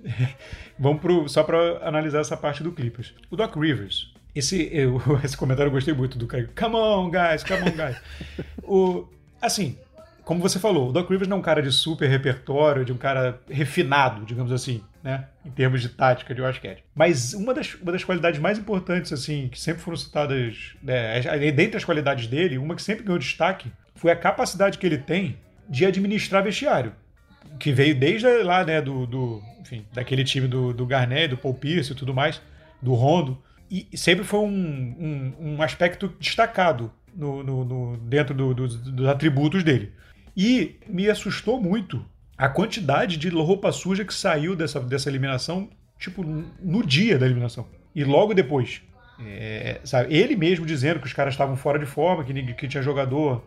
Vamos 0.78 1.01
pro, 1.01 1.28
só 1.28 1.43
para 1.43 1.88
analisar 1.88 2.20
essa 2.20 2.38
parte 2.38 2.61
do 2.61 2.72
Clippers. 2.72 3.14
O 3.32 3.36
Doc 3.36 3.55
Rivers. 3.55 4.14
Esse, 4.36 4.70
eu- 4.72 5.01
esse 5.24 5.36
comentário 5.38 5.70
eu 5.70 5.74
gostei 5.74 5.93
muito 5.93 6.18
do 6.18 6.28
cara. 6.28 6.49
Come 6.55 6.76
on, 6.76 7.09
guys, 7.09 7.43
come 7.43 7.61
on, 7.61 7.76
guys. 7.76 7.97
o, 8.64 9.07
assim, 9.41 9.78
como 10.24 10.39
você 10.41 10.59
falou, 10.59 10.89
o 10.89 10.91
Doc 10.93 11.09
Rivers 11.09 11.28
não 11.28 11.38
é 11.38 11.39
um 11.39 11.43
cara 11.43 11.61
de 11.61 11.71
super 11.71 12.09
repertório, 12.09 12.86
de 12.86 12.91
um 12.93 12.97
cara 12.97 13.39
refinado, 13.49 14.26
digamos 14.26 14.51
assim, 14.51 14.82
né? 15.03 15.28
Em 15.45 15.51
termos 15.51 15.82
de 15.82 15.89
tática 15.89 16.34
de 16.34 16.41
basquete. 16.41 16.84
Mas 16.95 17.34
uma 17.34 17.53
das, 17.53 17.74
uma 17.76 17.91
das 17.91 18.03
qualidades 18.03 18.39
mais 18.39 18.57
importantes, 18.57 19.11
assim, 19.11 19.49
que 19.49 19.59
sempre 19.59 19.82
foram 19.82 19.97
citadas, 19.97 20.76
né, 20.82 21.19
dentre 21.51 21.78
as 21.78 21.84
qualidades 21.86 22.28
dele, 22.28 22.57
uma 22.57 22.76
que 22.76 22.82
sempre 22.82 23.03
ganhou 23.03 23.19
destaque, 23.19 23.71
foi 23.95 24.11
a 24.11 24.15
capacidade 24.15 24.78
que 24.78 24.86
ele 24.86 24.97
tem 24.97 25.38
de 25.69 25.86
administrar 25.86 26.43
vestiário. 26.43 26.93
Que 27.59 27.71
veio 27.71 27.93
desde 27.95 28.28
lá, 28.43 28.63
né, 28.63 28.82
do, 28.82 29.05
do 29.05 29.41
enfim, 29.61 29.86
daquele 29.93 30.24
time 30.24 30.47
do, 30.47 30.74
do 30.74 30.86
Garnett, 30.86 31.28
do 31.30 31.38
Paul 31.38 31.53
Pierce 31.53 31.91
e 31.91 31.95
tudo 31.95 32.13
mais, 32.13 32.41
do 32.82 32.93
Rondo. 32.93 33.41
E 33.69 33.88
sempre 33.97 34.24
foi 34.24 34.39
um, 34.39 34.47
um, 35.39 35.55
um 35.55 35.61
aspecto 35.61 36.13
destacado 36.19 36.91
no, 37.15 37.43
no- 37.43 37.65
no- 37.65 37.97
dentro 37.97 38.34
do- 38.34 38.53
dos- 38.53 38.76
dos 38.78 39.07
atributos 39.07 39.63
dele. 39.63 39.91
E 40.36 40.75
me 40.88 41.09
assustou 41.09 41.61
muito 41.61 42.03
a 42.38 42.49
quantidade 42.49 43.17
de 43.17 43.29
roupa 43.29 43.71
suja 43.71 44.03
que 44.03 44.13
saiu 44.13 44.55
dessa, 44.55 44.79
dessa 44.79 45.09
eliminação, 45.09 45.69
tipo, 45.99 46.23
no 46.23 46.86
dia 46.86 47.17
da 47.17 47.25
eliminação. 47.25 47.67
E 47.95 48.03
logo 48.03 48.34
depois. 48.34 48.81
É, 49.19 49.79
sabe, 49.84 50.13
ele 50.13 50.36
mesmo 50.36 50.65
dizendo 50.65 50.99
que 50.99 51.05
os 51.05 51.13
caras 51.13 51.36
estavam 51.36 51.55
fora 51.55 51.77
de 51.77 51.86
forma, 51.86 52.23
que, 52.23 52.53
que 52.53 52.67
tinha 52.67 52.81
jogador 52.81 53.45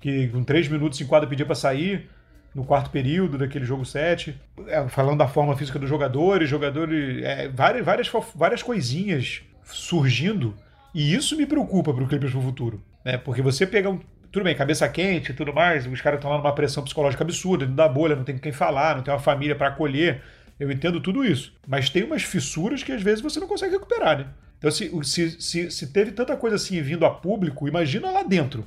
que 0.00 0.28
com 0.28 0.44
três 0.44 0.68
minutos 0.68 1.00
em 1.00 1.06
quadra 1.06 1.28
pedia 1.28 1.44
para 1.44 1.56
sair 1.56 2.08
no 2.54 2.64
quarto 2.64 2.90
período 2.90 3.36
daquele 3.36 3.64
jogo 3.64 3.84
7, 3.84 4.38
É, 4.66 4.88
falando 4.88 5.18
da 5.18 5.28
forma 5.28 5.56
física 5.56 5.78
dos 5.78 5.88
jogadores, 5.88 6.48
jogadores, 6.48 7.22
é, 7.24 7.48
várias, 7.48 7.84
várias, 7.84 8.10
várias 8.34 8.62
coisinhas 8.62 9.42
surgindo, 9.64 10.54
e 10.94 11.14
isso 11.14 11.36
me 11.36 11.46
preocupa 11.46 11.92
para 11.92 12.02
o 12.02 12.08
Clippers 12.08 12.32
pro 12.32 12.40
futuro, 12.40 12.82
né? 13.04 13.18
Porque 13.18 13.42
você 13.42 13.66
pegar 13.66 13.90
um 13.90 14.00
tudo 14.30 14.44
bem, 14.44 14.54
cabeça 14.54 14.88
quente 14.88 15.32
e 15.32 15.34
tudo 15.34 15.52
mais, 15.52 15.86
os 15.86 16.00
caras 16.00 16.18
estão 16.18 16.30
lá 16.30 16.38
numa 16.38 16.54
pressão 16.54 16.82
psicológica 16.82 17.24
absurda, 17.24 17.64
dentro 17.64 17.76
da 17.76 17.88
bolha, 17.88 18.16
não 18.16 18.24
tem 18.24 18.34
com 18.34 18.42
quem 18.42 18.52
falar, 18.52 18.96
não 18.96 19.02
tem 19.02 19.12
uma 19.12 19.20
família 19.20 19.56
para 19.56 19.68
acolher. 19.68 20.22
Eu 20.58 20.70
entendo 20.70 21.00
tudo 21.00 21.24
isso. 21.24 21.54
Mas 21.66 21.88
tem 21.88 22.02
umas 22.02 22.22
fissuras 22.22 22.82
que 22.82 22.92
às 22.92 23.02
vezes 23.02 23.20
você 23.20 23.38
não 23.38 23.46
consegue 23.46 23.74
recuperar, 23.74 24.18
né? 24.18 24.26
Então, 24.58 24.70
se, 24.70 24.90
se, 25.04 25.40
se, 25.40 25.70
se 25.70 25.92
teve 25.92 26.10
tanta 26.10 26.36
coisa 26.36 26.56
assim 26.56 26.82
vindo 26.82 27.06
a 27.06 27.10
público, 27.10 27.68
imagina 27.68 28.10
lá 28.10 28.24
dentro 28.24 28.66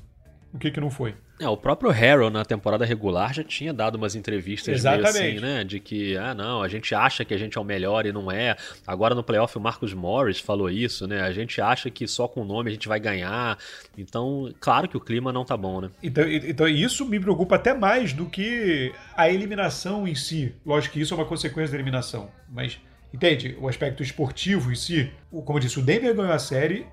o 0.54 0.58
que, 0.58 0.70
que 0.70 0.80
não 0.80 0.90
foi. 0.90 1.16
É, 1.40 1.48
o 1.48 1.58
próprio 1.58 1.90
Harrell 1.90 2.30
na 2.30 2.46
temporada 2.46 2.86
regular 2.86 3.34
já 3.34 3.44
tinha 3.44 3.74
dado 3.74 3.96
umas 3.96 4.16
entrevistas 4.16 4.68
meio 4.68 5.00
Exatamente. 5.00 5.38
assim, 5.38 5.40
né? 5.40 5.64
De 5.64 5.80
que, 5.80 6.16
ah, 6.18 6.36
não, 6.36 6.62
a 6.62 6.68
gente 6.68 6.94
acha 6.94 7.26
que 7.26 7.34
a 7.34 7.38
gente 7.38 7.58
é 7.58 7.62
o 7.62 7.64
melhor 7.64 8.06
e 8.06 8.12
não 8.12 8.32
é. 8.32 8.56
Agora 8.86 9.16
no 9.16 9.24
playoff 9.24 9.58
o 9.58 9.62
Marcus 9.62 9.94
Morris 9.94 10.40
falou 10.40 10.70
isso, 10.70 11.08
né? 11.08 11.22
A 11.22 11.32
gente 11.32 11.60
acha 11.60 11.90
que 11.90 12.08
só 12.08 12.28
com 12.28 12.42
o 12.42 12.46
nome 12.46 12.70
a 12.70 12.74
gente 12.74 12.88
vai 12.88 13.00
ganhar. 13.00 13.58
Então, 13.98 14.54
claro 14.60 14.88
que 14.88 14.98
o 14.98 15.00
clima 15.00 15.32
não 15.32 15.44
tá 15.44 15.58
bom, 15.58 15.82
né? 15.82 15.90
Então, 16.04 16.30
então 16.30 16.68
isso 16.68 17.06
me 17.06 17.20
preocupa 17.20 17.56
até 17.56 17.74
mais 17.74 18.14
do 18.14 18.28
que 18.28 18.94
a 19.16 19.30
eliminação 19.30 20.08
em 20.08 20.14
si. 20.14 20.54
Lógico 20.66 20.94
que 20.94 21.02
isso 21.02 21.14
é 21.14 21.18
uma 21.18 21.26
consequência 21.26 21.72
da 21.72 21.78
eliminação, 21.78 22.30
mas 22.50 22.80
entende? 23.14 23.58
O 23.60 23.68
aspecto 23.68 24.04
esportivo 24.04 24.72
em 24.72 24.76
si, 24.76 25.12
como 25.32 25.58
eu 25.58 25.62
disse, 25.62 25.80
o 25.80 25.82
Denver 25.82 26.14
ganhou 26.14 26.32
a 26.32 26.40
série, 26.40 26.86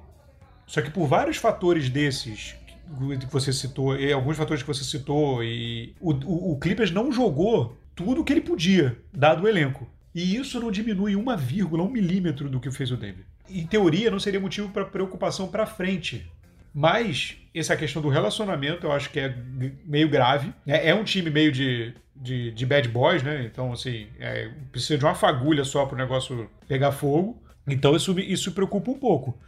só 0.67 0.81
que 0.81 0.91
por 0.91 1.07
vários 1.07 1.37
fatores 1.37 1.91
desses 1.91 2.58
que 3.19 3.33
você 3.33 3.53
citou, 3.53 3.99
e 3.99 4.13
alguns 4.13 4.37
fatores 4.37 4.63
que 4.63 4.69
você 4.69 4.85
citou, 4.85 5.43
e 5.43 5.95
o, 6.01 6.13
o, 6.13 6.53
o 6.53 6.59
Clippers 6.59 6.91
não 6.91 7.13
jogou 7.13 7.77
tudo 7.95 8.21
o 8.21 8.25
que 8.25 8.33
ele 8.33 8.41
podia, 8.41 8.97
dado 9.13 9.45
o 9.45 9.49
elenco. 9.49 9.89
E 10.15 10.37
isso 10.37 10.59
não 10.61 10.71
diminui 10.71 11.15
uma 11.15 11.37
vírgula, 11.37 11.83
um 11.83 11.91
milímetro 11.91 12.49
do 12.49 12.61
que 12.61 12.71
fez 12.71 12.91
o 12.91 12.97
Denver. 12.97 13.25
Em 13.49 13.67
teoria, 13.67 14.11
não 14.11 14.19
seria 14.19 14.41
motivo 14.41 14.69
para 14.69 14.85
preocupação 14.85 15.49
para 15.49 15.67
frente. 15.67 16.31
Mas 16.75 17.37
essa 17.55 17.77
questão 17.77 18.01
do 18.01 18.09
relacionamento 18.09 18.87
eu 18.87 18.93
acho 18.93 19.11
que 19.11 19.21
é 19.21 19.35
meio 19.85 20.09
grave. 20.09 20.53
né? 20.65 20.87
É 20.87 20.95
um 20.95 21.05
time 21.05 21.31
meio 21.31 21.51
de, 21.51 21.95
de, 22.15 22.51
de 22.53 22.67
bad 22.67 22.89
boys, 22.89 23.23
né? 23.23 23.45
Então, 23.51 23.73
assim, 23.73 24.07
é, 24.19 24.51
precisa 24.71 24.99
de 24.99 25.05
uma 25.05 25.15
fagulha 25.15 25.65
só 25.65 25.87
para 25.87 25.95
o 25.95 25.99
negócio 25.99 26.49
pegar 26.67 26.93
fogo. 26.93 27.43
Então, 27.67 27.95
isso, 27.97 28.19
isso 28.21 28.53
preocupa 28.53 28.91
um 28.91 28.99
pouco. 28.99 29.39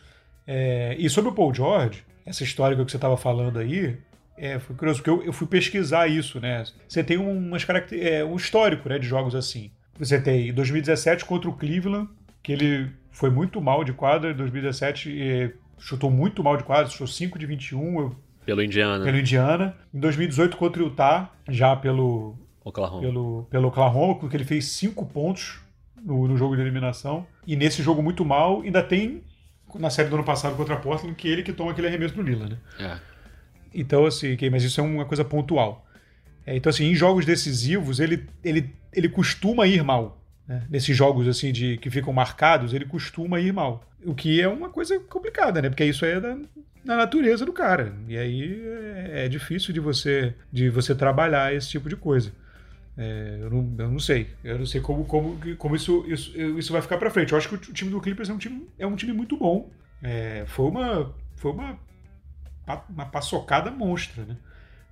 É, 0.46 0.96
e 0.98 1.08
sobre 1.08 1.30
o 1.30 1.34
Paul 1.34 1.54
George, 1.54 2.04
essa 2.24 2.42
história 2.44 2.76
que 2.76 2.82
você 2.90 2.96
estava 2.96 3.16
falando 3.16 3.58
aí, 3.58 3.96
é, 4.36 4.58
foi 4.58 4.74
curioso, 4.74 5.00
porque 5.02 5.10
eu, 5.10 5.22
eu 5.24 5.32
fui 5.32 5.46
pesquisar 5.46 6.08
isso, 6.08 6.40
né? 6.40 6.64
Você 6.88 7.04
tem 7.04 7.18
umas 7.18 7.66
é, 7.92 8.24
um 8.24 8.36
histórico 8.36 8.88
né, 8.88 8.98
de 8.98 9.06
jogos 9.06 9.34
assim. 9.34 9.70
Você 9.98 10.20
tem 10.20 10.48
em 10.48 10.52
2017 10.52 11.24
contra 11.26 11.48
o 11.50 11.52
Cleveland, 11.52 12.08
que 12.42 12.52
ele 12.52 12.90
foi 13.10 13.28
muito 13.28 13.60
mal 13.60 13.84
de 13.84 13.92
quadra, 13.92 14.30
em 14.30 14.34
2017 14.34 15.22
é, 15.22 15.52
chutou 15.78 16.10
muito 16.10 16.42
mal 16.42 16.56
de 16.56 16.64
quadra, 16.64 16.90
chutou 16.90 17.06
5 17.06 17.38
de 17.38 17.46
21 17.46 18.00
eu- 18.00 18.16
Pelo 18.46 18.62
Indiana, 18.62 19.04
pelo 19.04 19.18
Indiana. 19.18 19.76
Em 19.92 20.00
2018 20.00 20.56
contra 20.56 20.82
o 20.82 20.86
Utah, 20.86 21.30
já 21.48 21.76
pelo, 21.76 22.38
Oklahoma. 22.64 23.02
pelo, 23.02 23.46
pelo 23.50 23.68
Oklahoma, 23.68 24.14
porque 24.18 24.36
ele 24.36 24.44
fez 24.44 24.66
5 24.68 25.04
pontos 25.06 25.60
no, 26.02 26.26
no 26.26 26.36
jogo 26.36 26.56
de 26.56 26.62
eliminação. 26.62 27.26
E 27.46 27.54
nesse 27.56 27.82
jogo 27.82 28.02
muito 28.02 28.24
mal, 28.24 28.62
ainda 28.62 28.82
tem 28.82 29.22
na 29.78 29.90
série 29.90 30.08
do 30.08 30.14
ano 30.16 30.24
passado 30.24 30.56
contra 30.56 30.74
a 30.74 30.78
Portland, 30.78 31.14
que 31.14 31.28
ele 31.28 31.42
que 31.42 31.52
toma 31.52 31.70
aquele 31.72 31.86
arremesso 31.88 32.14
do 32.14 32.22
Lila, 32.22 32.48
né? 32.48 32.56
É. 32.78 32.96
Então, 33.74 34.04
assim, 34.06 34.36
mas 34.50 34.64
isso 34.64 34.80
é 34.80 34.84
uma 34.84 35.04
coisa 35.04 35.24
pontual. 35.24 35.86
É, 36.46 36.56
então, 36.56 36.70
assim, 36.70 36.86
em 36.86 36.94
jogos 36.94 37.24
decisivos, 37.24 38.00
ele, 38.00 38.26
ele, 38.42 38.74
ele 38.92 39.08
costuma 39.08 39.66
ir 39.66 39.82
mal. 39.84 40.20
né? 40.48 40.62
Nesses 40.70 40.96
jogos, 40.96 41.28
assim, 41.28 41.52
de 41.52 41.76
que 41.78 41.90
ficam 41.90 42.12
marcados, 42.12 42.74
ele 42.74 42.84
costuma 42.84 43.38
ir 43.38 43.52
mal. 43.52 43.84
O 44.04 44.14
que 44.14 44.40
é 44.40 44.48
uma 44.48 44.68
coisa 44.70 44.98
complicada, 44.98 45.60
né? 45.62 45.68
Porque 45.68 45.84
isso 45.84 46.04
aí 46.04 46.12
é 46.12 46.20
da, 46.20 46.36
da 46.84 46.96
natureza 46.96 47.44
do 47.44 47.52
cara. 47.52 47.94
E 48.08 48.16
aí 48.16 48.60
é, 49.12 49.26
é 49.26 49.28
difícil 49.28 49.72
de 49.72 49.78
você, 49.80 50.34
de 50.50 50.68
você 50.70 50.94
trabalhar 50.94 51.54
esse 51.54 51.68
tipo 51.68 51.88
de 51.88 51.96
coisa. 51.96 52.32
É, 53.02 53.38
eu, 53.40 53.48
não, 53.50 53.74
eu 53.78 53.90
não 53.90 53.98
sei. 53.98 54.28
Eu 54.44 54.58
não 54.58 54.66
sei 54.66 54.80
como, 54.80 55.04
como, 55.06 55.38
como 55.56 55.74
isso, 55.74 56.04
isso, 56.06 56.38
isso 56.58 56.72
vai 56.72 56.82
ficar 56.82 56.98
pra 56.98 57.10
frente. 57.10 57.32
Eu 57.32 57.38
acho 57.38 57.48
que 57.48 57.54
o 57.54 57.58
time 57.72 57.90
do 57.90 58.00
Clippers 58.00 58.28
é 58.28 58.32
um 58.32 58.38
time, 58.38 58.68
é 58.78 58.86
um 58.86 58.94
time 58.96 59.12
muito 59.12 59.36
bom. 59.38 59.70
É, 60.02 60.44
foi 60.46 60.66
uma. 60.66 61.14
Foi 61.36 61.50
uma 61.52 61.78
uma 62.88 63.06
paçocada 63.06 63.70
monstra, 63.70 64.24
né? 64.24 64.36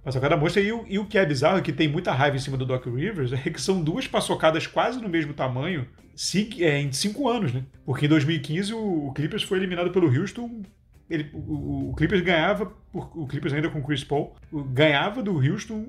Paçocada 0.02 0.36
monstra. 0.36 0.60
E 0.62 0.68
e 0.88 0.98
o 0.98 1.06
que 1.06 1.18
é 1.18 1.24
bizarro, 1.24 1.58
é 1.58 1.60
que 1.60 1.72
tem 1.72 1.86
muita 1.86 2.12
raiva 2.12 2.36
em 2.36 2.40
cima 2.40 2.56
do 2.56 2.64
Doc 2.66 2.84
Rivers, 2.86 3.32
é 3.32 3.50
que 3.50 3.60
são 3.60 3.82
duas 3.82 4.08
paçocadas 4.08 4.66
quase 4.66 5.00
no 5.00 5.08
mesmo 5.08 5.32
tamanho 5.34 5.86
é, 6.58 6.80
em 6.80 6.90
cinco 6.92 7.28
anos, 7.28 7.52
né? 7.52 7.62
Porque 7.84 8.06
em 8.06 8.08
2015 8.08 8.74
o, 8.74 9.08
o 9.08 9.12
Clippers 9.12 9.42
foi 9.42 9.58
eliminado 9.58 9.90
pelo 9.90 10.08
Houston. 10.08 10.62
Ele, 11.08 11.30
o, 11.32 11.90
o- 11.90 11.94
Clippers 11.94 12.22
ganhava, 12.22 12.72
o 12.92 13.26
Clippers 13.26 13.52
ainda 13.54 13.70
com 13.70 13.78
o 13.78 13.84
Chris 13.84 14.02
Paul, 14.02 14.34
ganhava 14.72 15.22
do 15.22 15.36
Houston 15.36 15.86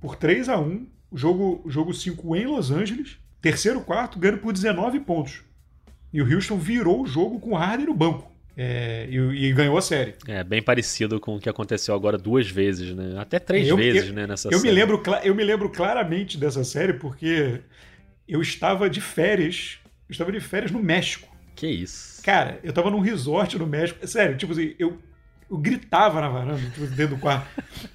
por 0.00 0.16
3 0.16 0.48
a 0.48 0.58
1 0.58 0.64
o 0.72 0.86
jogo, 1.12 1.60
o 1.64 1.70
jogo 1.70 1.92
5 1.94 2.36
em 2.36 2.46
Los 2.46 2.70
Angeles, 2.70 3.16
terceiro 3.40 3.80
quarto, 3.80 4.18
ganhando 4.18 4.38
por 4.40 4.52
19 4.52 5.00
pontos. 5.00 5.42
E 6.12 6.20
o 6.22 6.34
Houston 6.34 6.56
virou 6.58 7.02
o 7.02 7.06
jogo 7.06 7.38
com 7.40 7.50
o 7.50 7.54
Harden 7.56 7.86
no 7.86 7.94
banco. 7.94 8.30
É, 8.58 9.06
e, 9.10 9.16
e 9.48 9.52
ganhou 9.52 9.76
a 9.76 9.82
série. 9.82 10.14
É, 10.26 10.42
bem 10.42 10.62
parecido 10.62 11.20
com 11.20 11.36
o 11.36 11.38
que 11.40 11.48
aconteceu 11.48 11.94
agora 11.94 12.16
duas 12.16 12.48
vezes, 12.48 12.94
né? 12.96 13.14
Até 13.18 13.38
três 13.38 13.68
Eu- 13.68 13.76
vezes, 13.76 14.08
eu- 14.08 14.14
né, 14.14 14.26
nessa 14.26 14.48
Eu 14.48 14.52
me, 14.52 14.62
série. 14.62 14.74
lembro, 14.74 14.98
cla- 15.02 15.20
eu 15.22 15.34
me 15.34 15.44
lembro 15.44 15.68
claramente 15.68 16.38
dessa 16.38 16.64
série 16.64 16.94
porque 16.94 17.60
eu 18.26 18.40
estava 18.40 18.88
de 18.88 19.00
férias. 19.00 19.78
Eu 20.08 20.12
estava 20.12 20.32
de 20.32 20.40
férias 20.40 20.70
no 20.70 20.82
México. 20.82 21.28
Que 21.54 21.66
isso. 21.66 22.22
Cara, 22.22 22.58
eu 22.64 22.72
tava 22.72 22.90
num 22.90 23.00
resort 23.00 23.58
no 23.58 23.66
México. 23.66 24.06
Sério, 24.06 24.38
tipo 24.38 24.52
assim, 24.52 24.74
eu, 24.78 24.98
eu 25.48 25.56
gritava 25.56 26.20
na 26.20 26.28
varanda, 26.28 26.60
tipo, 26.60 26.86
dentro 26.88 27.16
do 27.16 27.20
quarto. 27.20 27.46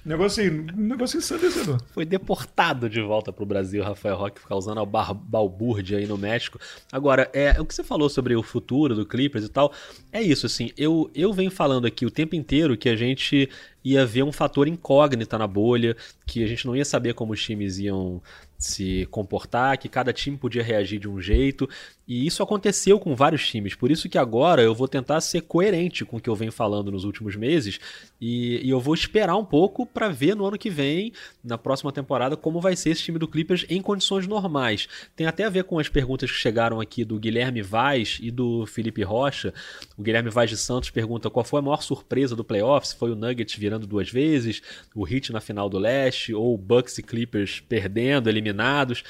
Negócio 0.04 0.42
assim, 0.42 0.66
negócio 0.74 1.18
ensandecedor. 1.18 1.82
Foi 1.92 2.04
deportado 2.04 2.88
de 2.88 3.00
volta 3.02 3.32
pro 3.32 3.44
Brasil, 3.44 3.82
Rafael 3.82 4.16
Roque, 4.16 4.40
causando 4.40 4.80
a 4.80 4.86
bar- 4.86 5.12
balbúrdia 5.12 5.98
aí 5.98 6.06
no 6.06 6.16
México. 6.16 6.58
Agora, 6.90 7.30
é, 7.32 7.60
o 7.60 7.66
que 7.66 7.74
você 7.74 7.84
falou 7.84 8.08
sobre 8.08 8.34
o 8.34 8.42
futuro 8.42 8.94
do 8.94 9.04
Clippers 9.04 9.44
e 9.44 9.48
tal, 9.48 9.72
é 10.10 10.22
isso, 10.22 10.46
assim, 10.46 10.70
eu, 10.78 11.10
eu 11.14 11.32
venho 11.32 11.50
falando 11.50 11.86
aqui 11.86 12.06
o 12.06 12.10
tempo 12.10 12.34
inteiro 12.34 12.76
que 12.76 12.88
a 12.88 12.96
gente 12.96 13.48
ia 13.84 14.06
ver 14.06 14.22
um 14.22 14.32
fator 14.32 14.66
incógnita 14.68 15.36
na 15.36 15.46
bolha, 15.46 15.96
que 16.24 16.42
a 16.42 16.46
gente 16.46 16.66
não 16.66 16.74
ia 16.74 16.84
saber 16.84 17.14
como 17.14 17.32
os 17.32 17.42
times 17.42 17.78
iam 17.78 18.22
se 18.64 19.06
comportar, 19.10 19.78
que 19.78 19.88
cada 19.88 20.12
time 20.12 20.36
podia 20.36 20.62
reagir 20.62 20.98
de 20.98 21.08
um 21.08 21.20
jeito. 21.20 21.68
E 22.06 22.26
isso 22.26 22.42
aconteceu 22.42 22.98
com 22.98 23.14
vários 23.14 23.48
times, 23.48 23.74
por 23.74 23.90
isso 23.90 24.08
que 24.08 24.18
agora 24.18 24.60
eu 24.60 24.74
vou 24.74 24.88
tentar 24.88 25.20
ser 25.20 25.42
coerente 25.42 26.04
com 26.04 26.16
o 26.16 26.20
que 26.20 26.28
eu 26.28 26.34
venho 26.34 26.50
falando 26.50 26.90
nos 26.90 27.04
últimos 27.04 27.36
meses 27.36 27.78
e, 28.20 28.60
e 28.62 28.68
eu 28.68 28.80
vou 28.80 28.92
esperar 28.92 29.36
um 29.36 29.44
pouco 29.44 29.86
para 29.86 30.08
ver 30.08 30.34
no 30.34 30.44
ano 30.44 30.58
que 30.58 30.68
vem, 30.68 31.12
na 31.42 31.56
próxima 31.56 31.92
temporada, 31.92 32.36
como 32.36 32.60
vai 32.60 32.74
ser 32.74 32.90
esse 32.90 33.02
time 33.02 33.18
do 33.18 33.28
Clippers 33.28 33.64
em 33.68 33.80
condições 33.80 34.26
normais. 34.26 34.88
Tem 35.14 35.26
até 35.26 35.44
a 35.44 35.48
ver 35.48 35.64
com 35.64 35.78
as 35.78 35.88
perguntas 35.88 36.30
que 36.30 36.36
chegaram 36.36 36.80
aqui 36.80 37.04
do 37.04 37.18
Guilherme 37.18 37.62
Vaz 37.62 38.18
e 38.20 38.30
do 38.30 38.66
Felipe 38.66 39.02
Rocha. 39.02 39.54
O 39.96 40.02
Guilherme 40.02 40.28
Vaz 40.28 40.50
de 40.50 40.56
Santos 40.56 40.90
pergunta 40.90 41.30
qual 41.30 41.44
foi 41.44 41.60
a 41.60 41.62
maior 41.62 41.82
surpresa 41.82 42.36
do 42.36 42.44
playoffs? 42.44 42.92
Foi 42.92 43.10
o 43.10 43.16
Nuggets 43.16 43.54
virando 43.54 43.86
duas 43.86 44.10
vezes, 44.10 44.60
o 44.94 45.08
Heat 45.08 45.32
na 45.32 45.40
final 45.40 45.68
do 45.68 45.78
leste 45.78 46.34
ou 46.34 46.52
o 46.52 46.58
Bucks 46.58 46.98
e 46.98 47.02
Clippers 47.02 47.60
perdendo, 47.60 48.28
eliminados? 48.52 49.04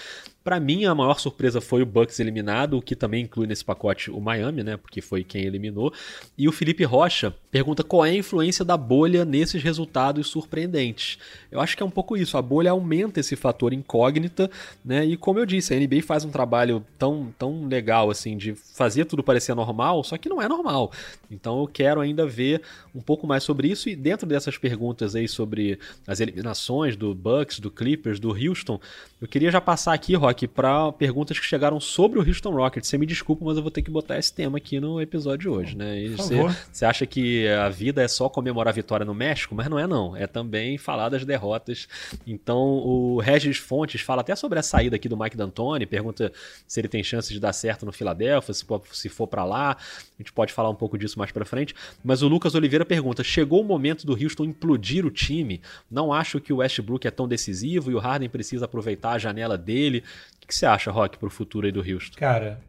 Para 0.44 0.58
mim, 0.58 0.84
a 0.84 0.94
maior 0.94 1.18
surpresa 1.20 1.60
foi 1.60 1.82
o 1.82 1.86
Bucks 1.86 2.18
eliminado, 2.18 2.76
o 2.76 2.82
que 2.82 2.96
também 2.96 3.24
inclui 3.24 3.46
nesse 3.46 3.64
pacote 3.64 4.10
o 4.10 4.20
Miami, 4.20 4.62
né? 4.62 4.76
Porque 4.76 5.00
foi 5.00 5.22
quem 5.22 5.44
eliminou. 5.44 5.92
E 6.36 6.48
o 6.48 6.52
Felipe 6.52 6.84
Rocha 6.84 7.32
pergunta 7.50 7.84
qual 7.84 8.04
é 8.04 8.10
a 8.10 8.14
influência 8.14 8.64
da 8.64 8.76
bolha 8.76 9.24
nesses 9.24 9.62
resultados 9.62 10.28
surpreendentes. 10.28 11.18
Eu 11.50 11.60
acho 11.60 11.76
que 11.76 11.82
é 11.82 11.86
um 11.86 11.90
pouco 11.90 12.16
isso. 12.16 12.36
A 12.36 12.42
bolha 12.42 12.70
aumenta 12.70 13.20
esse 13.20 13.36
fator 13.36 13.72
incógnita, 13.72 14.50
né? 14.84 15.04
E 15.04 15.16
como 15.16 15.38
eu 15.38 15.46
disse, 15.46 15.74
a 15.74 15.78
NBA 15.78 16.02
faz 16.02 16.24
um 16.24 16.30
trabalho 16.30 16.84
tão, 16.98 17.32
tão 17.38 17.66
legal 17.66 18.10
assim 18.10 18.36
de 18.36 18.54
fazer 18.54 19.04
tudo 19.04 19.22
parecer 19.22 19.54
normal, 19.54 20.02
só 20.02 20.16
que 20.16 20.28
não 20.28 20.40
é 20.40 20.48
normal. 20.48 20.90
Então 21.30 21.60
eu 21.60 21.68
quero 21.68 22.00
ainda 22.00 22.26
ver 22.26 22.62
um 22.94 23.00
pouco 23.00 23.26
mais 23.26 23.42
sobre 23.42 23.68
isso 23.68 23.88
e 23.88 23.94
dentro 23.94 24.26
dessas 24.26 24.58
perguntas 24.58 25.14
aí 25.14 25.28
sobre 25.28 25.78
as 26.06 26.20
eliminações 26.20 26.96
do 26.96 27.14
Bucks, 27.14 27.60
do 27.60 27.70
Clippers, 27.70 28.18
do 28.18 28.30
Houston, 28.30 28.80
eu 29.20 29.28
queria 29.28 29.50
já 29.50 29.60
passar 29.60 29.92
aqui, 29.92 30.14
Rock 30.14 30.31
Rock, 30.32 30.48
para 30.48 30.90
perguntas 30.92 31.38
que 31.38 31.44
chegaram 31.44 31.78
sobre 31.78 32.18
o 32.18 32.26
Houston 32.26 32.50
Rockets. 32.50 32.88
Você 32.88 32.96
me 32.96 33.04
desculpa, 33.04 33.44
mas 33.44 33.56
eu 33.56 33.62
vou 33.62 33.70
ter 33.70 33.82
que 33.82 33.90
botar 33.90 34.18
esse 34.18 34.32
tema 34.32 34.56
aqui 34.56 34.80
no 34.80 35.00
episódio 35.00 35.38
de 35.38 35.48
hoje, 35.48 35.76
né? 35.76 36.08
você, 36.08 36.36
você 36.72 36.84
acha 36.86 37.06
que 37.06 37.46
a 37.48 37.68
vida 37.68 38.02
é 38.02 38.08
só 38.08 38.28
comemorar 38.28 38.72
a 38.72 38.74
vitória 38.74 39.04
no 39.04 39.14
México? 39.14 39.54
Mas 39.54 39.68
não 39.68 39.78
é 39.78 39.86
não, 39.86 40.16
é 40.16 40.26
também 40.26 40.78
falar 40.78 41.10
das 41.10 41.24
derrotas. 41.24 41.86
Então 42.26 42.58
o 42.58 43.20
Regis 43.20 43.58
Fontes 43.58 44.00
fala 44.00 44.22
até 44.22 44.34
sobre 44.34 44.58
a 44.58 44.62
saída 44.62 44.96
aqui 44.96 45.08
do 45.08 45.16
Mike 45.16 45.36
D'Antoni, 45.36 45.84
pergunta 45.84 46.32
se 46.66 46.80
ele 46.80 46.88
tem 46.88 47.04
chance 47.04 47.32
de 47.32 47.38
dar 47.38 47.52
certo 47.52 47.84
no 47.84 47.92
Philadelphia, 47.92 48.54
se, 48.54 48.64
se 48.92 49.08
for 49.08 49.26
para 49.26 49.44
lá. 49.44 49.72
A 49.72 50.22
gente 50.22 50.32
pode 50.32 50.52
falar 50.52 50.70
um 50.70 50.74
pouco 50.74 50.96
disso 50.96 51.18
mais 51.18 51.30
para 51.30 51.44
frente. 51.44 51.74
Mas 52.02 52.22
o 52.22 52.28
Lucas 52.28 52.54
Oliveira 52.54 52.86
pergunta: 52.86 53.22
chegou 53.22 53.60
o 53.60 53.64
momento 53.64 54.06
do 54.06 54.12
Houston 54.12 54.44
implodir 54.44 55.04
o 55.04 55.10
time? 55.10 55.60
Não 55.90 56.12
acho 56.12 56.40
que 56.40 56.52
o 56.52 56.56
Westbrook 56.56 57.06
é 57.06 57.10
tão 57.10 57.28
decisivo 57.28 57.90
e 57.90 57.94
o 57.94 57.98
Harden 57.98 58.28
precisa 58.28 58.64
aproveitar 58.64 59.12
a 59.12 59.18
janela 59.18 59.58
dele. 59.58 60.02
O 60.42 60.46
que 60.46 60.54
você 60.54 60.66
acha, 60.66 60.90
Rock, 60.90 61.18
pro 61.18 61.30
futuro 61.30 61.66
aí 61.66 61.72
do 61.72 61.80
Houston? 61.80 62.18
Cara. 62.18 62.60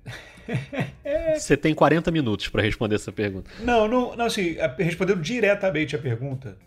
Você 1.36 1.56
tem 1.56 1.74
40 1.74 2.12
minutos 2.12 2.50
para 2.50 2.62
responder 2.62 2.96
essa 2.96 3.12
pergunta. 3.12 3.50
Não, 3.62 3.88
não, 3.88 4.16
não 4.16 4.26
assim, 4.26 4.58
respondendo 4.78 5.22
diretamente 5.22 5.96
a 5.96 6.00
pergunta, 6.00 6.58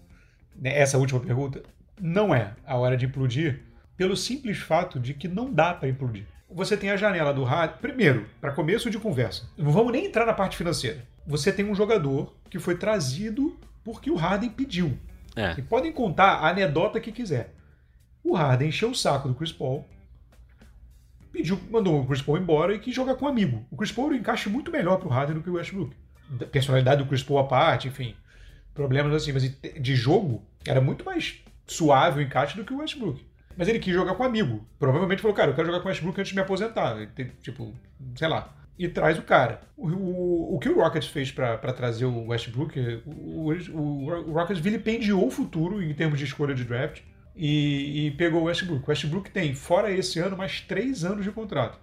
né, 0.54 0.76
essa 0.78 0.96
última 0.98 1.20
pergunta, 1.20 1.62
não 2.00 2.34
é 2.34 2.54
a 2.64 2.76
hora 2.76 2.96
de 2.96 3.06
implodir, 3.06 3.60
pelo 3.96 4.16
simples 4.16 4.58
fato 4.58 4.98
de 4.98 5.14
que 5.14 5.28
não 5.28 5.52
dá 5.52 5.74
para 5.74 5.88
implodir. 5.88 6.26
Você 6.50 6.76
tem 6.76 6.90
a 6.90 6.96
janela 6.96 7.32
do 7.32 7.44
rádio. 7.44 7.78
Primeiro, 7.80 8.26
para 8.40 8.52
começo 8.52 8.90
de 8.90 8.98
conversa, 8.98 9.48
não 9.56 9.72
vamos 9.72 9.92
nem 9.92 10.06
entrar 10.06 10.24
na 10.24 10.32
parte 10.32 10.56
financeira. 10.56 11.04
Você 11.26 11.52
tem 11.52 11.64
um 11.64 11.74
jogador 11.74 12.34
que 12.48 12.58
foi 12.58 12.76
trazido 12.76 13.58
porque 13.82 14.10
o 14.10 14.16
Harden 14.16 14.50
pediu. 14.50 14.96
É. 15.34 15.54
E 15.58 15.62
podem 15.62 15.92
contar 15.92 16.36
a 16.36 16.48
anedota 16.48 17.00
que 17.00 17.12
quiser. 17.12 17.52
O 18.22 18.34
Harden 18.34 18.68
encheu 18.68 18.90
o 18.90 18.94
saco 18.94 19.28
do 19.28 19.34
Chris 19.34 19.52
Paul, 19.52 19.84
pediu, 21.36 21.60
mandou 21.70 22.00
o 22.00 22.06
Chris 22.06 22.22
Paul 22.22 22.38
embora 22.38 22.74
e 22.74 22.78
quis 22.78 22.94
jogar 22.94 23.14
com 23.16 23.26
um 23.26 23.28
amigo. 23.28 23.64
O 23.70 23.76
Chris 23.76 23.92
Paul 23.92 24.14
encaixa 24.14 24.48
muito 24.48 24.70
melhor 24.70 24.98
pro 24.98 25.08
Harden 25.08 25.34
do 25.34 25.42
que 25.42 25.50
o 25.50 25.54
Westbrook. 25.54 25.94
Da 26.30 26.46
personalidade 26.46 27.02
do 27.02 27.08
Chris 27.08 27.22
Paul 27.22 27.38
à 27.38 27.44
parte, 27.44 27.88
enfim. 27.88 28.14
Problemas 28.74 29.12
assim, 29.14 29.32
mas 29.32 29.54
de 29.80 29.94
jogo 29.94 30.42
era 30.66 30.80
muito 30.80 31.04
mais 31.04 31.42
suave 31.66 32.20
o 32.20 32.22
encaixe 32.22 32.56
do 32.56 32.64
que 32.64 32.72
o 32.72 32.78
Westbrook. 32.78 33.24
Mas 33.56 33.68
ele 33.68 33.78
quis 33.78 33.94
jogar 33.94 34.14
com 34.14 34.22
um 34.22 34.26
amigo. 34.26 34.66
Provavelmente 34.78 35.22
falou, 35.22 35.36
cara, 35.36 35.50
eu 35.50 35.54
quero 35.54 35.66
jogar 35.66 35.80
com 35.80 35.86
o 35.86 35.88
Westbrook 35.88 36.20
antes 36.20 36.30
de 36.30 36.36
me 36.36 36.42
aposentar. 36.42 36.96
Tipo, 37.42 37.72
sei 38.14 38.28
lá. 38.28 38.54
E 38.78 38.88
traz 38.88 39.18
o 39.18 39.22
cara. 39.22 39.62
O, 39.76 39.88
o, 39.88 40.56
o 40.56 40.58
que 40.58 40.68
o 40.68 40.80
Rockets 40.80 41.08
fez 41.08 41.32
para 41.32 41.56
trazer 41.72 42.04
o 42.04 42.26
Westbrook, 42.26 42.78
o, 43.06 43.50
o, 43.72 44.30
o 44.30 44.32
Rockets 44.32 44.60
vilipendiou 44.60 45.26
o 45.26 45.30
futuro 45.30 45.82
em 45.82 45.94
termos 45.94 46.18
de 46.18 46.26
escolha 46.26 46.54
de 46.54 46.64
draft 46.64 47.00
e, 47.36 48.06
e 48.06 48.10
pegou 48.12 48.42
o 48.42 48.44
Westbrook. 48.44 48.84
O 48.84 48.90
Westbrook 48.90 49.30
tem, 49.30 49.54
fora 49.54 49.90
esse 49.90 50.18
ano, 50.18 50.36
mais 50.36 50.60
três 50.60 51.04
anos 51.04 51.24
de 51.24 51.30
contrato. 51.30 51.78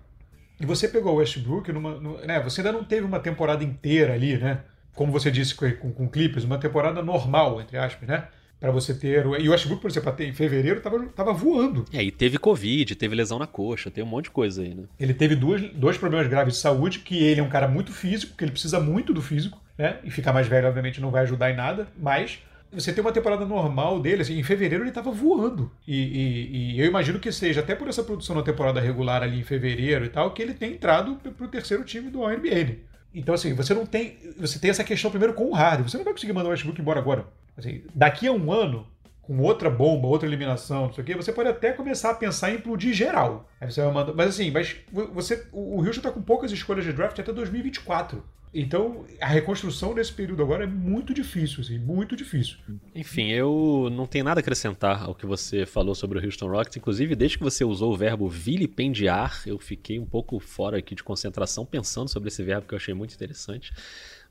E 0.59 0.65
você 0.65 0.87
pegou 0.87 1.13
o 1.13 1.17
Westbrook 1.17 1.71
numa. 1.71 1.99
Né, 2.25 2.39
você 2.41 2.61
ainda 2.61 2.71
não 2.71 2.83
teve 2.83 3.05
uma 3.05 3.19
temporada 3.19 3.63
inteira 3.63 4.13
ali, 4.13 4.37
né? 4.37 4.61
Como 4.93 5.11
você 5.11 5.31
disse 5.31 5.55
com, 5.55 5.71
com, 5.73 5.91
com 5.91 6.09
Clippers, 6.09 6.45
uma 6.45 6.57
temporada 6.57 7.01
normal, 7.01 7.59
entre 7.61 7.77
aspas, 7.77 8.07
né? 8.07 8.27
para 8.63 8.71
você 8.71 8.93
ter. 8.93 9.25
E 9.41 9.49
o 9.49 9.51
Westbrook, 9.51 9.81
por 9.81 9.91
exemplo, 9.91 10.15
em 10.19 10.31
fevereiro 10.31 10.79
tava, 10.79 11.05
tava 11.07 11.33
voando. 11.33 11.83
É, 11.91 12.01
e 12.01 12.09
teve 12.09 12.37
Covid, 12.37 12.95
teve 12.95 13.13
lesão 13.13 13.37
na 13.37 13.45
coxa, 13.45 13.91
tem 13.91 14.01
um 14.01 14.07
monte 14.07 14.25
de 14.25 14.31
coisa 14.31 14.61
aí, 14.61 14.73
né? 14.73 14.83
Ele 14.97 15.13
teve 15.13 15.35
duas, 15.35 15.61
dois 15.73 15.97
problemas 15.97 16.27
graves 16.27 16.53
de 16.53 16.61
saúde, 16.61 16.99
que 16.99 17.21
ele 17.21 17.41
é 17.41 17.43
um 17.43 17.49
cara 17.49 17.67
muito 17.67 17.91
físico, 17.91 18.37
que 18.37 18.41
ele 18.41 18.51
precisa 18.51 18.79
muito 18.79 19.13
do 19.13 19.21
físico, 19.21 19.61
né? 19.77 19.97
E 20.01 20.09
ficar 20.09 20.31
mais 20.31 20.47
velho, 20.47 20.65
obviamente, 20.65 21.01
não 21.01 21.11
vai 21.11 21.23
ajudar 21.23 21.51
em 21.51 21.57
nada, 21.57 21.89
mas 21.99 22.39
você 22.73 22.91
tem 22.91 23.01
uma 23.01 23.11
temporada 23.11 23.45
normal 23.45 23.99
dele, 23.99 24.21
assim, 24.21 24.37
em 24.37 24.43
fevereiro 24.43 24.83
ele 24.83 24.89
estava 24.89 25.11
voando. 25.11 25.71
E, 25.87 25.95
e, 25.95 26.75
e, 26.75 26.79
eu 26.79 26.85
imagino 26.85 27.19
que 27.19 27.31
seja, 27.31 27.61
até 27.61 27.75
por 27.75 27.87
essa 27.87 28.03
produção 28.03 28.35
na 28.35 28.41
temporada 28.41 28.79
regular 28.81 29.23
ali 29.23 29.39
em 29.39 29.43
fevereiro 29.43 30.05
e 30.05 30.09
tal, 30.09 30.31
que 30.31 30.41
ele 30.41 30.53
tem 30.53 30.73
entrado 30.73 31.15
para 31.15 31.45
o 31.45 31.49
terceiro 31.49 31.83
time 31.83 32.09
do 32.09 32.27
NBA. 32.27 32.77
Então, 33.13 33.35
assim, 33.35 33.53
você 33.53 33.73
não 33.73 33.85
tem. 33.85 34.17
Você 34.37 34.57
tem 34.57 34.71
essa 34.71 34.83
questão 34.83 35.11
primeiro 35.11 35.33
com 35.33 35.49
o 35.49 35.53
Harden. 35.53 35.87
Você 35.87 35.97
não 35.97 36.03
vai 36.03 36.13
conseguir 36.13 36.33
mandar 36.33 36.49
o 36.49 36.51
Westbrook 36.51 36.81
embora 36.81 36.99
agora. 36.99 37.27
Assim, 37.55 37.83
daqui 37.93 38.27
a 38.27 38.31
um 38.31 38.51
ano, 38.51 38.87
com 39.21 39.39
outra 39.39 39.69
bomba, 39.69 40.07
outra 40.07 40.27
eliminação, 40.27 40.87
não 40.87 40.93
sei 40.93 41.03
o 41.03 41.05
quê, 41.05 41.15
você 41.15 41.31
pode 41.31 41.47
até 41.47 41.71
começar 41.71 42.11
a 42.11 42.15
pensar 42.15 42.51
em 42.51 42.55
implodir 42.55 42.93
geral. 42.93 43.47
Aí 43.61 43.71
você 43.71 43.81
vai 43.81 43.93
mandar. 43.93 44.13
Mas 44.13 44.29
assim, 44.29 44.51
mas 44.51 44.75
você, 45.13 45.47
o 45.51 45.77
Houston 45.77 45.91
está 45.91 46.11
com 46.11 46.21
poucas 46.21 46.51
escolhas 46.51 46.83
de 46.83 46.91
draft 46.91 47.19
até 47.19 47.31
2024. 47.31 48.23
Então, 48.53 49.03
a 49.19 49.25
reconstrução 49.25 49.95
nesse 49.95 50.13
período 50.13 50.43
agora 50.43 50.65
é 50.65 50.67
muito 50.67 51.11
difícil, 51.11 51.61
assim, 51.61 51.79
muito 51.79 52.15
difícil. 52.15 52.57
Enfim, 52.93 53.31
eu 53.31 53.89
não 53.91 54.05
tenho 54.05 54.23
nada 54.23 54.39
a 54.39 54.41
acrescentar 54.41 55.03
ao 55.03 55.15
que 55.15 55.25
você 55.25 55.65
falou 55.65 55.95
sobre 55.95 56.19
o 56.19 56.23
Houston 56.23 56.47
Rockets. 56.47 56.77
Inclusive, 56.77 57.15
desde 57.15 57.39
que 57.39 57.43
você 57.43 57.65
usou 57.65 57.93
o 57.93 57.97
verbo 57.97 58.29
vilipendiar, 58.29 59.41
eu 59.47 59.57
fiquei 59.57 59.97
um 59.97 60.05
pouco 60.05 60.39
fora 60.39 60.77
aqui 60.77 60.93
de 60.93 61.03
concentração 61.03 61.65
pensando 61.65 62.09
sobre 62.09 62.27
esse 62.27 62.43
verbo 62.43 62.67
que 62.67 62.75
eu 62.75 62.77
achei 62.77 62.93
muito 62.93 63.15
interessante. 63.15 63.73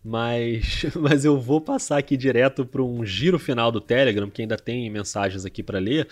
Mas, 0.05 0.85
mas 0.95 1.25
eu 1.25 1.41
vou 1.41 1.61
passar 1.61 1.99
aqui 1.99 2.17
direto 2.17 2.65
para 2.65 2.83
um 2.83 3.05
giro 3.05 3.41
final 3.41 3.73
do 3.73 3.81
Telegram, 3.81 4.31
que 4.31 4.43
ainda 4.43 4.57
tem 4.57 4.89
mensagens 4.89 5.45
aqui 5.45 5.65
para 5.65 5.81
ler. 5.81 6.07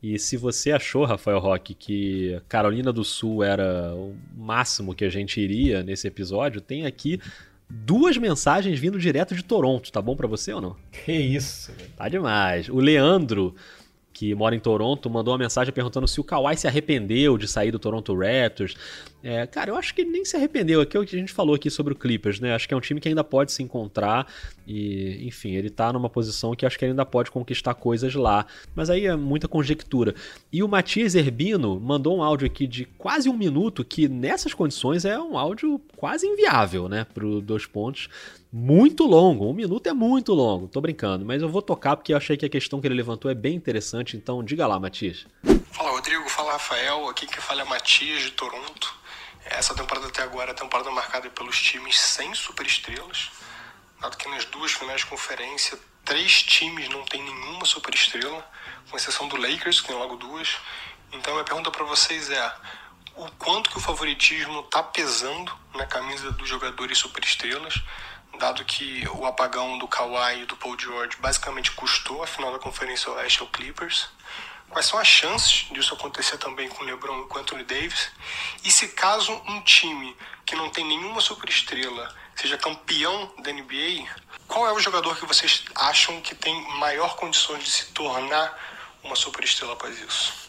E 0.00 0.16
se 0.16 0.36
você 0.36 0.70
achou, 0.70 1.04
Rafael 1.04 1.40
Roque, 1.40 1.74
que 1.74 2.40
Carolina 2.48 2.92
do 2.92 3.02
Sul 3.02 3.42
era 3.42 3.92
o 3.96 4.14
máximo 4.36 4.94
que 4.94 5.04
a 5.04 5.10
gente 5.10 5.40
iria 5.40 5.82
nesse 5.82 6.06
episódio, 6.06 6.60
tem 6.60 6.86
aqui 6.86 7.20
duas 7.68 8.16
mensagens 8.16 8.78
vindo 8.78 8.98
direto 8.98 9.34
de 9.34 9.42
Toronto. 9.42 9.92
Tá 9.92 10.00
bom 10.00 10.16
para 10.16 10.26
você 10.26 10.52
ou 10.52 10.60
não? 10.60 10.76
Que 11.04 11.12
isso. 11.12 11.72
Tá 11.96 12.08
demais. 12.08 12.68
O 12.68 12.78
Leandro 12.78 13.54
que 14.18 14.34
mora 14.34 14.56
em 14.56 14.58
Toronto, 14.58 15.08
mandou 15.08 15.32
uma 15.32 15.38
mensagem 15.38 15.72
perguntando 15.72 16.08
se 16.08 16.20
o 16.20 16.24
Kawhi 16.24 16.56
se 16.56 16.66
arrependeu 16.66 17.38
de 17.38 17.46
sair 17.46 17.70
do 17.70 17.78
Toronto 17.78 18.12
Raptors. 18.18 18.76
É, 19.22 19.46
cara, 19.46 19.70
eu 19.70 19.76
acho 19.76 19.94
que 19.94 20.02
ele 20.02 20.10
nem 20.10 20.24
se 20.24 20.36
arrependeu. 20.36 20.80
Aqui 20.80 20.96
é 20.96 21.00
o 21.00 21.04
que 21.04 21.16
a 21.16 21.18
gente 21.18 21.32
falou 21.32 21.54
aqui 21.54 21.70
sobre 21.70 21.92
o 21.92 21.96
Clippers, 21.96 22.38
né? 22.38 22.54
Acho 22.54 22.68
que 22.68 22.74
é 22.74 22.76
um 22.76 22.80
time 22.80 23.00
que 23.00 23.08
ainda 23.08 23.24
pode 23.24 23.50
se 23.50 23.62
encontrar 23.62 24.26
e, 24.66 25.26
enfim, 25.26 25.54
ele 25.54 25.70
tá 25.70 25.92
numa 25.92 26.08
posição 26.08 26.54
que 26.54 26.64
acho 26.64 26.78
que 26.78 26.84
ele 26.84 26.92
ainda 26.92 27.04
pode 27.04 27.30
conquistar 27.30 27.74
coisas 27.74 28.14
lá. 28.14 28.46
Mas 28.74 28.90
aí 28.90 29.06
é 29.06 29.16
muita 29.16 29.48
conjectura. 29.48 30.14
E 30.52 30.62
o 30.62 30.68
Matias 30.68 31.14
Herbino 31.14 31.80
mandou 31.80 32.16
um 32.16 32.22
áudio 32.22 32.46
aqui 32.46 32.66
de 32.66 32.84
quase 32.84 33.28
um 33.28 33.36
minuto, 33.36 33.84
que 33.84 34.08
nessas 34.08 34.54
condições 34.54 35.04
é 35.04 35.18
um 35.18 35.36
áudio 35.36 35.80
quase 35.96 36.26
inviável, 36.26 36.88
né? 36.88 37.04
Pro 37.12 37.40
dois 37.40 37.66
pontos 37.66 38.08
muito 38.52 39.04
longo. 39.04 39.48
Um 39.48 39.52
minuto 39.52 39.86
é 39.88 39.92
muito 39.92 40.32
longo, 40.32 40.68
tô 40.68 40.80
brincando, 40.80 41.24
mas 41.24 41.42
eu 41.42 41.48
vou 41.48 41.60
tocar 41.60 41.96
porque 41.96 42.12
eu 42.12 42.16
achei 42.16 42.36
que 42.36 42.46
a 42.46 42.48
questão 42.48 42.80
que 42.80 42.86
ele 42.86 42.94
levantou 42.94 43.30
é 43.30 43.34
bem 43.34 43.54
interessante, 43.54 44.16
então 44.16 44.42
diga 44.42 44.66
lá, 44.66 44.78
Matias. 44.80 45.26
Fala 45.70 45.90
Rodrigo, 45.90 46.28
fala 46.30 46.52
Rafael, 46.52 47.08
aqui 47.08 47.26
que 47.26 47.40
fala 47.40 47.62
é 47.62 47.64
Matias 47.64 48.22
de 48.22 48.30
Toronto. 48.32 48.98
Essa 49.50 49.74
temporada 49.74 50.08
até 50.08 50.22
agora 50.22 50.50
é 50.50 50.52
a 50.52 50.56
temporada 50.56 50.90
marcada 50.90 51.28
pelos 51.30 51.60
times 51.60 51.98
sem 51.98 52.34
superestrelas, 52.34 53.30
dado 54.00 54.16
que 54.16 54.28
nas 54.28 54.44
duas 54.44 54.72
finais 54.72 55.00
de 55.00 55.06
conferência 55.06 55.78
três 56.04 56.42
times 56.42 56.88
não 56.88 57.04
tem 57.04 57.22
nenhuma 57.22 57.64
superestrela, 57.64 58.48
com 58.90 58.96
exceção 58.96 59.28
do 59.28 59.36
Lakers, 59.36 59.80
que 59.80 59.88
tem 59.88 59.96
logo 59.96 60.16
duas. 60.16 60.56
Então 61.12 61.34
minha 61.34 61.44
pergunta 61.44 61.70
para 61.70 61.84
vocês 61.84 62.30
é 62.30 62.56
o 63.16 63.30
quanto 63.32 63.70
que 63.70 63.78
o 63.78 63.80
favoritismo 63.80 64.60
está 64.60 64.82
pesando 64.82 65.52
na 65.74 65.86
camisa 65.86 66.30
dos 66.32 66.48
jogadores 66.48 66.98
superestrelas 66.98 67.82
dado 68.38 68.64
que 68.64 69.06
o 69.08 69.26
apagão 69.26 69.78
do 69.78 69.88
Kawhi 69.88 70.42
e 70.42 70.46
do 70.46 70.56
Paul 70.56 70.78
George 70.78 71.16
basicamente 71.20 71.72
custou 71.72 72.22
a 72.22 72.26
final 72.26 72.52
da 72.52 72.58
Conferência 72.58 73.10
Oeste 73.12 73.40
ao 73.40 73.48
Clippers. 73.48 74.08
Quais 74.70 74.86
são 74.86 74.98
as 74.98 75.08
chances 75.08 75.66
disso 75.70 75.94
acontecer 75.94 76.36
também 76.38 76.68
com 76.68 76.82
o 76.82 76.86
LeBron 76.86 77.22
e 77.22 77.26
com 77.26 77.38
o 77.38 77.40
Anthony 77.40 77.64
Davis? 77.64 78.10
E 78.64 78.70
se 78.70 78.88
caso 78.88 79.32
um 79.46 79.60
time 79.62 80.16
que 80.44 80.54
não 80.54 80.70
tem 80.70 80.84
nenhuma 80.84 81.20
superestrela 81.20 82.14
seja 82.36 82.56
campeão 82.56 83.32
da 83.42 83.52
NBA, 83.52 84.06
qual 84.46 84.66
é 84.66 84.72
o 84.72 84.78
jogador 84.78 85.16
que 85.16 85.26
vocês 85.26 85.64
acham 85.74 86.20
que 86.20 86.34
tem 86.34 86.54
maior 86.78 87.16
condições 87.16 87.64
de 87.64 87.70
se 87.70 87.86
tornar 87.86 88.56
uma 89.02 89.16
superestrela 89.16 89.72
após 89.72 89.98
isso? 90.00 90.48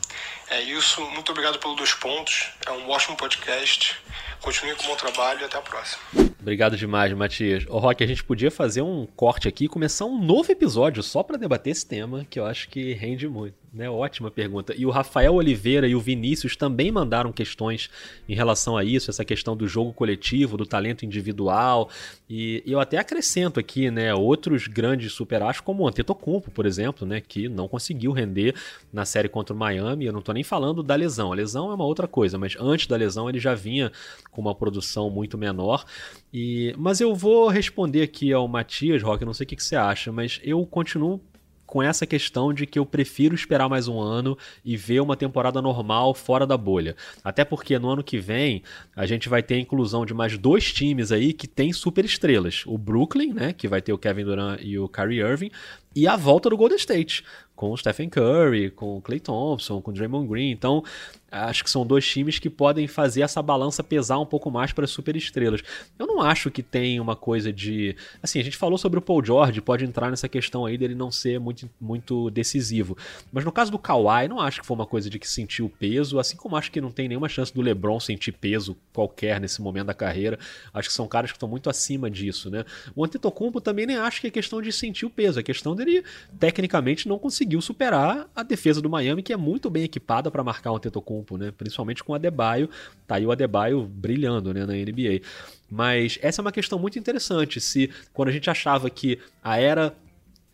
É 0.50 0.62
isso, 0.62 1.02
muito 1.12 1.32
obrigado 1.32 1.60
pelos 1.60 1.78
dois 1.78 1.94
pontos. 1.94 2.50
É 2.66 2.72
um 2.72 2.90
ótimo 2.90 3.16
podcast. 3.16 3.96
Continue 4.42 4.76
com 4.76 4.84
o 4.84 4.88
bom 4.88 4.96
trabalho 4.96 5.42
e 5.42 5.44
até 5.46 5.58
a 5.58 5.62
próxima. 5.62 6.02
Obrigado 6.42 6.78
demais, 6.78 7.12
Matias. 7.14 7.66
Ô, 7.68 7.80
Rock, 7.80 8.02
a 8.02 8.08
gente 8.08 8.24
podia 8.24 8.50
fazer 8.50 8.82
um 8.82 9.06
corte 9.06 9.48
aqui 9.48 9.66
e 9.66 9.68
começar 9.68 10.06
um 10.06 10.24
novo 10.24 10.50
episódio 10.50 11.04
só 11.04 11.22
para 11.22 11.38
debater 11.38 11.72
esse 11.72 11.86
tema, 11.86 12.26
que 12.30 12.40
eu 12.40 12.46
acho 12.46 12.70
que 12.70 12.94
rende 12.94 13.28
muito. 13.28 13.56
Né? 13.74 13.90
Ótima 13.90 14.32
pergunta. 14.32 14.74
E 14.76 14.86
o 14.86 14.90
Rafael 14.90 15.36
Oliveira 15.36 15.88
e 15.88 15.94
o 15.94 16.00
Vinícius 16.00 16.56
também 16.56 16.92
mandaram 16.92 17.32
questões 17.32 17.90
em 18.28 18.34
relação 18.34 18.76
a 18.76 18.84
isso, 18.84 19.12
essa 19.12 19.24
questão 19.24 19.56
do 19.56 19.68
jogo 19.68 19.94
coletivo, 19.94 20.58
do 20.58 20.66
talento 20.66 21.06
individual. 21.06 21.90
E 22.28 22.64
eu 22.66 22.80
até 22.80 22.98
acrescento 22.98 23.60
aqui, 23.60 23.92
né, 23.92 24.14
outros 24.16 24.66
grandes 24.66 25.12
superastros 25.12 25.66
como 25.66 25.84
o 25.84 25.88
Antetokounmpo, 25.88 26.50
por 26.50 26.66
exemplo, 26.66 27.06
né, 27.06 27.22
que 27.22 27.48
não 27.48 27.68
conseguiu 27.68 28.12
render 28.12 28.56
na 28.92 29.06
série 29.06 29.30
contra 29.30 29.54
o 29.54 29.60
Miami. 29.60 30.06
Eu 30.06 30.14
não 30.14 30.20
estou 30.20 30.34
nem 30.34 30.44
falando 30.44 30.82
da 30.82 30.96
lesão. 30.96 31.32
A 31.32 31.36
lesão 31.36 31.70
é 31.70 31.76
uma 31.76 31.86
outra 31.86 32.08
coisa, 32.08 32.38
mas 32.38 32.56
antes 32.60 32.88
da 32.88 32.96
lesão 32.96 33.30
ele 33.30 33.40
já 33.40 33.54
vinha 33.54 33.92
com 34.32 34.42
uma 34.42 34.56
produção 34.56 35.10
muito 35.10 35.38
menor. 35.38 35.86
E 36.34 36.74
mas 36.78 37.02
eu 37.02 37.16
vou 37.16 37.48
responder 37.48 38.04
aqui 38.04 38.32
ao 38.32 38.48
Matias, 38.48 39.02
Rock, 39.02 39.26
não 39.26 39.34
sei 39.34 39.46
o 39.46 39.48
que, 39.48 39.56
que 39.56 39.64
você 39.64 39.76
acha, 39.76 40.12
mas 40.12 40.40
eu 40.44 40.66
continuo 40.66 41.22
com 41.70 41.84
essa 41.84 42.04
questão 42.04 42.52
de 42.52 42.66
que 42.66 42.80
eu 42.80 42.86
prefiro 42.86 43.36
esperar 43.36 43.70
mais 43.70 43.88
um 43.88 44.00
ano 44.00 44.36
e 44.66 44.76
ver 44.76 45.02
uma 45.02 45.16
temporada 45.16 45.62
normal 45.62 46.16
fora 46.16 46.48
da 46.48 46.58
bolha. 46.58 46.96
Até 47.24 47.46
porque 47.46 47.78
no 47.78 47.92
ano 47.92 48.04
que 48.04 48.18
vem 48.18 48.64
a 48.96 49.06
gente 49.06 49.30
vai 49.30 49.44
ter 49.44 49.54
a 49.54 49.60
inclusão 49.60 50.04
de 50.04 50.12
mais 50.12 50.36
dois 50.36 50.74
times 50.74 51.12
aí 51.12 51.32
que 51.32 51.48
tem 51.48 51.72
super 51.72 52.04
estrelas. 52.04 52.64
O 52.66 52.76
Brooklyn, 52.76 53.34
né, 53.34 53.54
que 53.54 53.68
vai 53.68 53.84
ter 53.84 53.94
o 53.94 54.00
Kevin 54.00 54.26
Durant 54.26 54.60
e 54.64 54.80
o 54.80 54.90
Kyrie 54.90 55.20
Irving, 55.20 55.52
e 55.96 56.08
a 56.08 56.16
volta 56.16 56.50
do 56.50 56.58
Golden 56.58 56.78
State, 56.78 57.24
com 57.60 57.72
o 57.72 57.78
Stephen 57.78 58.08
Curry, 58.08 58.72
com 58.72 58.96
o 58.96 59.02
Clay 59.02 59.20
Thompson, 59.20 59.82
com 59.82 59.92
o 59.92 59.94
Draymond 59.94 60.30
Green. 60.30 60.50
Então, 60.50 60.82
acho 61.30 61.64
que 61.64 61.70
são 61.70 61.86
dois 61.86 62.08
times 62.08 62.40
que 62.40 62.50
podem 62.50 62.88
fazer 62.88 63.22
essa 63.22 63.42
balança 63.42 63.84
pesar 63.84 64.18
um 64.18 64.26
pouco 64.26 64.50
mais 64.50 64.72
para 64.72 64.86
as 64.86 64.92
superestrelas. 64.92 65.62
Eu 65.98 66.08
não 66.08 66.22
acho 66.22 66.50
que 66.50 66.64
tem 66.64 67.02
uma 67.02 67.18
coisa 67.18 67.52
de, 67.52 67.98
assim, 68.24 68.40
a 68.40 68.44
gente 68.44 68.58
falou 68.58 68.78
sobre 68.78 69.00
o 69.00 69.02
Paul 69.02 69.24
George, 69.24 69.60
pode 69.62 69.84
entrar 69.84 70.10
nessa 70.10 70.30
questão 70.30 70.66
aí 70.66 70.78
dele 70.78 70.96
não 70.96 71.12
ser 71.12 71.40
muito, 71.40 71.70
muito 71.80 72.30
decisivo. 72.32 72.98
Mas 73.32 73.44
no 73.44 73.52
caso 73.52 73.72
do 73.72 73.78
Kawhi, 73.78 74.30
não 74.30 74.40
acho 74.40 74.62
que 74.62 74.66
foi 74.66 74.76
uma 74.76 74.86
coisa 74.86 75.10
de 75.10 75.20
que 75.20 75.30
sentiu 75.30 75.70
peso, 75.70 76.18
assim 76.18 76.38
como 76.38 76.56
acho 76.56 76.72
que 76.72 76.80
não 76.80 76.92
tem 76.92 77.08
nenhuma 77.10 77.30
chance 77.30 77.54
do 77.54 77.62
LeBron 77.62 78.00
sentir 78.00 78.32
peso 78.32 78.78
qualquer 78.94 79.40
nesse 79.40 79.62
momento 79.62 79.88
da 79.88 79.94
carreira. 79.94 80.40
Acho 80.74 80.88
que 80.88 80.96
são 80.96 81.08
caras 81.08 81.32
que 81.32 81.36
estão 81.36 81.50
muito 81.50 81.70
acima 81.70 82.10
disso, 82.10 82.50
né? 82.50 82.64
O 82.96 83.04
Antetokounmpo 83.04 83.60
também 83.62 83.86
nem 83.86 83.98
acho 83.98 84.22
que 84.22 84.28
é 84.28 84.32
questão 84.32 84.62
de 84.62 84.72
sentir 84.72 85.06
o 85.06 85.10
peso, 85.10 85.40
é 85.40 85.44
questão 85.44 85.76
dele 85.76 86.04
tecnicamente 86.40 87.08
não 87.08 87.20
conseguiu 87.50 87.62
superar 87.62 88.30
a 88.36 88.44
defesa 88.44 88.80
do 88.80 88.90
Miami, 88.90 89.24
que 89.24 89.34
é 89.34 89.38
muito 89.38 89.70
bem 89.70 89.84
equipada 89.84 90.30
para 90.30 90.44
marcar 90.44 90.72
o 90.72 90.76
Antetokounmpo, 90.76 91.36
né? 91.36 91.52
Principalmente 91.58 92.04
com 92.04 92.12
o 92.12 92.16
Adebayo, 92.16 92.70
tá 93.08 93.16
aí 93.16 93.26
o 93.26 93.32
Adebayo 93.32 93.82
brilhando, 93.82 94.54
né, 94.54 94.66
na 94.66 94.74
NBA. 94.74 95.22
Mas 95.70 96.20
essa 96.22 96.42
é 96.42 96.44
uma 96.44 96.52
questão 96.52 96.78
muito 96.78 97.00
interessante, 97.00 97.60
se 97.60 97.90
quando 98.14 98.30
a 98.30 98.32
gente 98.32 98.50
achava 98.50 98.90
que 98.90 99.18
a 99.44 99.58
era 99.60 99.96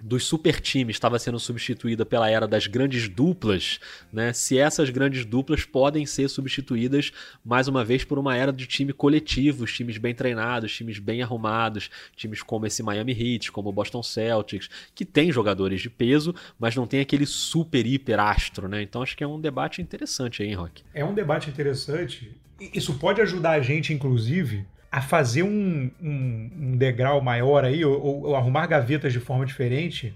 dos 0.05 0.23
super 0.23 0.61
times 0.61 0.95
estava 0.95 1.17
sendo 1.17 1.39
substituída 1.39 2.05
pela 2.05 2.29
era 2.29 2.47
das 2.47 2.67
grandes 2.67 3.09
duplas, 3.09 3.79
né? 4.13 4.31
Se 4.33 4.55
essas 4.55 4.91
grandes 4.91 5.25
duplas 5.25 5.65
podem 5.65 6.05
ser 6.05 6.29
substituídas 6.29 7.11
mais 7.43 7.67
uma 7.67 7.83
vez 7.83 8.03
por 8.03 8.19
uma 8.19 8.35
era 8.35 8.53
de 8.53 8.67
time 8.67 8.93
coletivo, 8.93 9.65
times 9.65 9.97
bem 9.97 10.13
treinados, 10.13 10.75
times 10.75 10.99
bem 10.99 11.23
arrumados, 11.23 11.89
times 12.15 12.43
como 12.43 12.67
esse 12.67 12.83
Miami 12.83 13.13
Heat, 13.13 13.51
como 13.51 13.69
o 13.69 13.73
Boston 13.73 14.03
Celtics, 14.03 14.69
que 14.93 15.03
tem 15.03 15.31
jogadores 15.31 15.81
de 15.81 15.89
peso, 15.89 16.35
mas 16.59 16.75
não 16.75 16.85
tem 16.85 16.99
aquele 16.99 17.25
super 17.25 17.83
hiper 17.83 18.19
astro, 18.19 18.67
né? 18.67 18.83
Então 18.83 19.01
acho 19.01 19.17
que 19.17 19.23
é 19.23 19.27
um 19.27 19.41
debate 19.41 19.81
interessante 19.81 20.43
aí, 20.43 20.49
hein, 20.49 20.55
Rock? 20.55 20.83
É 20.93 21.03
um 21.03 21.15
debate 21.15 21.49
interessante. 21.49 22.31
Isso 22.59 22.93
pode 22.99 23.21
ajudar 23.21 23.51
a 23.51 23.61
gente, 23.61 23.91
inclusive, 23.91 24.67
a 24.95 25.01
fazer 25.01 25.43
um, 25.43 25.91
um, 26.01 26.51
um 26.57 26.77
degrau 26.77 27.19
maior 27.19 27.65
aí, 27.65 27.83
ou, 27.83 28.01
ou, 28.01 28.33
arrumar 28.33 28.65
gavetas 28.65 29.11
de 29.11 29.19
forma 29.19 29.45
diferente 29.45 30.15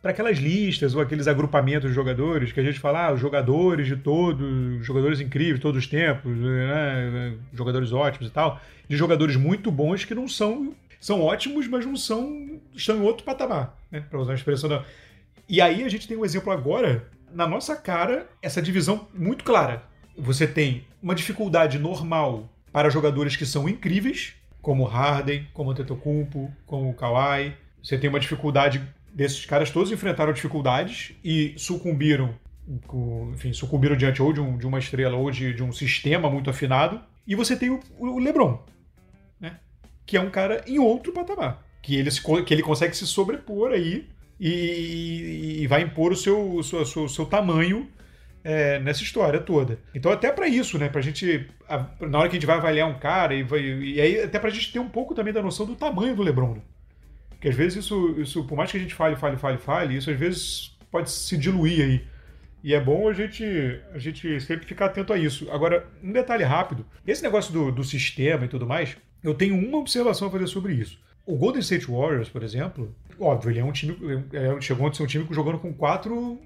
para 0.00 0.12
aquelas 0.12 0.38
listas 0.38 0.94
ou 0.94 1.00
aqueles 1.02 1.26
agrupamentos 1.26 1.90
de 1.90 1.96
jogadores 1.96 2.52
que 2.52 2.60
a 2.60 2.62
gente 2.62 2.78
fala, 2.78 3.06
ah, 3.06 3.12
os 3.12 3.20
jogadores 3.20 3.88
de 3.88 3.96
todos, 3.96 4.86
jogadores 4.86 5.18
incríveis, 5.18 5.58
todos 5.58 5.82
os 5.82 5.90
tempos, 5.90 6.30
né, 6.38 7.34
jogadores 7.52 7.92
ótimos 7.92 8.28
e 8.28 8.30
tal, 8.30 8.60
de 8.88 8.96
jogadores 8.96 9.34
muito 9.34 9.68
bons 9.68 10.04
que 10.04 10.14
não 10.14 10.28
são 10.28 10.76
são 11.00 11.20
ótimos, 11.22 11.66
mas 11.66 11.84
não 11.84 11.96
são 11.96 12.60
estão 12.72 12.98
em 12.98 13.02
outro 13.02 13.24
patamar, 13.24 13.76
né, 13.90 14.00
para 14.08 14.20
usar 14.20 14.30
a 14.30 14.36
expressão 14.36 14.70
da. 14.70 14.84
E 15.48 15.60
aí 15.60 15.82
a 15.82 15.88
gente 15.88 16.06
tem 16.06 16.16
um 16.16 16.24
exemplo 16.24 16.52
agora 16.52 17.04
na 17.34 17.48
nossa 17.48 17.74
cara 17.74 18.28
essa 18.40 18.62
divisão 18.62 19.08
muito 19.12 19.42
clara. 19.42 19.82
Você 20.16 20.46
tem 20.46 20.84
uma 21.02 21.16
dificuldade 21.16 21.80
normal 21.80 22.48
para 22.72 22.90
jogadores 22.90 23.36
que 23.36 23.46
são 23.46 23.68
incríveis, 23.68 24.34
como 24.62 24.84
Harden, 24.84 25.46
como 25.52 25.70
Antetokounmpo, 25.70 26.50
como 26.66 26.94
Kawhi. 26.94 27.54
Você 27.82 27.98
tem 27.98 28.10
uma 28.10 28.20
dificuldade 28.20 28.82
desses 29.12 29.44
caras 29.44 29.70
todos 29.70 29.90
enfrentaram 29.90 30.32
dificuldades 30.32 31.12
e 31.24 31.54
sucumbiram, 31.56 32.34
enfim, 33.32 33.52
sucumbiram 33.52 33.96
diante 33.96 34.22
ou 34.22 34.32
de, 34.32 34.40
um, 34.40 34.56
de 34.56 34.66
uma 34.66 34.78
estrela 34.78 35.16
ou 35.16 35.30
de, 35.30 35.52
de, 35.52 35.62
um 35.62 35.72
sistema 35.72 36.30
muito 36.30 36.50
afinado. 36.50 37.00
E 37.26 37.34
você 37.34 37.56
tem 37.56 37.70
o, 37.70 37.80
o 37.98 38.18
LeBron, 38.18 38.62
né? 39.40 39.58
Que 40.06 40.16
é 40.16 40.20
um 40.20 40.30
cara 40.30 40.64
em 40.66 40.78
outro 40.78 41.12
patamar, 41.12 41.64
que 41.82 41.96
ele, 41.96 42.10
se, 42.10 42.22
que 42.44 42.54
ele 42.54 42.62
consegue 42.62 42.96
se 42.96 43.06
sobrepor 43.06 43.72
aí 43.72 44.08
e, 44.38 45.58
e 45.62 45.66
vai 45.66 45.82
impor 45.82 46.12
o 46.12 46.16
seu, 46.16 46.56
o 46.56 46.62
seu, 46.62 46.80
o 46.80 46.86
seu, 46.86 47.04
o 47.04 47.08
seu 47.08 47.26
tamanho 47.26 47.88
é, 48.42 48.78
nessa 48.78 49.02
história 49.02 49.40
toda. 49.40 49.78
Então, 49.94 50.10
até 50.10 50.32
para 50.32 50.48
isso, 50.48 50.78
né? 50.78 50.88
Pra 50.88 51.00
gente. 51.00 51.48
Na 52.00 52.18
hora 52.18 52.28
que 52.28 52.36
a 52.36 52.38
gente 52.40 52.46
vai 52.46 52.56
avaliar 52.56 52.88
um 52.88 52.98
cara, 52.98 53.34
e, 53.34 53.42
vai, 53.42 53.60
e 53.60 54.00
aí 54.00 54.22
até 54.22 54.38
pra 54.38 54.50
gente 54.50 54.72
ter 54.72 54.78
um 54.78 54.88
pouco 54.88 55.14
também 55.14 55.32
da 55.32 55.42
noção 55.42 55.66
do 55.66 55.76
tamanho 55.76 56.14
do 56.14 56.22
Lebron. 56.22 56.54
Né? 56.54 56.62
Porque 57.30 57.48
às 57.48 57.54
vezes 57.54 57.84
isso, 57.84 58.14
isso, 58.18 58.44
por 58.44 58.56
mais 58.56 58.70
que 58.70 58.76
a 58.76 58.80
gente 58.80 58.94
fale, 58.94 59.16
fale, 59.16 59.36
fale, 59.36 59.58
fale, 59.58 59.96
isso 59.96 60.10
às 60.10 60.18
vezes 60.18 60.76
pode 60.90 61.10
se 61.10 61.36
diluir 61.36 61.84
aí. 61.84 62.04
E 62.62 62.74
é 62.74 62.80
bom 62.80 63.08
a 63.08 63.12
gente, 63.12 63.44
a 63.94 63.98
gente 63.98 64.40
sempre 64.40 64.66
ficar 64.66 64.86
atento 64.86 65.12
a 65.12 65.18
isso. 65.18 65.50
Agora, 65.50 65.86
um 66.02 66.12
detalhe 66.12 66.44
rápido: 66.44 66.84
esse 67.06 67.22
negócio 67.22 67.52
do, 67.52 67.72
do 67.72 67.84
sistema 67.84 68.44
e 68.44 68.48
tudo 68.48 68.66
mais, 68.66 68.96
eu 69.22 69.34
tenho 69.34 69.56
uma 69.56 69.78
observação 69.78 70.28
a 70.28 70.30
fazer 70.30 70.46
sobre 70.46 70.74
isso. 70.74 70.98
O 71.24 71.36
Golden 71.36 71.60
State 71.60 71.86
Warriors, 71.86 72.28
por 72.28 72.42
exemplo, 72.42 72.94
óbvio, 73.18 73.50
ele 73.50 73.60
é 73.60 73.64
um 73.64 73.72
time. 73.72 73.96
É, 74.32 74.60
chegou 74.60 74.86
a 74.88 74.92
ser 74.92 75.02
um 75.02 75.06
time 75.06 75.26
jogando 75.30 75.58
com 75.58 75.72
quatro 75.72 76.38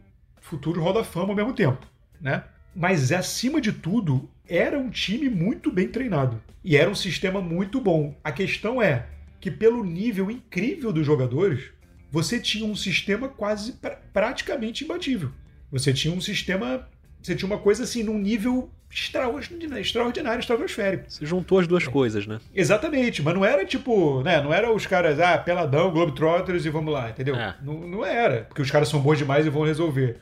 futuro 0.44 0.82
Hall 0.82 0.92
da 0.92 1.02
Fama 1.02 1.30
ao 1.30 1.34
mesmo 1.34 1.54
tempo, 1.54 1.86
né? 2.20 2.44
Mas 2.76 3.10
acima 3.10 3.62
de 3.62 3.72
tudo, 3.72 4.28
era 4.46 4.78
um 4.78 4.90
time 4.90 5.30
muito 5.30 5.72
bem 5.72 5.88
treinado 5.88 6.40
e 6.62 6.76
era 6.76 6.90
um 6.90 6.94
sistema 6.94 7.40
muito 7.40 7.80
bom. 7.80 8.14
A 8.22 8.30
questão 8.30 8.80
é 8.80 9.06
que 9.40 9.50
pelo 9.50 9.82
nível 9.82 10.30
incrível 10.30 10.92
dos 10.92 11.06
jogadores, 11.06 11.70
você 12.10 12.38
tinha 12.38 12.66
um 12.66 12.76
sistema 12.76 13.26
quase 13.26 13.72
pra, 13.72 13.96
praticamente 14.12 14.84
imbatível. 14.84 15.30
Você 15.72 15.94
tinha 15.94 16.12
um 16.12 16.20
sistema, 16.20 16.86
você 17.22 17.34
tinha 17.34 17.46
uma 17.46 17.58
coisa 17.58 17.84
assim 17.84 18.02
num 18.02 18.18
nível 18.18 18.70
extraordinário, 18.90 19.80
extraordinário, 19.80 20.40
estratosférico. 20.40 21.04
Você 21.08 21.24
juntou 21.24 21.58
as 21.58 21.66
duas 21.66 21.84
é. 21.84 21.90
coisas, 21.90 22.26
né? 22.26 22.38
Exatamente, 22.54 23.22
mas 23.22 23.34
não 23.34 23.44
era 23.44 23.64
tipo, 23.64 24.22
né? 24.22 24.42
Não 24.42 24.52
era 24.52 24.70
os 24.70 24.86
caras, 24.86 25.18
ah, 25.18 25.38
peladão, 25.38 25.90
Globetrotters 25.90 26.66
e 26.66 26.70
vamos 26.70 26.92
lá, 26.92 27.08
entendeu? 27.08 27.34
É. 27.34 27.56
Não, 27.62 27.88
não 27.88 28.04
era, 28.04 28.42
porque 28.42 28.60
os 28.60 28.70
caras 28.70 28.88
são 28.90 29.00
bons 29.00 29.16
demais 29.16 29.46
e 29.46 29.50
vão 29.50 29.64
resolver. 29.64 30.20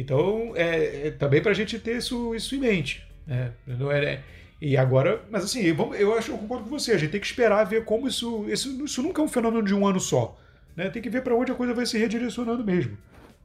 Então, 0.00 0.52
é, 0.56 1.08
é 1.08 1.10
também 1.10 1.42
para 1.42 1.50
a 1.50 1.54
gente 1.54 1.78
ter 1.78 1.98
isso, 1.98 2.34
isso 2.34 2.54
em 2.54 2.58
mente. 2.58 3.06
Né? 3.26 3.52
Não 3.66 3.92
é, 3.92 4.20
e 4.58 4.74
agora, 4.76 5.22
mas 5.30 5.44
assim, 5.44 5.62
eu 5.62 6.14
acho, 6.14 6.32
eu 6.32 6.38
concordo 6.38 6.64
com 6.64 6.70
você, 6.70 6.92
a 6.92 6.98
gente 6.98 7.10
tem 7.10 7.20
que 7.20 7.26
esperar 7.26 7.64
ver 7.64 7.84
como 7.84 8.08
isso. 8.08 8.46
Isso, 8.48 8.82
isso 8.84 9.02
nunca 9.02 9.20
é 9.20 9.24
um 9.24 9.28
fenômeno 9.28 9.62
de 9.62 9.74
um 9.74 9.86
ano 9.86 10.00
só. 10.00 10.38
Né? 10.74 10.88
Tem 10.88 11.02
que 11.02 11.10
ver 11.10 11.22
para 11.22 11.34
onde 11.34 11.52
a 11.52 11.54
coisa 11.54 11.74
vai 11.74 11.84
se 11.84 11.98
redirecionando 11.98 12.64
mesmo. 12.64 12.96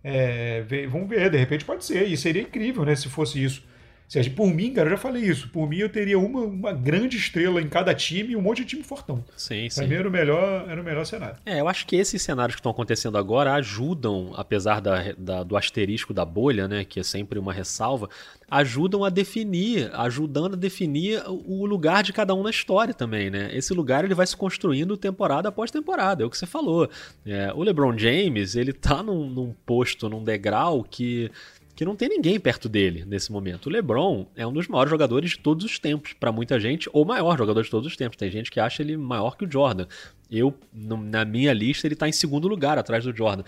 É, 0.01 0.63
vamos 0.89 1.09
ver, 1.09 1.29
de 1.29 1.37
repente 1.37 1.65
pode 1.65 1.83
ser, 1.83 2.07
e 2.07 2.15
seria 2.15 2.41
incrível 2.41 2.85
né, 2.85 2.95
se 2.95 3.09
fosse 3.09 3.43
isso. 3.43 3.63
Gente, 4.07 4.29
por 4.29 4.47
mim, 4.47 4.71
cara, 4.71 4.87
eu 4.87 4.91
já 4.91 4.97
falei 4.97 5.23
isso. 5.23 5.49
Por 5.49 5.67
mim, 5.67 5.77
eu 5.77 5.89
teria 5.89 6.17
uma, 6.19 6.41
uma 6.41 6.71
grande 6.71 7.17
estrela 7.17 7.61
em 7.61 7.67
cada 7.67 7.93
time 7.93 8.33
e 8.33 8.35
um 8.35 8.41
monte 8.41 8.59
de 8.59 8.65
time 8.65 8.83
fortão. 8.83 9.23
Sim, 9.35 9.67
sim. 9.69 9.79
Pra 9.79 9.87
mim 9.87 9.95
era 9.95 10.07
o 10.07 10.11
melhor, 10.11 10.69
era 10.69 10.79
o 10.79 10.83
melhor 10.83 11.05
cenário. 11.05 11.37
É, 11.45 11.59
eu 11.59 11.67
acho 11.67 11.87
que 11.87 11.95
esses 11.95 12.21
cenários 12.21 12.55
que 12.55 12.59
estão 12.59 12.71
acontecendo 12.71 13.17
agora 13.17 13.53
ajudam, 13.55 14.31
apesar 14.35 14.79
da, 14.79 15.13
da, 15.17 15.43
do 15.43 15.57
asterisco 15.57 16.13
da 16.13 16.23
bolha, 16.23 16.67
né? 16.67 16.85
Que 16.85 16.99
é 16.99 17.03
sempre 17.03 17.39
uma 17.39 17.51
ressalva, 17.51 18.07
ajudam 18.49 19.03
a 19.03 19.09
definir, 19.09 19.89
ajudando 19.93 20.53
a 20.53 20.57
definir 20.57 21.23
o 21.27 21.65
lugar 21.65 22.03
de 22.03 22.13
cada 22.13 22.33
um 22.35 22.43
na 22.43 22.49
história 22.49 22.93
também, 22.93 23.29
né? 23.29 23.49
Esse 23.53 23.73
lugar 23.73 24.05
ele 24.05 24.13
vai 24.13 24.27
se 24.27 24.37
construindo 24.37 24.95
temporada 24.95 25.49
após 25.49 25.71
temporada, 25.71 26.23
é 26.23 26.25
o 26.25 26.29
que 26.29 26.37
você 26.37 26.45
falou. 26.45 26.89
É, 27.25 27.51
o 27.53 27.63
LeBron 27.63 27.97
James, 27.97 28.55
ele 28.55 28.71
tá 28.71 29.01
num, 29.01 29.29
num 29.29 29.53
posto, 29.65 30.07
num 30.07 30.23
degrau 30.23 30.83
que 30.83 31.31
que 31.75 31.83
não 31.83 31.95
tem 31.95 32.07
ninguém 32.07 32.39
perto 32.39 32.69
dele 32.69 33.03
nesse 33.05 33.31
momento. 33.31 33.65
O 33.65 33.69
LeBron 33.69 34.25
é 34.35 34.47
um 34.47 34.53
dos 34.53 34.67
maiores 34.67 34.89
jogadores 34.89 35.31
de 35.31 35.39
todos 35.39 35.65
os 35.65 35.77
tempos, 35.77 36.13
para 36.13 36.31
muita 36.31 36.59
gente, 36.59 36.89
ou 36.93 37.03
maior 37.03 37.37
jogador 37.37 37.63
de 37.63 37.69
todos 37.69 37.87
os 37.87 37.97
tempos. 37.97 38.17
Tem 38.17 38.31
gente 38.31 38.49
que 38.49 38.59
acha 38.59 38.81
ele 38.81 38.95
maior 38.95 39.35
que 39.35 39.45
o 39.45 39.51
Jordan. 39.51 39.85
Eu, 40.31 40.53
na 40.73 41.25
minha 41.25 41.53
lista, 41.53 41.85
ele 41.85 41.95
tá 41.95 42.07
em 42.07 42.13
segundo 42.13 42.47
lugar 42.47 42.77
atrás 42.77 43.03
do 43.03 43.15
Jordan 43.15 43.43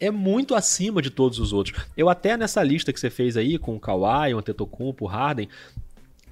é 0.00 0.10
muito 0.10 0.54
acima 0.54 1.02
de 1.02 1.10
todos 1.10 1.38
os 1.38 1.52
outros. 1.52 1.76
Eu 1.96 2.08
até 2.08 2.36
nessa 2.36 2.62
lista 2.62 2.92
que 2.92 3.00
você 3.00 3.10
fez 3.10 3.36
aí 3.36 3.58
com 3.58 3.74
o 3.74 3.80
Kawhi, 3.80 4.32
o 4.32 4.38
Antetokounmpo, 4.38 5.04
o 5.04 5.08
Harden, 5.08 5.48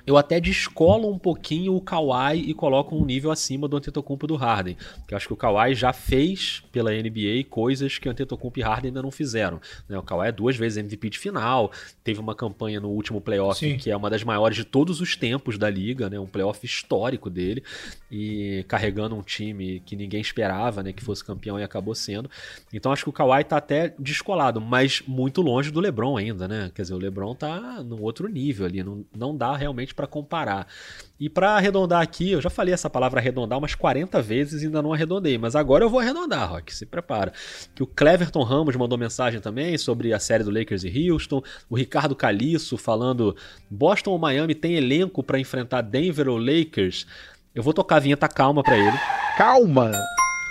eu 0.07 0.17
até 0.17 0.41
descolo 0.41 1.11
um 1.11 1.19
pouquinho 1.19 1.75
o 1.75 1.81
Kawhi 1.81 2.39
e 2.49 2.55
coloco 2.55 2.95
um 2.95 3.05
nível 3.05 3.31
acima 3.31 3.67
do 3.67 3.77
Antetokounmpo 3.77 4.27
do 4.27 4.37
Harden. 4.37 4.77
Que 5.07 5.15
eu 5.15 5.17
acho 5.17 5.27
que 5.27 5.33
o 5.33 5.37
Kawhi 5.37 5.75
já 5.75 5.93
fez 5.93 6.63
pela 6.71 6.93
NBA 6.93 7.45
coisas 7.51 7.99
que 7.99 8.09
o 8.09 8.13
Antetokounmpo 8.13 8.59
e 8.61 8.63
Harden 8.63 8.89
ainda 8.89 9.03
não 9.03 9.11
fizeram. 9.11 9.61
Né? 9.89 9.99
O 9.99 10.03
Kawhi 10.03 10.29
é 10.29 10.33
duas 10.33 10.57
vezes 10.57 10.79
MVP 10.79 11.11
de 11.11 11.19
final, 11.19 11.73
teve 12.05 12.21
uma 12.21 12.35
campanha 12.35 12.81
no 12.81 12.89
último 12.89 13.21
playoff 13.21 13.59
Sim. 13.59 13.77
que 13.77 13.91
é 13.91 13.97
uma 13.97 14.09
das 14.09 14.23
maiores 14.23 14.57
de 14.57 14.65
todos 14.65 15.01
os 15.01 15.17
tempos 15.17 15.59
da 15.59 15.69
liga, 15.69 16.09
né? 16.09 16.19
um 16.19 16.27
playoff 16.27 16.65
histórico 16.65 17.29
dele, 17.29 17.63
e 18.11 18.65
carregando 18.69 19.17
um 19.17 19.23
time 19.23 19.81
que 19.81 19.97
ninguém 19.97 20.21
esperava 20.21 20.83
né, 20.83 20.93
que 20.93 21.03
fosse 21.03 21.25
campeão 21.25 21.59
e 21.59 21.63
acabou 21.63 21.95
sendo. 21.95 22.31
Então 22.73 22.93
acho 22.93 23.05
que 23.05 23.11
o 23.11 23.13
Kawhi 23.13 23.43
tá 23.45 23.57
até 23.57 23.95
descolado, 23.99 24.61
mas 24.61 25.03
muito 25.07 25.43
longe 25.43 25.71
do 25.71 25.81
LeBron 25.81 26.17
ainda, 26.17 26.47
né? 26.47 26.71
Quer 26.75 26.83
dizer, 26.83 26.95
o 26.95 26.99
LeBron 26.99 27.35
tá 27.35 27.83
num 27.83 28.03
outro 28.03 28.29
nível 28.29 28.67
ali, 28.67 28.83
não, 28.83 29.05
não 29.17 29.37
dá 29.37 29.57
realmente 29.57 29.95
para 29.97 30.07
comparar. 30.07 30.69
E 31.19 31.31
para 31.31 31.53
arredondar 31.53 32.03
aqui, 32.03 32.33
eu 32.33 32.43
já 32.43 32.51
falei 32.51 32.75
essa 32.75 32.91
palavra 32.91 33.19
arredondar 33.19 33.59
umas 33.59 33.75
40 33.75 34.21
vezes 34.21 34.63
e 34.63 34.67
ainda 34.67 34.83
não 34.83 34.93
arredondei, 34.93 35.39
mas 35.39 35.57
agora 35.57 35.83
eu 35.83 35.89
vou 35.89 35.99
arredondar, 35.99 36.51
Rock, 36.51 36.75
se 36.75 36.85
prepara. 36.85 37.33
Que 37.75 37.83
o 37.83 37.87
Cleverton 37.87 38.43
Ramos 38.43 38.77
mandou 38.77 38.99
mensagem 38.99 39.41
também 39.41 39.79
sobre 39.79 40.13
a 40.13 40.19
série 40.19 40.45
do 40.45 40.51
Lakers 40.51 40.85
e 40.85 41.11
Houston, 41.11 41.43
o 41.71 41.77
Ricardo 41.77 42.15
Caliço 42.15 42.77
falando 42.77 43.35
Boston 43.71 44.11
ou 44.11 44.19
Miami 44.19 44.55
tem 44.55 44.75
elenco 44.77 45.23
para 45.23 45.41
enfrentar 45.41 45.81
Denver 45.81 46.29
ou 46.29 46.37
Lakers. 46.37 47.07
Eu 47.55 47.63
vou 47.63 47.73
tocar 47.73 47.97
a 47.97 48.01
vinheta 48.01 48.29
calma 48.29 48.63
para 48.63 48.77
ele. 48.77 48.97
Calma. 49.39 49.93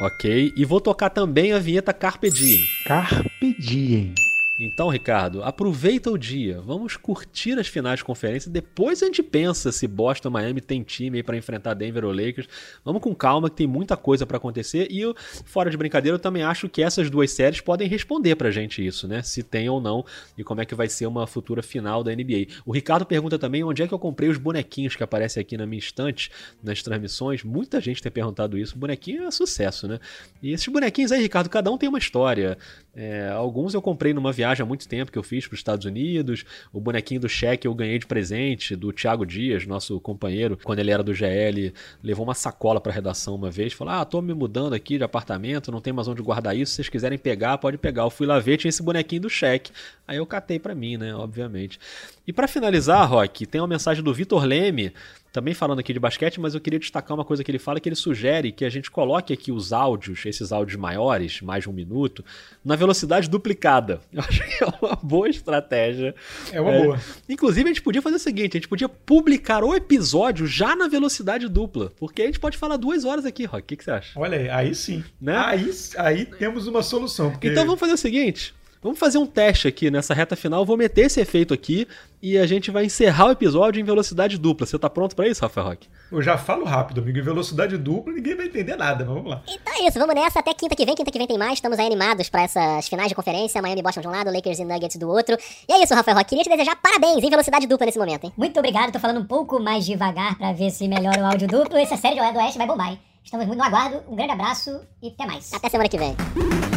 OK, 0.02 0.52
e 0.58 0.66
vou 0.66 0.82
tocar 0.82 1.10
também 1.10 1.54
a 1.54 1.60
vinheta 1.60 1.93
Carpe 1.93 2.30
Diem. 2.30 2.66
Carpe 2.86 3.56
Diem. 3.60 4.14
Então, 4.58 4.88
Ricardo, 4.88 5.43
aproveita 5.43 6.10
o 6.10 6.18
dia. 6.18 6.62
Vamos 6.62 6.95
curtir 6.95 7.60
as 7.60 7.68
finais 7.68 7.99
de 7.99 8.06
conferência. 8.06 8.49
Depois 8.49 9.03
a 9.03 9.06
gente 9.06 9.22
pensa 9.22 9.70
se 9.70 9.86
Boston, 9.86 10.30
Miami 10.30 10.62
tem 10.62 10.82
time 10.82 11.22
para 11.22 11.36
enfrentar 11.36 11.74
Denver 11.74 12.06
ou 12.06 12.14
Lakers. 12.14 12.47
Vamos 12.84 13.01
com 13.01 13.14
calma 13.14 13.49
que 13.49 13.58
tem 13.58 13.68
muita 13.68 13.97
coisa 13.97 14.26
para 14.26 14.38
acontecer. 14.38 14.88
E 14.89 15.01
eu, 15.01 15.14
fora 15.43 15.70
de 15.70 15.76
brincadeira, 15.76 16.16
eu 16.16 16.20
também 16.20 16.41
acho 16.41 16.70
que 16.70 16.82
essas 16.82 17.10
duas 17.10 17.32
séries 17.32 17.60
podem 17.60 17.86
responder 17.86 18.36
pra 18.36 18.49
gente 18.49 18.86
isso, 18.86 19.10
né? 19.10 19.22
Se 19.22 19.43
tem 19.43 19.68
ou 19.68 19.82
não 19.82 20.06
e 20.38 20.43
como 20.43 20.62
é 20.62 20.66
que 20.66 20.74
vai 20.74 20.88
ser 20.88 21.06
uma 21.06 21.28
futura 21.28 21.62
final 21.62 22.01
da 22.01 22.16
NBA. 22.16 22.47
O 22.66 22.72
Ricardo 22.72 23.06
pergunta 23.06 23.38
também 23.38 23.62
onde 23.62 23.84
é 23.84 23.88
que 23.88 23.93
eu 23.93 23.99
comprei 23.99 24.30
os 24.30 24.38
bonequinhos 24.38 24.95
que 24.95 25.03
aparecem 25.03 25.41
aqui 25.41 25.58
na 25.58 25.66
minha 25.66 25.80
estante 25.80 26.32
nas 26.64 26.82
transmissões. 26.82 27.43
Muita 27.43 27.82
gente 27.82 28.01
tem 28.01 28.12
perguntado 28.12 28.58
isso. 28.58 28.78
bonequinho 28.78 29.28
é 29.28 29.32
sucesso, 29.32 29.86
né? 29.86 29.99
E 30.41 30.53
esses 30.53 30.68
bonequinhos 30.68 31.12
aí, 31.12 31.22
Ricardo, 31.22 31.49
cada 31.49 31.70
um 31.70 31.78
tem 31.78 31.89
uma 31.89 31.99
história. 31.99 32.58
É, 32.96 33.28
alguns 33.30 33.74
eu 33.74 33.82
comprei 33.82 34.14
numa 34.14 34.32
viagem 34.32 34.64
há 34.64 34.66
muito 34.66 34.88
tempo 34.88 35.12
que 35.12 35.18
eu 35.18 35.24
fiz 35.24 35.46
para 35.46 35.56
os 35.56 35.60
Estados 35.60 35.86
Unidos. 35.86 36.46
O 36.72 36.80
bonequinho 36.80 37.20
do 37.20 37.28
cheque 37.28 37.68
eu 37.68 37.74
ganhei 37.74 38.00
de 38.00 38.06
presente 38.06 38.76
do 38.76 38.93
Thiago 38.93 39.26
Dias, 39.26 39.66
nosso 39.66 40.00
companheiro, 40.00 40.58
quando 40.64 40.80
ele 40.80 40.91
era 40.91 41.04
do 41.04 41.14
GL. 41.14 41.74
Levou 42.02 42.26
uma 42.26 42.34
sacola 42.34 42.80
para 42.80 42.93
redação 42.93 43.36
uma 43.36 43.52
vez. 43.52 43.74
Falou: 43.74 43.93
Ah, 43.93 44.06
tô 44.06 44.22
me 44.22 44.34
mudando 44.34 44.74
aqui 44.74 44.98
de 44.98 45.04
apartamento, 45.04 45.72
não 45.72 45.82
tem 45.82 45.91
mais 45.91 46.08
onde 46.08 46.22
guardar 46.22 46.56
isso. 46.56 46.72
Se 46.72 46.76
vocês 46.78 46.89
quiserem 46.89 47.18
pegar, 47.18 47.58
pode 47.58 47.78
pegar. 47.78 48.04
Eu 48.04 48.10
fui 48.10 48.26
lá 48.26 48.39
ver, 48.39 48.58
tinha 48.58 48.70
esse 48.70 48.82
bonequinho 48.82 49.24
do 49.24 49.30
cheque. 49.30 49.72
Aí 50.08 50.18
eu 50.18 50.26
catei 50.26 50.58
para 50.58 50.74
mim, 50.74 50.96
né? 50.96 51.14
Obviamente. 51.14 51.80
E 52.26 52.32
para 52.32 52.48
finalizar, 52.48 53.08
Rock, 53.10 53.46
tem 53.46 53.60
uma 53.60 53.68
mensagem 53.68 54.04
do 54.04 54.14
Vitor 54.14 54.43
Leme 54.46 54.93
também 55.36 55.54
falando 55.54 55.80
aqui 55.80 55.92
de 55.92 56.00
basquete, 56.00 56.40
mas 56.40 56.56
eu 56.56 56.62
queria 56.62 56.80
destacar 56.80 57.14
uma 57.14 57.26
coisa 57.26 57.44
que 57.44 57.52
ele 57.52 57.60
fala, 57.60 57.78
que 57.78 57.90
ele 57.90 57.96
sugere 57.98 58.54
que 58.54 58.64
a 58.64 58.70
gente 58.70 58.90
coloque 58.90 59.34
aqui 59.34 59.52
os 59.52 59.74
áudios, 59.74 60.26
esses 60.26 60.54
áudios 60.54 60.80
maiores, 60.80 61.42
mais 61.42 61.66
de 61.66 61.70
um 61.70 61.74
minuto, 61.74 62.24
na 62.64 62.78
velocidade 62.78 63.30
duplicada. 63.30 64.00
Eu 64.14 64.22
acho 64.22 64.42
que 64.46 64.64
é 64.64 64.68
uma 64.82 64.96
boa 64.96 65.28
estratégia. 65.28 66.16
É 66.54 66.62
uma 66.62 66.72
é, 66.72 66.84
boa. 66.84 67.02
Inclusive, 67.28 67.66
a 67.66 67.74
gente 67.74 67.82
podia 67.82 68.02
fazer 68.02 68.16
o 68.16 68.20
seguinte, 68.20 68.56
a 68.56 68.60
gente 68.62 68.70
podia 68.70 68.88
publicar 68.88 69.62
o 69.62 69.76
episódio 69.76 70.48
já 70.48 70.74
na 70.74 70.88
velocidade 70.88 71.50
dupla, 71.50 71.92
porque 72.00 72.22
a 72.22 72.26
gente 72.28 72.40
pode 72.40 72.58
falar 72.58 72.78
duas 72.78 73.04
horas 73.04 73.26
aqui, 73.26 73.44
Rock. 73.44 73.64
O 73.64 73.68
que, 73.68 73.76
que 73.76 73.84
você 73.84 73.92
acha? 73.92 74.18
Olha 74.18 74.38
aí, 74.38 74.50
aí 74.50 74.74
sim. 74.74 75.04
Né? 75.20 75.36
Aí, 75.36 75.70
aí 75.98 76.26
temos 76.26 76.66
uma 76.66 76.82
solução. 76.82 77.32
Porque... 77.32 77.50
Então 77.50 77.66
vamos 77.66 77.80
fazer 77.82 77.94
o 77.94 77.98
seguinte, 77.98 78.54
Vamos 78.86 79.00
fazer 79.00 79.18
um 79.18 79.26
teste 79.26 79.68
aqui 79.68 79.90
nessa 79.90 80.14
reta 80.14 80.36
final. 80.36 80.62
Eu 80.62 80.66
vou 80.66 80.78
meter 80.78 81.08
esse 81.08 81.20
efeito 81.20 81.56
aqui 81.56 81.88
e 82.22 82.38
a 82.38 82.46
gente 82.46 82.70
vai 82.70 82.86
encerrar 82.86 83.26
o 83.26 83.32
episódio 83.32 83.82
em 83.82 83.84
velocidade 83.84 84.38
dupla. 84.38 84.68
Você 84.68 84.78
tá 84.78 84.88
pronto 84.88 85.16
para 85.16 85.28
isso, 85.28 85.42
Rafael 85.42 85.70
Rock? 85.70 85.90
Eu 86.12 86.22
já 86.22 86.38
falo 86.38 86.64
rápido, 86.66 87.02
amigo. 87.02 87.18
Em 87.18 87.22
velocidade 87.24 87.80
dupla 87.80 88.14
ninguém 88.14 88.36
vai 88.36 88.46
entender 88.46 88.76
nada, 88.76 89.04
mas 89.04 89.16
vamos 89.16 89.28
lá. 89.28 89.42
Então 89.48 89.74
é 89.74 89.88
isso, 89.88 89.98
vamos 89.98 90.14
nessa. 90.14 90.38
Até 90.38 90.54
quinta 90.54 90.76
que 90.76 90.86
vem. 90.86 90.94
Quinta 90.94 91.10
que 91.10 91.18
vem 91.18 91.26
tem 91.26 91.36
mais. 91.36 91.54
Estamos 91.54 91.80
aí 91.80 91.88
animados 91.88 92.30
para 92.30 92.44
essas 92.44 92.88
finais 92.88 93.10
de 93.10 93.16
conferência. 93.16 93.60
Miami 93.60 93.82
Boston 93.82 94.02
de 94.02 94.08
um 94.08 94.12
lado, 94.12 94.32
Lakers 94.32 94.60
e 94.60 94.66
Nuggets 94.66 94.98
do 94.98 95.10
outro. 95.10 95.36
E 95.68 95.74
é 95.74 95.84
isso, 95.84 95.96
Rafael 95.96 96.18
Rock. 96.18 96.30
Queria 96.30 96.44
te 96.44 96.50
desejar 96.52 96.76
parabéns 96.76 97.24
em 97.24 97.30
velocidade 97.32 97.66
dupla 97.66 97.88
nesse 97.88 97.98
momento, 97.98 98.26
hein? 98.26 98.34
Muito 98.38 98.60
obrigado. 98.60 98.92
Tô 98.92 99.00
falando 99.00 99.20
um 99.20 99.26
pouco 99.26 99.60
mais 99.60 99.84
devagar 99.84 100.38
para 100.38 100.54
ver 100.54 100.70
se 100.70 100.88
melhora 100.88 101.22
o 101.22 101.26
áudio 101.26 101.48
duplo. 101.48 101.76
Essa 101.76 101.98
série 101.98 102.22
de 102.22 102.32
do 102.32 102.38
Oeste 102.38 102.60
vai 102.60 102.68
bombar, 102.68 102.92
hein? 102.92 103.00
Estamos 103.24 103.48
muito 103.48 103.58
no 103.58 103.66
aguardo. 103.66 104.04
Um 104.08 104.16
grande 104.16 104.34
abraço 104.34 104.80
e 105.02 105.08
até 105.08 105.26
mais. 105.26 105.52
Até 105.52 105.70
semana 105.70 105.90
que 105.90 105.98
vem. 105.98 106.75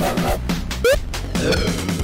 Uh... 0.00 1.97